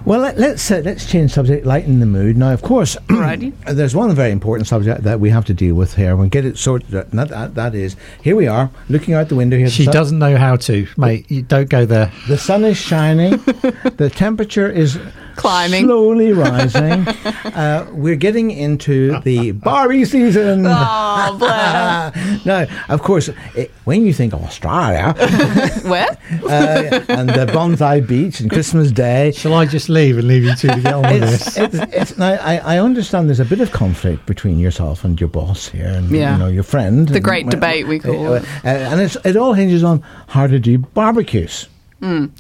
Well, 0.04 0.20
let, 0.20 0.38
let's 0.38 0.70
uh, 0.70 0.82
let's 0.84 1.10
change 1.10 1.32
subject, 1.32 1.66
lighten 1.66 2.00
the 2.00 2.06
mood. 2.06 2.36
Now, 2.36 2.52
of 2.52 2.62
course, 2.62 2.96
Alrighty. 3.08 3.52
there's 3.66 3.94
one 3.96 4.14
very 4.14 4.30
important 4.30 4.68
subject 4.68 5.02
that 5.02 5.18
we 5.20 5.30
have 5.30 5.44
to 5.46 5.54
deal 5.54 5.74
with 5.74 5.94
here. 5.96 6.14
We'll 6.14 6.28
get 6.28 6.44
it 6.44 6.56
sorted. 6.58 6.94
out. 6.94 7.08
And 7.10 7.18
that, 7.18 7.28
that, 7.30 7.54
that 7.56 7.74
is, 7.74 7.96
here 8.22 8.36
we 8.36 8.46
are, 8.46 8.70
looking 8.88 9.14
out 9.14 9.28
the 9.28 9.36
window 9.36 9.56
here. 9.58 9.68
She 9.70 9.86
doesn't 9.86 10.18
know 10.18 10.36
how 10.36 10.56
to, 10.68 10.86
mate. 10.96 11.28
You 11.30 11.42
don't 11.42 11.68
go 11.68 11.84
there. 11.86 12.12
The 12.28 12.38
sun 12.38 12.64
is 12.64 12.76
shining. 12.76 13.30
the 13.96 14.12
temperature 14.14 14.70
is 14.70 14.98
Climbing. 15.36 15.84
slowly 15.86 16.32
rising. 16.32 17.06
uh, 17.08 17.86
we're 17.92 18.16
getting 18.16 18.35
into 18.50 19.18
the 19.20 19.50
Barbie 19.66 20.04
season. 20.04 20.64
Oh, 20.66 21.36
Blair. 21.38 22.12
now, 22.44 22.66
of 22.88 23.02
course, 23.02 23.30
it, 23.54 23.70
when 23.84 24.04
you 24.06 24.12
think 24.12 24.32
of 24.32 24.42
Australia 24.44 25.14
Where? 25.84 26.08
uh, 26.48 27.04
and 27.08 27.28
the 27.30 27.50
Bondi 27.52 28.00
Beach 28.00 28.40
and 28.40 28.50
Christmas 28.50 28.92
Day, 28.92 29.32
Shall 29.32 29.54
I 29.54 29.64
just 29.66 29.88
leave 29.88 30.18
and 30.18 30.28
leave 30.28 30.44
you 30.44 30.54
two 30.54 30.68
to 30.68 30.80
get 30.80 30.94
on 30.94 31.02
with 31.02 31.22
it's, 31.22 31.54
this? 31.54 31.56
it's, 31.74 31.94
it's, 31.94 32.18
now, 32.18 32.34
I, 32.34 32.58
I 32.58 32.78
understand 32.78 33.28
there's 33.28 33.40
a 33.40 33.44
bit 33.44 33.60
of 33.60 33.70
conflict 33.72 34.26
between 34.26 34.58
yourself 34.58 35.04
and 35.04 35.18
your 35.20 35.28
boss 35.28 35.68
here, 35.68 35.86
and 35.86 36.10
Yeah. 36.10 36.32
you 36.32 36.38
know 36.38 36.48
your 36.48 36.62
friend. 36.62 37.08
The 37.08 37.16
and- 37.16 37.24
great 37.24 37.48
debate, 37.48 37.86
we 37.86 37.98
call 37.98 38.32
uh, 38.34 38.36
it. 38.36 38.42
uh, 38.64 38.68
and 38.68 39.00
it's, 39.00 39.16
it 39.24 39.36
all 39.36 39.52
hinges 39.54 39.82
on 39.84 40.02
how 40.28 40.46
to 40.46 40.58
do 40.58 40.78
barbecues. 40.78 41.68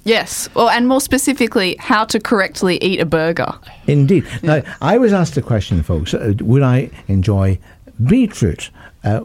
Yes. 0.04 0.48
Well, 0.54 0.68
and 0.68 0.86
more 0.86 1.00
specifically, 1.00 1.76
how 1.78 2.04
to 2.06 2.20
correctly 2.20 2.78
eat 2.82 3.00
a 3.00 3.06
burger. 3.06 3.52
Indeed. 3.86 4.24
Now, 4.42 4.62
I 4.80 4.98
was 4.98 5.12
asked 5.12 5.36
a 5.36 5.42
question, 5.42 5.82
folks. 5.82 6.14
Uh, 6.14 6.34
would 6.40 6.62
I 6.62 6.90
enjoy 7.08 7.58
beetroot 8.04 8.70
uh, 9.04 9.20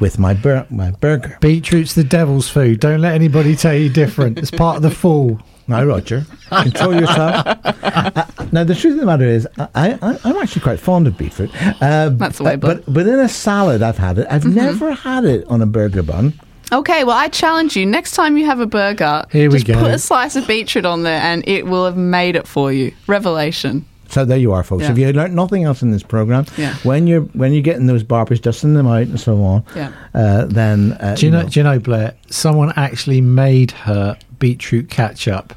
with 0.00 0.18
my 0.18 0.34
bur- 0.34 0.66
my 0.70 0.90
burger? 0.90 1.38
Beetroot's 1.40 1.94
the 1.94 2.04
devil's 2.04 2.48
food. 2.48 2.80
Don't 2.80 3.00
let 3.00 3.14
anybody 3.14 3.56
tell 3.56 3.74
you 3.74 3.88
different. 3.88 4.38
It's 4.38 4.50
part 4.50 4.76
of 4.76 4.82
the 4.82 4.90
fall. 4.90 5.40
Now, 5.70 5.84
Roger, 5.84 6.24
control 6.48 6.94
yourself. 6.94 7.46
Uh, 7.88 8.24
now, 8.52 8.64
the 8.64 8.74
truth 8.74 8.94
of 8.94 9.00
the 9.00 9.06
matter 9.06 9.24
is, 9.26 9.46
I, 9.58 9.98
I, 10.00 10.18
I'm 10.24 10.36
actually 10.38 10.62
quite 10.62 10.78
fond 10.80 11.06
of 11.06 11.18
beetroot. 11.18 11.50
Uh, 11.82 12.08
That's 12.10 12.38
the 12.38 12.44
way, 12.44 12.56
but, 12.56 12.84
but 12.86 12.94
but 12.94 13.06
in 13.06 13.18
a 13.18 13.28
salad, 13.28 13.82
I've 13.82 13.98
had 13.98 14.18
it. 14.18 14.26
I've 14.30 14.42
Mm-hmm. 14.44 14.54
never 14.54 14.92
had 14.94 15.24
it 15.26 15.44
on 15.48 15.60
a 15.60 15.66
burger 15.66 16.02
bun. 16.02 16.32
Okay, 16.70 17.04
well, 17.04 17.16
I 17.16 17.28
challenge 17.28 17.76
you. 17.76 17.86
Next 17.86 18.12
time 18.12 18.36
you 18.36 18.44
have 18.44 18.60
a 18.60 18.66
burger, 18.66 19.24
Here 19.32 19.48
we 19.50 19.56
just 19.58 19.66
go. 19.66 19.80
put 19.80 19.90
a 19.90 19.98
slice 19.98 20.36
of 20.36 20.46
beetroot 20.46 20.84
on 20.84 21.02
there, 21.02 21.20
and 21.20 21.46
it 21.48 21.66
will 21.66 21.84
have 21.86 21.96
made 21.96 22.36
it 22.36 22.46
for 22.46 22.72
you. 22.72 22.92
Revelation. 23.06 23.84
So 24.10 24.24
there 24.24 24.38
you 24.38 24.52
are, 24.52 24.62
folks. 24.62 24.84
Yeah. 24.84 24.92
If 24.92 24.98
you 24.98 25.12
learned 25.12 25.34
nothing 25.34 25.64
else 25.64 25.82
in 25.82 25.90
this 25.90 26.02
program, 26.02 26.46
Yeah. 26.56 26.74
when 26.82 27.06
you're 27.06 27.22
when 27.34 27.52
you're 27.52 27.62
getting 27.62 27.86
those 27.86 28.02
barbers, 28.02 28.40
dusting 28.40 28.74
them 28.74 28.86
out 28.86 29.02
and 29.02 29.20
so 29.20 29.42
on, 29.42 29.64
Yeah. 29.76 29.90
uh, 30.14 30.46
then 30.46 30.92
uh, 31.00 31.14
Do 31.14 31.26
you 31.26 31.32
know? 31.32 31.42
Do 31.44 31.60
you 31.60 31.64
know, 31.64 31.78
Blair? 31.78 32.14
Someone 32.30 32.72
actually 32.76 33.20
made 33.20 33.70
her 33.72 34.16
beetroot 34.38 34.88
ketchup. 34.88 35.54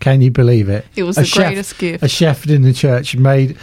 Can 0.00 0.20
you 0.20 0.30
believe 0.30 0.68
it? 0.68 0.86
It 0.94 1.02
was 1.02 1.18
A 1.18 1.22
the 1.22 1.26
chef- 1.26 1.46
greatest 1.46 1.78
gift. 1.78 2.04
A 2.04 2.08
chef 2.08 2.46
in 2.48 2.62
the 2.62 2.72
church 2.72 3.16
made 3.16 3.56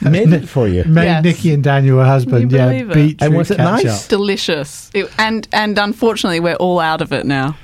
made 0.00 0.32
it 0.32 0.48
for 0.48 0.68
you. 0.68 0.84
made 0.84 1.04
Yes. 1.04 1.24
Nikki 1.24 1.52
and 1.54 1.62
Daniel, 1.64 1.98
her 1.98 2.04
husband, 2.04 2.50
You 2.52 2.58
yeah, 2.58 2.66
believe 2.68 2.90
it? 2.90 2.94
beetroot 2.94 3.22
And 3.22 3.36
was 3.36 3.50
it 3.50 3.56
ketchup. 3.56 3.84
nice? 3.86 4.08
Delicious. 4.08 4.90
It, 4.94 5.10
and 5.18 5.46
and 5.52 5.78
unfortunately, 5.78 6.40
we're 6.40 6.54
all 6.56 6.80
out 6.80 7.00
of 7.02 7.12
it 7.12 7.26
now. 7.26 7.56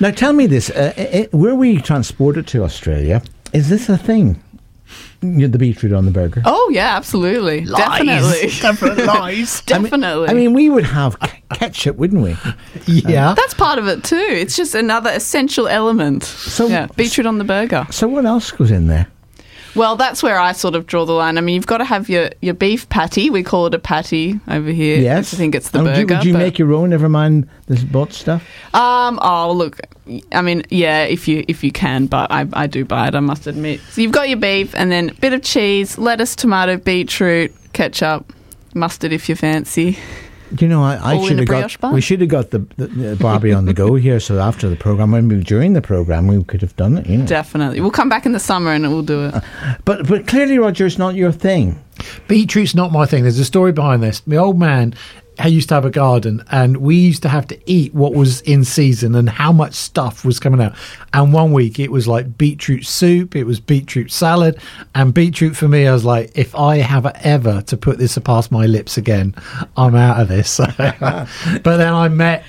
Now, 0.00 0.10
tell 0.10 0.32
me 0.32 0.46
this: 0.46 0.70
uh, 0.70 0.92
uh, 1.32 1.36
were 1.36 1.54
we 1.54 1.80
transported 1.80 2.46
to 2.48 2.62
Australia? 2.64 3.22
Is 3.52 3.68
this 3.68 3.88
a 3.88 3.96
thing? 3.96 4.40
The 5.20 5.48
beetroot 5.58 5.94
on 5.94 6.04
the 6.04 6.10
burger. 6.10 6.42
Oh 6.44 6.70
yeah, 6.74 6.94
absolutely, 6.96 7.64
definitely, 7.64 8.50
Definitely 8.60 9.04
lies. 9.20 9.62
definitely. 9.62 10.28
I 10.28 10.34
mean, 10.34 10.52
we 10.52 10.68
would 10.68 10.84
have 10.84 11.18
k- 11.18 11.42
ketchup, 11.54 11.96
wouldn't 11.96 12.22
we? 12.22 12.36
Yeah. 12.86 13.32
that's 13.34 13.54
part 13.54 13.78
of 13.78 13.88
it 13.88 14.04
too. 14.04 14.16
It's 14.18 14.54
just 14.54 14.74
another 14.74 15.08
essential 15.10 15.66
element. 15.66 16.24
So- 16.24 16.66
yeah, 16.66 16.88
beetroot 16.96 17.26
on 17.26 17.38
the 17.38 17.44
burger. 17.44 17.86
So 17.90 18.06
what 18.06 18.26
else 18.26 18.50
goes 18.50 18.70
in 18.70 18.86
there? 18.88 19.06
Well, 19.74 19.96
that's 19.96 20.22
where 20.22 20.38
I 20.38 20.52
sort 20.52 20.74
of 20.74 20.86
draw 20.86 21.04
the 21.04 21.12
line. 21.12 21.36
I 21.36 21.40
mean, 21.40 21.56
you've 21.56 21.66
got 21.66 21.78
to 21.78 21.84
have 21.84 22.08
your, 22.08 22.30
your 22.40 22.54
beef 22.54 22.88
patty. 22.88 23.28
We 23.30 23.42
call 23.42 23.66
it 23.66 23.74
a 23.74 23.78
patty 23.78 24.38
over 24.48 24.70
here. 24.70 25.00
Yes, 25.00 25.34
I 25.34 25.36
think 25.36 25.54
it's 25.54 25.70
the 25.70 25.78
And 25.78 25.86
would 25.88 25.94
burger. 25.94 26.14
you, 26.14 26.18
would 26.18 26.24
you 26.26 26.34
make 26.34 26.58
your 26.58 26.72
own? 26.72 26.90
Never 26.90 27.08
mind 27.08 27.48
this 27.66 27.82
bought 27.82 28.12
stuff. 28.12 28.44
Um. 28.74 29.18
Oh, 29.22 29.52
look. 29.52 29.80
I 30.32 30.42
mean, 30.42 30.62
yeah, 30.70 31.04
if 31.04 31.26
you 31.26 31.44
if 31.48 31.64
you 31.64 31.72
can, 31.72 32.06
but 32.06 32.30
I, 32.30 32.46
I 32.52 32.66
do 32.66 32.84
buy 32.84 33.08
it. 33.08 33.14
I 33.14 33.20
must 33.20 33.46
admit. 33.46 33.80
So 33.90 34.00
you've 34.02 34.12
got 34.12 34.28
your 34.28 34.38
beef, 34.38 34.74
and 34.74 34.92
then 34.92 35.10
a 35.10 35.14
bit 35.14 35.32
of 35.32 35.42
cheese, 35.42 35.96
lettuce, 35.98 36.36
tomato, 36.36 36.76
beetroot, 36.76 37.52
ketchup, 37.72 38.32
mustard 38.74 39.12
if 39.12 39.28
you 39.28 39.34
fancy. 39.34 39.98
You 40.60 40.68
know, 40.68 40.82
I, 40.82 41.14
I 41.14 41.26
should 41.26 41.38
have 41.38 41.48
got 41.48 41.80
bun? 41.80 41.94
we 41.94 42.00
should 42.00 42.20
have 42.20 42.30
got 42.30 42.50
the, 42.50 42.60
the, 42.76 42.86
the 42.86 43.16
Barbie 43.16 43.52
on 43.52 43.64
the 43.66 43.74
go 43.74 43.94
here. 43.94 44.20
So 44.20 44.38
after 44.38 44.68
the 44.68 44.76
program, 44.76 45.10
maybe 45.10 45.42
during 45.42 45.72
the 45.72 45.82
program, 45.82 46.26
we 46.26 46.42
could 46.44 46.60
have 46.62 46.76
done 46.76 46.98
it. 46.98 47.06
You 47.06 47.18
know, 47.18 47.26
Definitely. 47.26 47.80
We'll 47.80 47.90
come 47.90 48.08
back 48.08 48.26
in 48.26 48.32
the 48.32 48.40
summer 48.40 48.72
and 48.72 48.88
we'll 48.88 49.02
do 49.02 49.26
it. 49.26 49.34
Uh, 49.34 49.40
but 49.84 50.06
but 50.06 50.26
clearly, 50.26 50.58
Roger, 50.58 50.86
it's 50.86 50.98
not 50.98 51.14
your 51.14 51.32
thing. 51.32 51.82
Beetroot's 52.28 52.74
not 52.74 52.92
my 52.92 53.06
thing. 53.06 53.22
There's 53.22 53.38
a 53.38 53.44
story 53.44 53.72
behind 53.72 54.02
this. 54.02 54.26
My 54.26 54.36
old 54.36 54.58
man 54.58 54.94
I 55.38 55.48
used 55.48 55.68
to 55.70 55.74
have 55.74 55.84
a 55.84 55.90
garden, 55.90 56.44
and 56.50 56.76
we 56.78 56.96
used 56.96 57.22
to 57.22 57.28
have 57.28 57.46
to 57.48 57.58
eat 57.70 57.92
what 57.94 58.14
was 58.14 58.40
in 58.42 58.64
season 58.64 59.14
and 59.14 59.28
how 59.28 59.52
much 59.52 59.74
stuff 59.74 60.24
was 60.24 60.38
coming 60.38 60.60
out. 60.60 60.74
And 61.12 61.32
one 61.32 61.52
week 61.52 61.78
it 61.78 61.90
was 61.90 62.06
like 62.06 62.38
beetroot 62.38 62.86
soup, 62.86 63.34
it 63.34 63.44
was 63.44 63.58
beetroot 63.60 64.12
salad, 64.12 64.58
and 64.94 65.12
beetroot 65.12 65.56
for 65.56 65.68
me, 65.68 65.86
I 65.86 65.92
was 65.92 66.04
like, 66.04 66.30
if 66.36 66.54
I 66.54 66.78
have 66.78 67.06
ever 67.06 67.62
to 67.62 67.76
put 67.76 67.98
this 67.98 68.16
past 68.18 68.52
my 68.52 68.66
lips 68.66 68.96
again, 68.96 69.34
I'm 69.76 69.94
out 69.94 70.20
of 70.20 70.28
this. 70.28 70.58
but 70.78 71.26
then 71.64 71.92
I 71.92 72.08
met. 72.08 72.44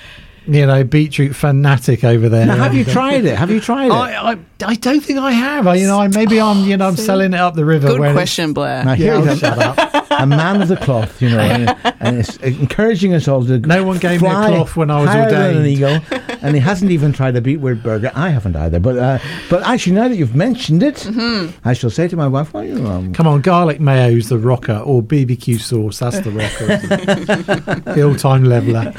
You 0.48 0.64
know, 0.64 0.84
beetroot 0.84 1.34
fanatic 1.34 2.04
over 2.04 2.28
there. 2.28 2.46
Now, 2.46 2.54
have 2.54 2.72
you 2.72 2.84
tried 2.84 3.24
it? 3.24 3.36
Have 3.36 3.50
you 3.50 3.58
tried 3.58 3.86
it? 3.86 3.90
I, 3.90 4.30
I, 4.30 4.38
I 4.64 4.74
don't 4.76 5.00
think 5.00 5.18
I 5.18 5.32
have. 5.32 5.66
I, 5.66 5.74
you 5.74 5.88
know, 5.88 6.00
I, 6.00 6.06
maybe 6.06 6.40
I'm, 6.40 6.64
you 6.68 6.76
know, 6.76 6.86
I'm 6.86 6.94
selling 6.94 7.34
it 7.34 7.40
up 7.40 7.56
the 7.56 7.64
river. 7.64 7.88
Good 7.88 7.98
when 7.98 8.10
it's- 8.10 8.16
question, 8.16 8.52
Blair. 8.52 8.84
now 8.84 8.92
Yeah, 8.92 9.20
here's 9.20 9.42
I'll 9.42 9.56
shut 9.56 9.58
up. 9.58 9.76
a 10.18 10.26
man 10.26 10.62
of 10.62 10.68
the 10.68 10.76
cloth, 10.76 11.20
you 11.20 11.30
know, 11.30 11.38
and, 11.38 11.94
and 12.00 12.18
it's 12.18 12.36
encouraging 12.38 13.14
us 13.14 13.28
all 13.28 13.44
to. 13.44 13.58
No 13.58 13.84
one 13.84 13.98
gave 13.98 14.22
me 14.22 14.28
a 14.28 14.32
cloth 14.32 14.76
when 14.76 14.90
I 14.90 15.00
was 15.00 15.10
than 15.10 15.28
an 15.32 15.56
ordained. 15.56 15.66
eagle, 15.66 16.00
and 16.46 16.54
he 16.54 16.60
hasn't 16.60 16.90
even 16.90 17.12
tried 17.12 17.36
a 17.36 17.40
beetroot 17.40 17.82
burger. 17.82 18.10
I 18.14 18.30
haven't 18.30 18.56
either. 18.56 18.80
But 18.80 18.98
uh, 18.98 19.18
but 19.50 19.62
actually, 19.64 19.94
now 19.96 20.08
that 20.08 20.16
you've 20.16 20.34
mentioned 20.34 20.82
it, 20.82 20.96
Mm-hmm. 20.96 21.68
I 21.68 21.72
shall 21.72 21.90
say 21.90 22.08
to 22.08 22.16
my 22.16 22.26
wife, 22.28 22.52
"Well, 22.52 22.64
you 22.64 22.86
um, 22.86 23.12
Come 23.12 23.26
on, 23.26 23.40
garlic 23.40 23.80
mayo's 23.80 24.28
the 24.28 24.38
rocker, 24.38 24.78
or 24.78 25.02
BBQ 25.02 25.60
sauce, 25.60 25.98
that's 25.98 26.20
the 26.20 26.30
rocker. 26.30 27.92
the 27.94 28.02
all 28.02 28.14
time 28.14 28.44
leveler. 28.44 28.92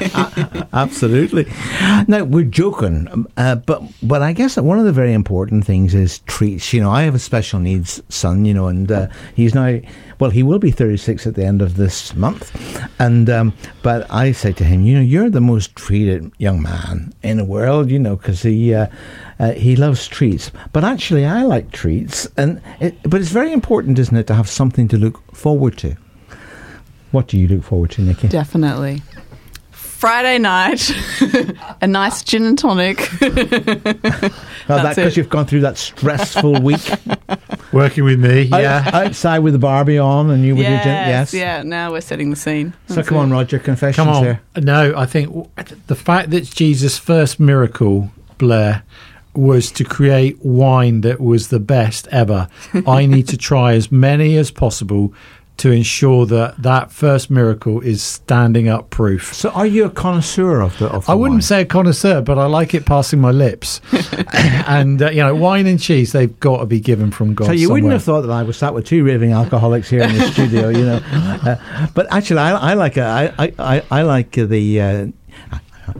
Absolutely. 0.72 1.46
Now 2.06 2.24
we're 2.24 2.44
joking, 2.44 3.08
um, 3.10 3.28
uh, 3.36 3.56
but 3.56 3.82
but 4.02 4.22
I 4.22 4.32
guess 4.32 4.54
that 4.54 4.64
one 4.64 4.78
of 4.78 4.84
the 4.84 4.92
very 4.92 5.12
important 5.12 5.64
things 5.64 5.94
is 5.94 6.20
treats. 6.20 6.72
You 6.72 6.80
know, 6.80 6.90
I 6.90 7.02
have 7.02 7.14
a 7.14 7.18
special 7.18 7.60
needs 7.60 8.02
son. 8.08 8.44
You 8.44 8.54
know, 8.54 8.66
and 8.66 8.90
uh, 8.90 9.08
he's 9.34 9.54
now 9.54 9.78
well, 10.18 10.30
he 10.30 10.42
will 10.42 10.58
be 10.58 10.70
thirty 10.70 10.96
six 10.96 11.26
at 11.26 11.34
the 11.34 11.44
end 11.44 11.62
of 11.62 11.76
this 11.76 12.14
month, 12.14 12.50
and 12.98 13.30
um, 13.30 13.52
but 13.82 14.10
I 14.10 14.32
say 14.32 14.52
to 14.52 14.64
him, 14.64 14.82
you 14.82 14.94
know, 14.96 15.00
you're 15.02 15.30
the 15.30 15.40
most 15.40 15.76
treated 15.76 16.32
young 16.38 16.60
man 16.62 17.12
in 17.22 17.37
the 17.38 17.44
world. 17.44 17.90
You 17.90 17.98
know, 17.98 18.16
because 18.16 18.42
he. 18.42 18.74
Uh, 18.74 18.86
uh, 19.40 19.52
he 19.52 19.76
loves 19.76 20.08
treats, 20.08 20.50
but 20.72 20.82
actually, 20.82 21.24
I 21.24 21.44
like 21.44 21.70
treats, 21.70 22.26
and 22.36 22.60
it, 22.80 22.96
but 23.04 23.20
it's 23.20 23.30
very 23.30 23.52
important, 23.52 23.96
isn't 24.00 24.16
it, 24.16 24.26
to 24.26 24.34
have 24.34 24.48
something 24.48 24.88
to 24.88 24.96
look 24.96 25.32
forward 25.32 25.78
to. 25.78 25.96
What 27.12 27.28
do 27.28 27.38
you 27.38 27.46
look 27.46 27.62
forward 27.62 27.92
to, 27.92 28.02
Nikki? 28.02 28.26
Definitely. 28.26 29.00
Friday 29.98 30.38
night, 30.38 30.92
a 31.80 31.86
nice 31.88 32.22
gin 32.22 32.44
and 32.44 32.56
tonic. 32.56 32.98
Well, 33.20 33.30
that 33.32 34.30
That's 34.66 34.96
because 34.96 35.12
it. 35.12 35.16
you've 35.16 35.28
gone 35.28 35.46
through 35.46 35.62
that 35.62 35.76
stressful 35.76 36.60
week. 36.62 36.88
Working 37.72 38.04
with 38.04 38.20
me, 38.20 38.48
Out- 38.52 38.60
yeah. 38.62 38.90
outside 38.92 39.40
with 39.40 39.54
the 39.54 39.58
Barbie 39.58 39.98
on, 39.98 40.30
and 40.30 40.44
you 40.44 40.54
with 40.54 40.68
your 40.68 40.78
gin- 40.78 40.86
yes. 40.86 41.34
Yeah, 41.34 41.62
now 41.64 41.90
we're 41.90 42.00
setting 42.00 42.30
the 42.30 42.36
scene. 42.36 42.74
So 42.86 42.94
That's 42.94 43.08
come 43.08 43.18
it. 43.18 43.22
on, 43.22 43.30
Roger, 43.32 43.58
confessions 43.58 43.96
Come 44.06 44.08
on. 44.14 44.22
here. 44.24 44.40
No, 44.56 44.94
I 44.96 45.04
think 45.04 45.28
w- 45.28 45.48
the 45.88 45.96
fact 45.96 46.30
that 46.30 46.44
Jesus' 46.44 46.96
first 46.96 47.40
miracle, 47.40 48.10
Blair, 48.38 48.84
was 49.34 49.70
to 49.72 49.84
create 49.84 50.38
wine 50.44 51.00
that 51.02 51.20
was 51.20 51.48
the 51.48 51.60
best 51.60 52.06
ever. 52.12 52.48
I 52.86 53.04
need 53.06 53.26
to 53.28 53.36
try 53.36 53.74
as 53.74 53.90
many 53.92 54.36
as 54.36 54.50
possible 54.50 55.12
to 55.58 55.72
ensure 55.72 56.24
that 56.26 56.60
that 56.62 56.90
first 56.90 57.30
miracle 57.30 57.80
is 57.80 58.02
standing 58.02 58.68
up 58.68 58.90
proof. 58.90 59.34
So, 59.34 59.50
are 59.50 59.66
you 59.66 59.84
a 59.84 59.90
connoisseur 59.90 60.60
of 60.60 60.78
the? 60.78 60.86
Of 60.86 61.06
the 61.06 61.12
I 61.12 61.14
wouldn't 61.14 61.36
wine? 61.36 61.42
say 61.42 61.60
a 61.62 61.64
connoisseur, 61.64 62.22
but 62.22 62.38
I 62.38 62.46
like 62.46 62.74
it 62.74 62.86
passing 62.86 63.20
my 63.20 63.32
lips. 63.32 63.80
and 64.66 65.02
uh, 65.02 65.10
you 65.10 65.18
know, 65.18 65.34
wine 65.34 65.66
and 65.66 65.80
cheese, 65.80 66.12
they've 66.12 66.38
got 66.40 66.58
to 66.58 66.66
be 66.66 66.80
given 66.80 67.10
from 67.10 67.34
God. 67.34 67.46
So 67.46 67.52
you 67.52 67.70
wouldn't 67.70 67.92
have 67.92 68.04
thought 68.04 68.22
that 68.22 68.30
I 68.30 68.42
was 68.42 68.56
sat 68.56 68.72
with 68.72 68.86
two 68.86 69.04
raving 69.04 69.32
alcoholics 69.32 69.90
here 69.90 70.02
in 70.02 70.16
the 70.16 70.30
studio, 70.32 70.68
you 70.68 70.84
know. 70.84 71.00
Uh, 71.38 71.86
but 71.94 72.12
actually, 72.12 72.40
I, 72.40 72.72
I 72.72 72.74
like 72.74 72.96
a, 72.96 73.02
I, 73.02 73.32
I, 73.38 73.52
I, 73.58 73.82
I 73.90 74.02
like 74.02 74.32
the. 74.32 74.80
Uh, 74.80 75.06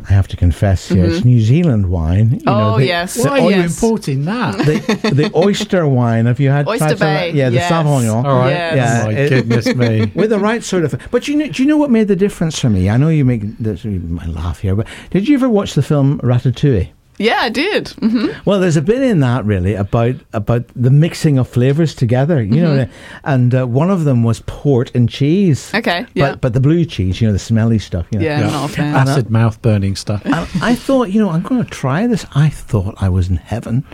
I 0.08 0.12
have 0.12 0.28
to 0.28 0.36
confess 0.36 0.88
here, 0.88 1.04
it's 1.06 1.24
New 1.24 1.40
Zealand 1.40 1.90
wine. 1.90 2.30
You 2.30 2.44
know, 2.44 2.52
Mm-hmm. 2.52 2.74
Oh, 2.74 2.78
the, 2.78 2.86
yes. 2.86 3.14
the, 3.14 3.28
Why 3.28 3.40
are 3.40 3.50
you 3.50 3.62
importing 3.62 4.24
that? 4.24 4.56
the, 4.58 5.10
the 5.14 5.30
oyster 5.34 5.86
wine. 5.86 6.26
Have 6.26 6.40
you 6.40 6.50
had 6.50 6.66
Oyster 6.68 6.86
tried 6.88 6.98
some 6.98 7.08
of 7.08 7.14
Bay, 7.14 7.30
that? 7.30 7.34
Yeah, 7.34 7.48
the 7.50 7.56
yes. 7.56 7.70
Sauvignon. 7.72 8.24
All 8.24 8.38
right. 8.38 8.50
Yes. 8.50 8.76
Yeah, 8.76 9.02
oh 9.02 9.06
my 9.06 9.12
it- 9.18 9.28
goodness 9.28 9.66
me. 9.74 10.12
with 10.14 10.30
the 10.30 10.38
right 10.38 10.62
sort 10.62 10.84
of. 10.84 10.94
But 11.10 11.28
you 11.28 11.36
know, 11.36 11.46
do 11.48 11.62
you 11.62 11.68
know 11.68 11.76
what 11.76 11.90
made 11.90 12.08
the 12.08 12.16
difference 12.16 12.58
for 12.58 12.68
me? 12.70 12.88
I 12.90 12.96
know 12.96 13.08
you 13.08 13.24
make 13.24 13.42
this. 13.58 13.84
You 13.84 14.00
might 14.00 14.28
laugh 14.28 14.60
here, 14.60 14.74
but 14.76 14.86
did 15.10 15.28
you 15.28 15.34
ever 15.36 15.48
watch 15.48 15.74
the 15.74 15.82
film 15.82 16.18
Ratatouille? 16.20 16.88
Yeah, 17.18 17.38
I 17.40 17.48
did. 17.48 17.88
hmm 18.00 18.28
Well, 18.44 18.60
there's 18.60 18.76
a 18.76 18.82
bit 18.82 19.02
in 19.02 19.20
that 19.20 19.44
really 19.44 19.74
about 19.74 20.14
about 20.32 20.64
the 20.76 20.90
mixing 20.90 21.38
of 21.38 21.48
flavors 21.48 21.94
together, 21.94 22.42
you 22.42 22.60
know, 22.62 22.88
and 23.24 23.54
uh, 23.54 23.66
one 23.66 23.90
of 23.90 24.04
them 24.04 24.22
was 24.22 24.40
port 24.46 24.90
and 24.94 25.08
cheese. 25.08 25.66
Mm-hmm. 25.68 25.76
Okay, 25.78 26.06
yeah. 26.14 26.30
but 26.30 26.40
but 26.40 26.52
the 26.54 26.60
blue 26.60 26.84
cheese, 26.84 27.20
you 27.20 27.26
know, 27.26 27.32
the 27.32 27.38
smelly 27.38 27.78
stuff. 27.78 28.06
You 28.10 28.18
know. 28.20 28.24
Yeah, 28.24 28.46
I'm 28.46 28.52
not 28.52 28.70
a 28.70 28.72
fan. 28.72 28.94
Acid 28.94 29.30
mouth 29.30 29.60
burning 29.62 29.96
stuff. 29.96 30.22
And 30.24 30.34
I 30.62 30.74
thought, 30.74 31.10
you 31.10 31.20
know, 31.20 31.30
I'm 31.30 31.42
going 31.42 31.62
to 31.64 31.70
try 31.70 32.06
this. 32.06 32.24
I 32.34 32.48
thought 32.48 32.94
I 33.02 33.08
was 33.08 33.28
in 33.28 33.36
heaven, 33.36 33.84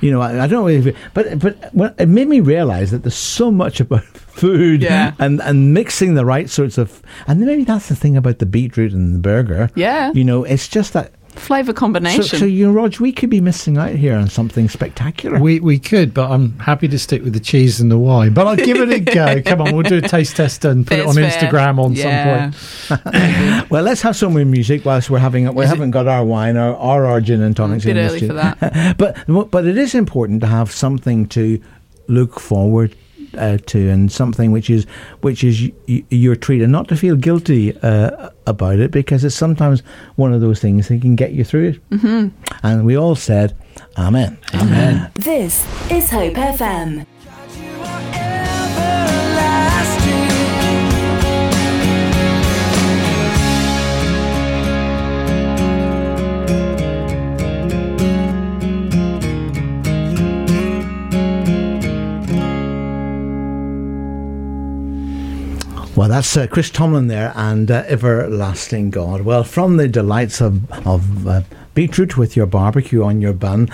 you 0.00 0.10
know. 0.10 0.20
I, 0.20 0.44
I 0.44 0.46
don't 0.46 0.62
know, 0.62 0.68
if 0.68 0.86
it, 0.86 0.96
but 1.14 1.38
but 1.38 1.72
when, 1.74 1.94
it 1.98 2.08
made 2.08 2.28
me 2.28 2.40
realize 2.40 2.90
that 2.90 3.02
there's 3.02 3.14
so 3.14 3.50
much 3.50 3.80
about 3.80 4.02
food 4.32 4.82
Yeah. 4.82 5.12
and 5.18 5.40
and 5.42 5.72
mixing 5.74 6.14
the 6.14 6.24
right 6.24 6.48
sorts 6.50 6.78
of, 6.78 7.02
and 7.26 7.40
maybe 7.40 7.64
that's 7.64 7.88
the 7.88 7.96
thing 7.96 8.16
about 8.16 8.38
the 8.38 8.46
beetroot 8.46 8.92
and 8.92 9.14
the 9.14 9.20
burger. 9.20 9.70
Yeah. 9.76 10.12
you 10.14 10.24
know, 10.24 10.44
it's 10.44 10.68
just 10.68 10.92
that. 10.94 11.12
Flavor 11.32 11.72
combination. 11.72 12.38
so 12.38 12.44
you 12.44 12.66
know, 12.66 12.72
Rog, 12.72 12.98
we 12.98 13.12
could 13.12 13.30
be 13.30 13.40
missing 13.40 13.78
out 13.78 13.90
here 13.90 14.14
on 14.14 14.28
something 14.28 14.68
spectacular. 14.68 15.38
We 15.38 15.60
we 15.60 15.78
could, 15.78 16.12
but 16.12 16.30
I'm 16.30 16.58
happy 16.58 16.88
to 16.88 16.98
stick 16.98 17.22
with 17.22 17.32
the 17.32 17.40
cheese 17.40 17.80
and 17.80 17.90
the 17.90 17.98
wine. 17.98 18.34
But 18.34 18.46
I'll 18.46 18.56
give 18.56 18.76
it 18.78 18.90
a 18.90 19.00
go. 19.14 19.42
Come 19.42 19.60
on, 19.62 19.74
we'll 19.74 19.82
do 19.82 19.98
a 19.98 20.02
taste 20.02 20.36
test 20.36 20.64
and 20.64 20.86
put 20.86 20.98
it 20.98 21.06
on 21.06 21.14
fair. 21.14 21.30
Instagram 21.30 21.78
on 21.78 21.94
yeah. 21.94 22.50
some 22.50 23.00
point. 23.00 23.70
well, 23.70 23.82
let's 23.82 24.02
have 24.02 24.14
some 24.14 24.34
more 24.34 24.44
music 24.44 24.84
whilst 24.84 25.10
we're 25.10 25.18
having. 25.18 25.44
It. 25.44 25.54
We 25.54 25.64
Is 25.64 25.70
haven't 25.70 25.90
got 25.92 26.06
our 26.06 26.24
wine 26.24 26.56
or, 26.56 26.74
or 26.74 27.06
our 27.06 27.20
gin 27.20 27.40
and 27.42 27.52
A 27.52 27.56
tonics. 27.56 27.84
bit 27.84 27.96
in 27.96 28.04
early 28.04 28.20
this 28.20 28.28
for 28.28 28.34
that. 28.34 28.96
but 28.98 29.50
but 29.50 29.66
it 29.66 29.78
is 29.78 29.94
important 29.94 30.40
to 30.42 30.46
have 30.46 30.70
something 30.70 31.26
to 31.28 31.60
look 32.08 32.38
forward 32.40 32.94
uh, 33.36 33.58
to 33.66 33.88
and 33.90 34.10
something 34.10 34.52
which 34.52 34.68
is 34.70 34.84
which 35.20 35.42
is 35.44 35.60
y- 35.62 35.72
y- 35.88 36.04
your 36.10 36.36
treat 36.36 36.62
and 36.62 36.72
not 36.72 36.88
to 36.88 36.96
feel 36.96 37.16
guilty 37.16 37.76
uh, 37.82 38.30
about 38.46 38.78
it 38.78 38.90
because 38.90 39.24
it's 39.24 39.34
sometimes 39.34 39.82
one 40.16 40.32
of 40.32 40.40
those 40.40 40.60
things 40.60 40.88
that 40.88 41.00
can 41.00 41.16
get 41.16 41.32
you 41.32 41.44
through 41.44 41.68
it. 41.70 41.90
Mm-hmm. 41.90 42.28
And 42.62 42.84
we 42.86 42.96
all 42.96 43.14
said, 43.14 43.56
"Amen." 43.96 44.38
Amen. 44.54 45.10
This 45.14 45.64
is 45.90 46.10
Hope 46.10 46.34
FM. 46.34 47.06
Well, 66.02 66.08
that's 66.08 66.36
uh, 66.36 66.48
Chris 66.48 66.68
Tomlin 66.68 67.06
there 67.06 67.32
and 67.36 67.70
uh, 67.70 67.84
Everlasting 67.86 68.90
God. 68.90 69.20
Well, 69.20 69.44
from 69.44 69.76
the 69.76 69.86
delights 69.86 70.40
of, 70.40 70.68
of 70.84 71.28
uh, 71.28 71.42
beetroot 71.74 72.16
with 72.16 72.34
your 72.36 72.46
barbecue 72.46 73.04
on 73.04 73.20
your 73.20 73.32
bun, 73.32 73.68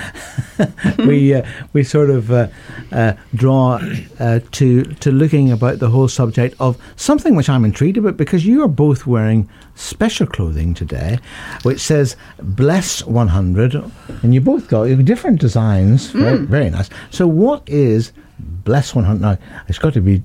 we 0.99 1.33
uh, 1.33 1.43
we 1.73 1.83
sort 1.83 2.11
of 2.11 2.31
uh, 2.31 2.49
uh, 2.93 3.15
draw 3.35 3.81
uh, 4.21 4.41
to 4.51 4.85
to 4.85 5.11
looking 5.11 5.51
about 5.51 5.79
the 5.79 5.89
whole 5.89 6.07
subject 6.07 6.55
of 6.61 6.77
something 6.97 7.35
which 7.35 7.49
I'm 7.49 7.65
intrigued 7.65 7.97
about 7.97 8.19
because 8.19 8.45
you 8.45 8.63
are 8.63 8.69
both 8.69 9.07
wearing 9.07 9.49
special 9.75 10.27
clothing 10.27 10.75
today, 10.75 11.21
which 11.63 11.81
says 11.81 12.15
"Bless 12.43 13.03
100," 13.07 13.75
and 14.23 14.35
you 14.35 14.43
both 14.43 14.69
got 14.69 14.85
different 15.03 15.41
designs. 15.41 16.11
Very, 16.11 16.45
very 16.45 16.69
nice. 16.69 16.91
So, 17.09 17.27
what 17.27 17.67
is 17.67 18.13
"Bless 18.39 18.95
100"? 18.95 19.19
Now, 19.23 19.39
it's 19.67 19.79
got 19.79 19.95
to 19.95 20.03
be 20.03 20.23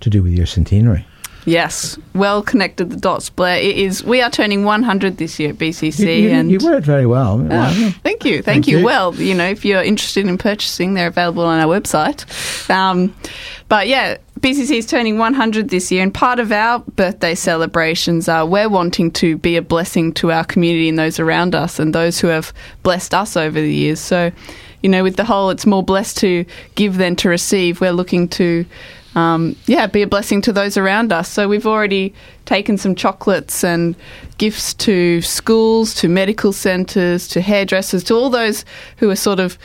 to 0.00 0.10
do 0.10 0.20
with 0.20 0.32
your 0.32 0.46
centenary. 0.46 1.06
Yes, 1.46 1.98
well 2.14 2.42
connected 2.42 2.90
the 2.90 2.96
dots, 2.96 3.28
Blair. 3.28 3.58
It 3.58 3.76
is. 3.76 4.02
We 4.02 4.22
are 4.22 4.30
turning 4.30 4.64
100 4.64 5.18
this 5.18 5.38
year 5.38 5.50
at 5.50 5.56
BCC, 5.56 5.98
You, 5.98 6.10
you, 6.12 6.30
and 6.30 6.50
you 6.50 6.58
it 6.72 6.84
very 6.84 7.06
well. 7.06 7.46
Oh, 7.50 7.94
thank 8.02 8.24
you, 8.24 8.34
thank, 8.36 8.44
Thank 8.44 8.68
you. 8.68 8.78
you. 8.78 8.84
Well, 8.84 9.14
you 9.14 9.34
know, 9.34 9.48
if 9.48 9.64
you're 9.64 9.82
interested 9.82 10.26
in 10.26 10.38
purchasing, 10.38 10.94
they're 10.94 11.08
available 11.08 11.44
on 11.44 11.60
our 11.60 11.66
website. 11.66 12.24
Um, 12.70 13.14
but 13.68 13.88
yeah, 13.88 14.16
BCC 14.40 14.78
is 14.78 14.86
turning 14.86 15.18
100 15.18 15.68
this 15.68 15.90
year, 15.92 16.02
and 16.02 16.12
part 16.12 16.38
of 16.38 16.50
our 16.52 16.78
birthday 16.80 17.34
celebrations 17.34 18.28
are 18.28 18.46
we're 18.46 18.68
wanting 18.68 19.10
to 19.12 19.36
be 19.36 19.56
a 19.56 19.62
blessing 19.62 20.12
to 20.14 20.32
our 20.32 20.44
community 20.44 20.88
and 20.88 20.98
those 20.98 21.18
around 21.20 21.54
us, 21.54 21.78
and 21.78 21.94
those 21.94 22.18
who 22.20 22.28
have 22.28 22.52
blessed 22.82 23.14
us 23.14 23.36
over 23.36 23.60
the 23.60 23.72
years. 23.72 24.00
So, 24.00 24.32
you 24.82 24.88
know, 24.88 25.02
with 25.02 25.16
the 25.16 25.24
whole, 25.24 25.50
it's 25.50 25.66
more 25.66 25.82
blessed 25.82 26.16
to 26.18 26.44
give 26.74 26.96
than 26.96 27.16
to 27.16 27.28
receive. 27.28 27.80
We're 27.80 27.92
looking 27.92 28.28
to 28.30 28.64
um, 29.14 29.56
yeah, 29.66 29.86
be 29.86 30.02
a 30.02 30.06
blessing 30.06 30.42
to 30.42 30.52
those 30.52 30.76
around 30.76 31.12
us. 31.12 31.28
So 31.28 31.48
we've 31.48 31.66
already 31.66 32.14
taken 32.44 32.76
some 32.76 32.94
chocolates 32.94 33.62
and 33.64 33.94
gifts 34.38 34.74
to 34.74 35.22
schools, 35.22 35.94
to 35.94 36.08
medical 36.08 36.52
centres, 36.52 37.28
to 37.28 37.40
hairdressers, 37.40 38.04
to 38.04 38.14
all 38.14 38.30
those 38.30 38.64
who 38.98 39.10
are 39.10 39.16
sort 39.16 39.40
of 39.40 39.58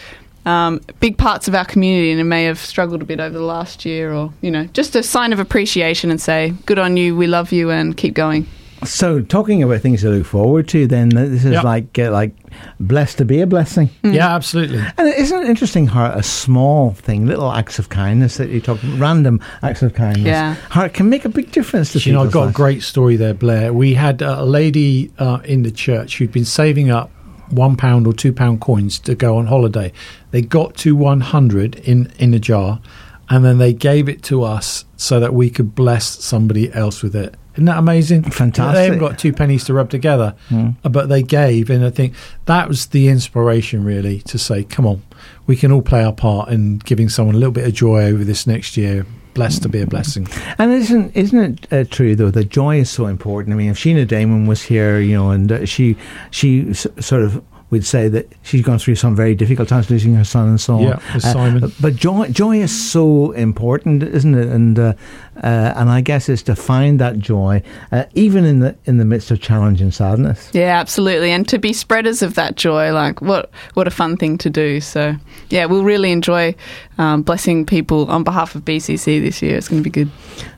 um, 0.45 0.81
big 0.99 1.17
parts 1.17 1.47
of 1.47 1.55
our 1.55 1.65
community 1.65 2.11
and 2.11 2.29
may 2.29 2.45
have 2.45 2.59
struggled 2.59 3.01
a 3.01 3.05
bit 3.05 3.19
over 3.19 3.37
the 3.37 3.43
last 3.43 3.85
year, 3.85 4.13
or 4.13 4.31
you 4.41 4.51
know, 4.51 4.65
just 4.65 4.95
a 4.95 5.03
sign 5.03 5.33
of 5.33 5.39
appreciation 5.39 6.09
and 6.11 6.21
say, 6.21 6.53
"Good 6.65 6.79
on 6.79 6.97
you, 6.97 7.15
we 7.15 7.27
love 7.27 7.51
you, 7.51 7.69
and 7.71 7.95
keep 7.95 8.13
going." 8.13 8.47
So, 8.85 9.21
talking 9.21 9.61
about 9.61 9.81
things 9.81 10.01
to 10.01 10.09
look 10.09 10.25
forward 10.25 10.67
to, 10.69 10.87
then 10.87 11.09
this 11.09 11.43
is 11.43 11.51
Yep. 11.51 11.63
like 11.63 11.99
uh, 11.99 12.11
like 12.11 12.33
blessed 12.79 13.17
to 13.17 13.25
be 13.25 13.41
a 13.41 13.47
blessing. 13.47 13.89
Yeah, 14.03 14.33
absolutely. 14.33 14.81
And 14.97 15.07
isn't 15.15 15.41
it 15.43 15.49
interesting 15.49 15.87
how 15.87 16.05
a 16.11 16.23
small 16.23 16.91
thing, 16.91 17.25
little 17.27 17.51
acts 17.51 17.77
of 17.77 17.89
kindness 17.89 18.37
that 18.37 18.49
you 18.49 18.61
talk, 18.61 18.79
random 18.95 19.41
acts 19.63 19.81
of 19.81 19.93
kindness, 19.93 20.25
Yeah. 20.27 20.55
how 20.69 20.83
it 20.85 20.93
can 20.93 21.09
make 21.09 21.25
a 21.25 21.29
big 21.29 21.51
difference 21.51 21.91
to 21.93 21.99
You 21.99 22.13
know, 22.13 22.21
I've 22.21 22.29
people's 22.29 22.45
got 22.45 22.49
a 22.51 22.53
great 22.53 22.81
story 22.83 23.17
there, 23.17 23.33
Blair. 23.33 23.73
We 23.73 23.95
had 23.95 24.21
a 24.21 24.43
lady 24.45 25.11
uh, 25.19 25.39
in 25.43 25.63
the 25.63 25.71
church 25.71 26.17
who'd 26.17 26.31
been 26.31 26.45
saving 26.45 26.89
up 26.89 27.11
one 27.49 27.75
pound 27.75 28.07
or 28.07 28.13
two 28.13 28.31
pound 28.31 28.61
coins 28.61 28.97
to 28.99 29.13
go 29.15 29.37
on 29.37 29.47
holiday. 29.47 29.91
They 30.31 30.41
got 30.41 30.75
to 30.77 30.95
100 30.95 31.75
in, 31.79 32.11
in 32.19 32.33
a 32.33 32.39
jar 32.39 32.79
and 33.29 33.45
then 33.45 33.57
they 33.57 33.73
gave 33.73 34.09
it 34.09 34.23
to 34.23 34.43
us 34.43 34.85
so 34.97 35.19
that 35.19 35.33
we 35.33 35.49
could 35.49 35.75
bless 35.75 36.05
somebody 36.23 36.71
else 36.73 37.01
with 37.03 37.15
it. 37.15 37.35
Isn't 37.53 37.65
that 37.65 37.77
amazing? 37.77 38.23
Fantastic. 38.23 38.73
They 38.75 38.83
haven't 38.85 38.99
got 38.99 39.19
two 39.19 39.33
pennies 39.33 39.65
to 39.65 39.73
rub 39.73 39.89
together, 39.89 40.33
uh, 40.51 40.89
but 40.89 41.09
they 41.09 41.21
gave. 41.23 41.69
And 41.69 41.83
I 41.85 41.89
think 41.89 42.13
that 42.45 42.67
was 42.69 42.87
the 42.87 43.07
inspiration, 43.09 43.83
really, 43.83 44.19
to 44.21 44.37
say, 44.37 44.63
come 44.63 44.85
on, 44.87 45.01
we 45.45 45.55
can 45.57 45.71
all 45.71 45.81
play 45.81 46.03
our 46.03 46.13
part 46.13 46.49
in 46.49 46.77
giving 46.79 47.09
someone 47.09 47.35
a 47.35 47.37
little 47.37 47.51
bit 47.51 47.67
of 47.67 47.73
joy 47.73 48.03
over 48.03 48.23
this 48.23 48.47
next 48.47 48.77
year. 48.77 49.05
Blessed 49.35 49.61
to 49.63 49.69
be 49.69 49.79
a 49.81 49.85
blessing. 49.87 50.27
And 50.57 50.71
isn't 50.73 51.15
isn't 51.15 51.39
it 51.71 51.73
uh, 51.73 51.83
true 51.89 52.15
though 52.15 52.31
that 52.31 52.49
joy 52.49 52.79
is 52.79 52.89
so 52.89 53.05
important? 53.05 53.53
I 53.53 53.57
mean, 53.57 53.69
if 53.69 53.77
Sheena 53.77 54.05
Damon 54.07 54.47
was 54.47 54.61
here, 54.63 54.99
you 54.99 55.15
know, 55.15 55.29
and 55.29 55.51
uh, 55.51 55.65
she 55.65 55.95
she 56.31 56.69
s- 56.71 56.87
sort 56.99 57.21
of 57.21 57.41
would 57.69 57.85
say 57.85 58.07
that 58.07 58.27
she's 58.41 58.63
gone 58.63 58.79
through 58.79 58.95
some 58.95 59.15
very 59.15 59.35
difficult 59.35 59.69
times, 59.69 59.89
losing 59.89 60.15
her 60.15 60.23
son 60.23 60.49
and 60.49 60.59
so 60.59 60.75
on. 60.75 60.81
Yeah, 60.81 61.13
with 61.13 61.23
Simon. 61.23 61.71
but 61.79 61.95
joy 61.95 62.27
joy 62.29 62.57
is 62.57 62.91
so 62.91 63.31
important, 63.31 64.03
isn't 64.03 64.35
it? 64.35 64.47
And 64.47 64.79
uh, 64.79 64.93
uh, 65.43 65.73
and 65.75 65.89
I 65.89 66.01
guess 66.01 66.29
it's 66.29 66.41
to 66.43 66.55
find 66.55 66.99
that 66.99 67.19
joy 67.19 67.61
uh, 67.91 68.05
even 68.13 68.45
in 68.45 68.59
the 68.59 68.75
in 68.85 68.97
the 68.97 69.05
midst 69.05 69.31
of 69.31 69.39
challenge 69.39 69.81
and 69.81 69.93
sadness. 69.93 70.49
Yeah, 70.53 70.79
absolutely. 70.79 71.31
And 71.31 71.47
to 71.49 71.59
be 71.59 71.73
spreaders 71.73 72.21
of 72.21 72.33
that 72.35 72.55
joy, 72.55 72.91
like 72.91 73.21
what 73.21 73.51
what 73.75 73.87
a 73.87 73.91
fun 73.91 74.17
thing 74.17 74.37
to 74.39 74.49
do. 74.49 74.81
So 74.81 75.15
yeah, 75.49 75.65
we'll 75.65 75.83
really 75.83 76.11
enjoy 76.11 76.55
um, 76.97 77.21
blessing 77.21 77.65
people 77.65 78.09
on 78.09 78.23
behalf 78.23 78.55
of 78.55 78.65
BCC 78.65 79.21
this 79.21 79.41
year. 79.41 79.57
It's 79.57 79.67
going 79.67 79.83
to 79.83 79.89
be 79.89 79.91
good. 79.91 80.09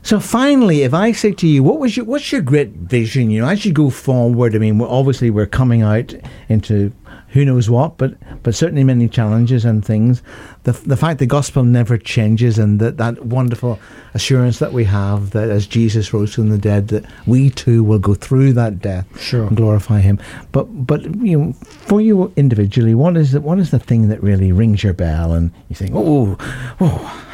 So 0.02 0.18
finally, 0.18 0.82
if 0.82 0.94
I 0.94 1.12
say 1.12 1.32
to 1.32 1.46
you, 1.46 1.62
what 1.62 1.78
was 1.78 1.96
your 1.96 2.06
what's 2.06 2.32
your 2.32 2.40
great 2.40 2.70
vision? 2.70 3.30
You 3.30 3.42
know, 3.42 3.48
as 3.48 3.64
you 3.64 3.72
go 3.72 3.90
forward, 3.90 4.54
I 4.54 4.58
mean, 4.58 4.78
we're, 4.78 4.88
obviously 4.88 5.30
we're 5.30 5.46
coming 5.46 5.82
out 5.82 6.14
into 6.48 6.92
who 7.32 7.44
knows 7.44 7.68
what, 7.70 7.96
but 7.98 8.14
but 8.42 8.54
certainly 8.54 8.84
many 8.84 9.08
challenges 9.08 9.64
and 9.64 9.84
things. 9.84 10.22
The 10.64 10.72
the 10.72 10.96
fact 10.96 11.18
the 11.18 11.26
gospel 11.26 11.64
never 11.64 11.96
changes, 11.98 12.58
and 12.58 12.78
that 12.80 12.98
that 12.98 13.24
wonderful 13.26 13.78
assurance 14.14 14.58
that 14.58 14.72
we 14.72 14.84
have 14.84 15.30
that 15.30 15.48
as 15.50 15.66
Jesus 15.66 16.12
rose 16.12 16.34
from 16.34 16.50
the 16.50 16.58
dead, 16.58 16.88
that 16.88 17.04
we 17.26 17.50
too 17.50 17.82
will 17.82 17.98
go 17.98 18.14
through 18.14 18.52
that 18.54 18.80
death 18.80 19.06
Sure. 19.18 19.46
and 19.46 19.56
glorify 19.56 20.00
Him. 20.00 20.18
But 20.52 20.64
but 20.86 21.02
you 21.24 21.38
know, 21.38 21.52
for 21.86 22.00
you 22.00 22.32
individually, 22.36 22.94
what 22.94 23.16
is 23.16 23.32
the, 23.32 23.40
what 23.40 23.58
is 23.58 23.70
the 23.70 23.78
thing 23.78 24.08
that 24.08 24.22
really 24.22 24.52
rings 24.52 24.82
your 24.84 24.92
bell, 24.94 25.32
and 25.32 25.50
you 25.68 25.76
think, 25.76 25.92
oh, 25.94 26.36
oh. 26.80 27.28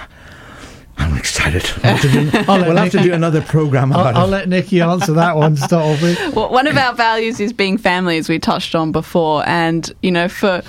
I'm 0.98 1.16
excited. 1.16 1.64
We'll 1.82 1.94
have 1.94 2.02
to 2.02 2.08
do, 2.08 2.30
I'll 2.48 2.60
we'll 2.60 2.76
have 2.76 2.92
to 2.92 3.02
do 3.02 3.12
another 3.12 3.40
program 3.40 3.90
about 3.92 4.14
I'll, 4.14 4.22
I'll 4.22 4.28
let 4.28 4.48
Nikki 4.48 4.80
answer 4.80 5.12
that 5.14 5.36
one 5.36 5.54
to 5.56 5.60
start 5.60 5.84
off 5.84 6.02
with. 6.02 6.18
Well, 6.34 6.50
one 6.50 6.66
of 6.66 6.76
our 6.76 6.94
values 6.94 7.40
is 7.40 7.52
being 7.52 7.78
family, 7.78 8.18
as 8.18 8.28
we 8.28 8.38
touched 8.38 8.74
on 8.74 8.92
before, 8.92 9.48
and 9.48 9.90
you 10.02 10.10
know, 10.10 10.28
for 10.28 10.62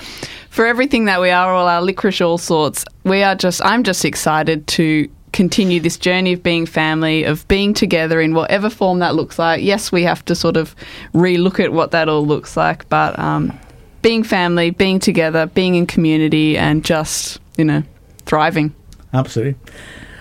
for 0.48 0.66
everything 0.66 1.04
that 1.04 1.20
we 1.20 1.30
are, 1.30 1.52
all 1.52 1.68
our 1.68 1.82
licorice, 1.82 2.20
all 2.20 2.38
sorts, 2.38 2.84
we 3.04 3.22
are 3.22 3.34
just. 3.34 3.64
I'm 3.64 3.82
just 3.82 4.04
excited 4.04 4.66
to 4.68 5.08
continue 5.32 5.80
this 5.80 5.96
journey 5.96 6.32
of 6.32 6.42
being 6.42 6.66
family, 6.66 7.24
of 7.24 7.46
being 7.48 7.74
together 7.74 8.20
in 8.20 8.34
whatever 8.34 8.70
form 8.70 9.00
that 9.00 9.14
looks 9.14 9.38
like. 9.38 9.62
Yes, 9.62 9.92
we 9.92 10.02
have 10.04 10.24
to 10.24 10.34
sort 10.34 10.56
of 10.56 10.74
re-look 11.12 11.60
at 11.60 11.72
what 11.72 11.92
that 11.92 12.08
all 12.08 12.26
looks 12.26 12.56
like, 12.56 12.88
but 12.88 13.18
um, 13.18 13.56
being 14.02 14.22
family, 14.24 14.70
being 14.70 14.98
together, 14.98 15.46
being 15.46 15.74
in 15.74 15.86
community, 15.86 16.56
and 16.56 16.84
just 16.84 17.40
you 17.56 17.64
know, 17.64 17.82
thriving. 18.24 18.74
Absolutely. 19.12 19.56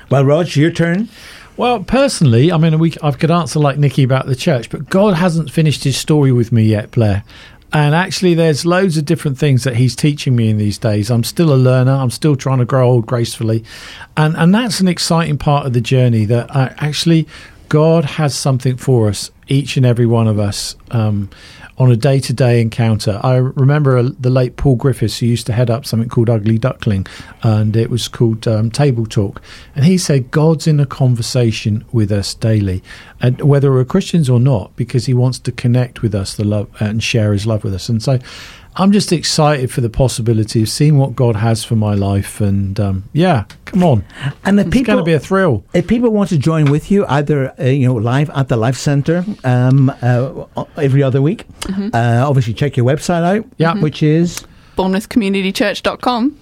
Well, 0.10 0.26
Rog, 0.26 0.56
your 0.56 0.72
turn. 0.72 1.10
Well, 1.56 1.84
personally, 1.84 2.52
I 2.52 2.58
mean, 2.58 2.80
we, 2.80 2.96
I 3.04 3.12
could 3.12 3.32
answer 3.32 3.60
like 3.60 3.78
Nikki 3.78 4.04
about 4.04 4.26
the 4.26 4.36
church, 4.36 4.70
but 4.70 4.90
God 4.90 5.16
hasn't 5.16 5.52
finished 5.52 5.84
his 5.84 5.98
story 5.98 6.32
with 6.32 6.52
me 6.52 6.64
yet, 6.64 6.92
Blair. 6.92 7.24
And 7.72 7.94
actually, 7.94 8.34
there's 8.34 8.66
loads 8.66 8.98
of 8.98 9.06
different 9.06 9.38
things 9.38 9.64
that 9.66 9.76
he's 9.76 9.96
teaching 9.96 10.36
me 10.36 10.50
in 10.50 10.58
these 10.58 10.80
days. 10.80 11.12
I'm 11.12 11.24
still 11.24 11.54
a 11.54 11.56
learner. 11.56 11.92
I'm 11.92 12.10
still 12.10 12.36
trying 12.36 12.58
to 12.58 12.66
grow 12.66 12.90
old 12.90 13.06
gracefully. 13.06 13.64
And, 14.18 14.36
and 14.36 14.56
that's 14.56 14.80
an 14.80 14.88
exciting 14.88 15.38
part 15.38 15.68
of 15.68 15.74
the 15.74 15.82
journey 15.82 16.26
that 16.26 16.56
I 16.56 16.74
actually 16.80 17.28
God 17.70 18.04
has 18.04 18.36
something 18.36 18.78
for 18.78 19.08
us, 19.08 19.30
each 19.48 19.78
and 19.78 19.86
every 19.86 20.08
one 20.08 20.28
of 20.28 20.40
us, 20.40 20.76
um, 20.90 21.30
on 21.78 21.92
a 21.92 21.96
day 21.96 22.20
to 22.20 22.34
day 22.34 22.60
encounter. 22.62 23.20
I 23.24 23.36
remember 23.36 23.98
uh, 23.98 24.10
the 24.20 24.32
late 24.32 24.58
Paul 24.58 24.76
Griffiths, 24.76 25.20
who 25.20 25.28
used 25.28 25.46
to 25.46 25.54
head 25.54 25.70
up 25.70 25.86
something 25.86 26.10
called 26.10 26.30
Ugly 26.30 26.58
Duckling, 26.58 27.06
and 27.44 27.76
it 27.76 27.90
was 27.90 28.08
called 28.08 28.48
um, 28.48 28.72
Table 28.72 29.06
Talk. 29.06 29.42
And 29.76 29.86
he 29.86 29.98
said, 29.98 30.32
God's 30.32 30.68
in 30.68 30.80
a 30.80 30.86
conversation 30.86 31.86
with 31.92 32.12
us 32.12 32.34
daily, 32.34 32.84
and 33.22 33.40
whether 33.42 33.72
we're 33.72 33.86
Christians 33.86 34.30
or 34.30 34.40
not, 34.40 34.76
because 34.76 35.06
he 35.06 35.14
wants 35.14 35.40
to 35.40 35.52
connect 35.52 36.02
with 36.02 36.16
us 36.16 36.36
the 36.36 36.44
love 36.44 36.70
and 36.80 37.04
share 37.04 37.34
his 37.34 37.46
love 37.46 37.64
with 37.64 37.74
us. 37.76 37.88
And 37.88 38.02
so 38.02 38.20
I'm 38.76 38.92
just 38.94 39.12
excited 39.12 39.72
for 39.72 39.82
the 39.82 39.90
possibility 39.90 40.62
of 40.62 40.70
seeing 40.70 40.98
what 40.98 41.14
God 41.16 41.36
has 41.36 41.64
for 41.66 41.76
my 41.76 41.94
life. 41.96 42.40
And 42.40 42.80
um, 42.80 43.04
yeah, 43.14 43.44
come 43.66 43.84
on. 43.84 44.06
And 44.46 44.58
the 44.58 44.62
It's 44.62 44.72
people 44.72 44.94
going 44.94 45.04
to 45.06 45.10
be 45.10 45.14
a 45.14 45.20
thrill. 45.20 45.66
If 45.74 45.88
people 45.88 46.12
want 46.12 46.30
to 46.30 46.38
join 46.38 46.72
with 46.72 46.90
you, 46.90 47.06
either 47.08 47.54
uh, 47.60 47.66
you 47.66 47.88
know 47.88 47.96
live 47.96 48.30
at 48.30 48.48
the 48.48 48.56
Life 48.56 48.78
Centre 48.78 49.26
um, 49.44 49.90
uh, 50.02 50.46
every 50.78 51.04
other 51.04 51.22
week, 51.22 51.46
uh, 51.94 52.24
obviously 52.26 52.54
check 52.54 52.78
your 52.78 52.86
website 52.86 53.24
out, 53.24 53.46
Yeah. 53.58 53.74
which 53.76 54.02
is 54.02 54.46
BournemouthCommunityChurch.com. 54.78 56.38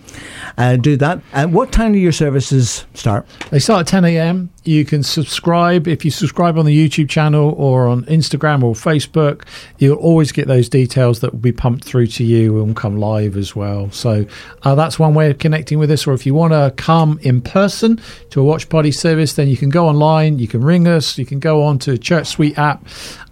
uh, 0.58 0.76
do 0.76 0.96
that. 0.98 1.22
And 1.34 1.54
what 1.54 1.72
time 1.72 1.94
do 1.94 2.00
your 2.00 2.12
services 2.12 2.86
start? 2.94 3.26
They 3.50 3.60
start 3.60 3.82
at 3.82 3.88
10 3.88 4.06
a.m. 4.06 4.50
You 4.68 4.84
can 4.86 5.02
subscribe. 5.02 5.88
If 5.88 6.04
you 6.04 6.12
subscribe 6.12 6.58
on 6.58 6.66
the 6.66 6.76
YouTube 6.90 7.10
channel 7.10 7.54
or 7.58 7.88
on 7.88 8.04
Instagram 8.06 8.64
or 8.64 8.74
Facebook, 8.74 9.44
you'll 9.78 9.98
always 9.98 10.32
get 10.32 10.48
those 10.48 10.68
details 10.68 11.22
that 11.22 11.32
will 11.32 11.40
be 11.40 11.52
pumped 11.54 11.86
through 11.86 12.08
to 12.08 12.24
you 12.24 12.62
and 12.62 12.76
come 12.76 12.98
live 12.98 13.38
as 13.38 13.56
well. 13.56 13.90
So 13.92 14.26
uh, 14.64 14.76
that's 14.76 15.00
one 15.00 15.14
way 15.14 15.32
of 15.32 15.38
connecting 15.40 15.80
with 15.80 15.90
us. 15.90 16.06
Or 16.06 16.14
if 16.14 16.26
you 16.26 16.34
want 16.34 16.54
to 16.54 16.74
come 16.76 17.18
in 17.24 17.42
person 17.42 18.00
to 18.32 18.42
a 18.42 18.44
watch 18.44 18.68
party 18.70 18.92
service, 18.92 19.34
then 19.34 19.48
you 19.48 19.56
can 19.58 19.70
go 19.70 19.88
online, 19.88 20.38
you 20.38 20.48
can 20.48 20.62
ring 20.62 20.88
us, 20.88 21.18
you 21.18 21.26
can 21.26 21.40
go 21.40 21.64
on 21.64 21.80
to 21.80 21.98
Church 21.98 22.28
Suite 22.28 22.58
app 22.58 22.86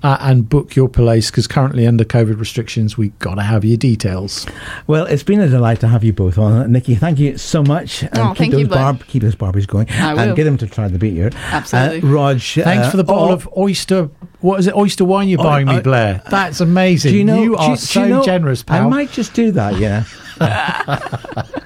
uh, 0.03 0.17
and 0.21 0.47
book 0.47 0.75
your 0.75 0.87
place 0.87 1.31
because 1.31 1.47
currently 1.47 1.85
under 1.85 2.05
COVID 2.05 2.39
restrictions, 2.39 2.97
we've 2.97 3.17
got 3.19 3.35
to 3.35 3.41
have 3.41 3.65
your 3.65 3.77
details. 3.77 4.45
Well, 4.87 5.05
it's 5.05 5.23
been 5.23 5.41
a 5.41 5.49
delight 5.49 5.79
to 5.81 5.87
have 5.87 6.03
you 6.03 6.13
both 6.13 6.37
on, 6.37 6.71
Nikki. 6.71 6.95
Thank 6.95 7.19
you 7.19 7.37
so 7.37 7.61
much. 7.63 8.03
And 8.03 8.17
Oh, 8.17 8.29
keep 8.29 8.37
thank 8.37 8.51
those 8.53 8.61
you, 8.61 8.67
barb, 8.67 9.05
keep 9.07 9.23
those 9.23 9.35
Barbies 9.35 9.67
going, 9.67 9.89
I 9.89 10.25
and 10.27 10.35
get 10.35 10.45
them 10.45 10.57
to 10.59 10.67
try 10.67 10.87
the 10.87 10.99
beat 10.99 11.13
here. 11.31 11.41
Absolutely. 11.51 12.09
Uh, 12.09 12.11
Rog, 12.11 12.39
Thanks 12.41 12.87
uh, 12.87 12.91
for 12.91 12.97
the 12.97 13.03
bottle 13.03 13.29
oh, 13.29 13.33
of 13.33 13.49
oyster. 13.57 14.09
What 14.41 14.59
is 14.59 14.67
it? 14.67 14.75
Oyster 14.75 15.05
wine 15.05 15.27
you're 15.27 15.39
Oh, 15.39 15.43
buying 15.43 15.67
me, 15.67 15.79
Blair. 15.79 16.21
That's 16.29 16.61
amazing. 16.61 17.11
Do 17.11 17.17
you 17.17 17.23
know? 17.25 17.41
you 17.41 17.55
are 17.55 17.69
do 17.71 17.75
so 17.77 18.03
you 18.03 18.09
know- 18.09 18.23
generous, 18.23 18.63
pal. 18.63 18.85
I 18.85 18.89
might 18.89 19.11
just 19.11 19.33
do 19.33 19.51
that. 19.51 19.77
Yeah. 19.77 20.03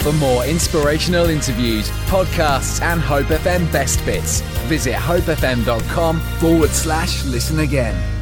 For 0.00 0.12
more 0.12 0.44
inspirational 0.44 1.30
interviews, 1.30 1.88
podcasts, 2.08 2.82
and 2.82 3.00
Hope 3.00 3.26
FM 3.26 3.72
best 3.72 4.04
bits, 4.04 4.42
visit 4.68 4.94
hopefm.com 4.94 6.20
forward 6.20 6.70
slash 6.70 7.24
listen 7.24 7.60
again. 7.60 8.13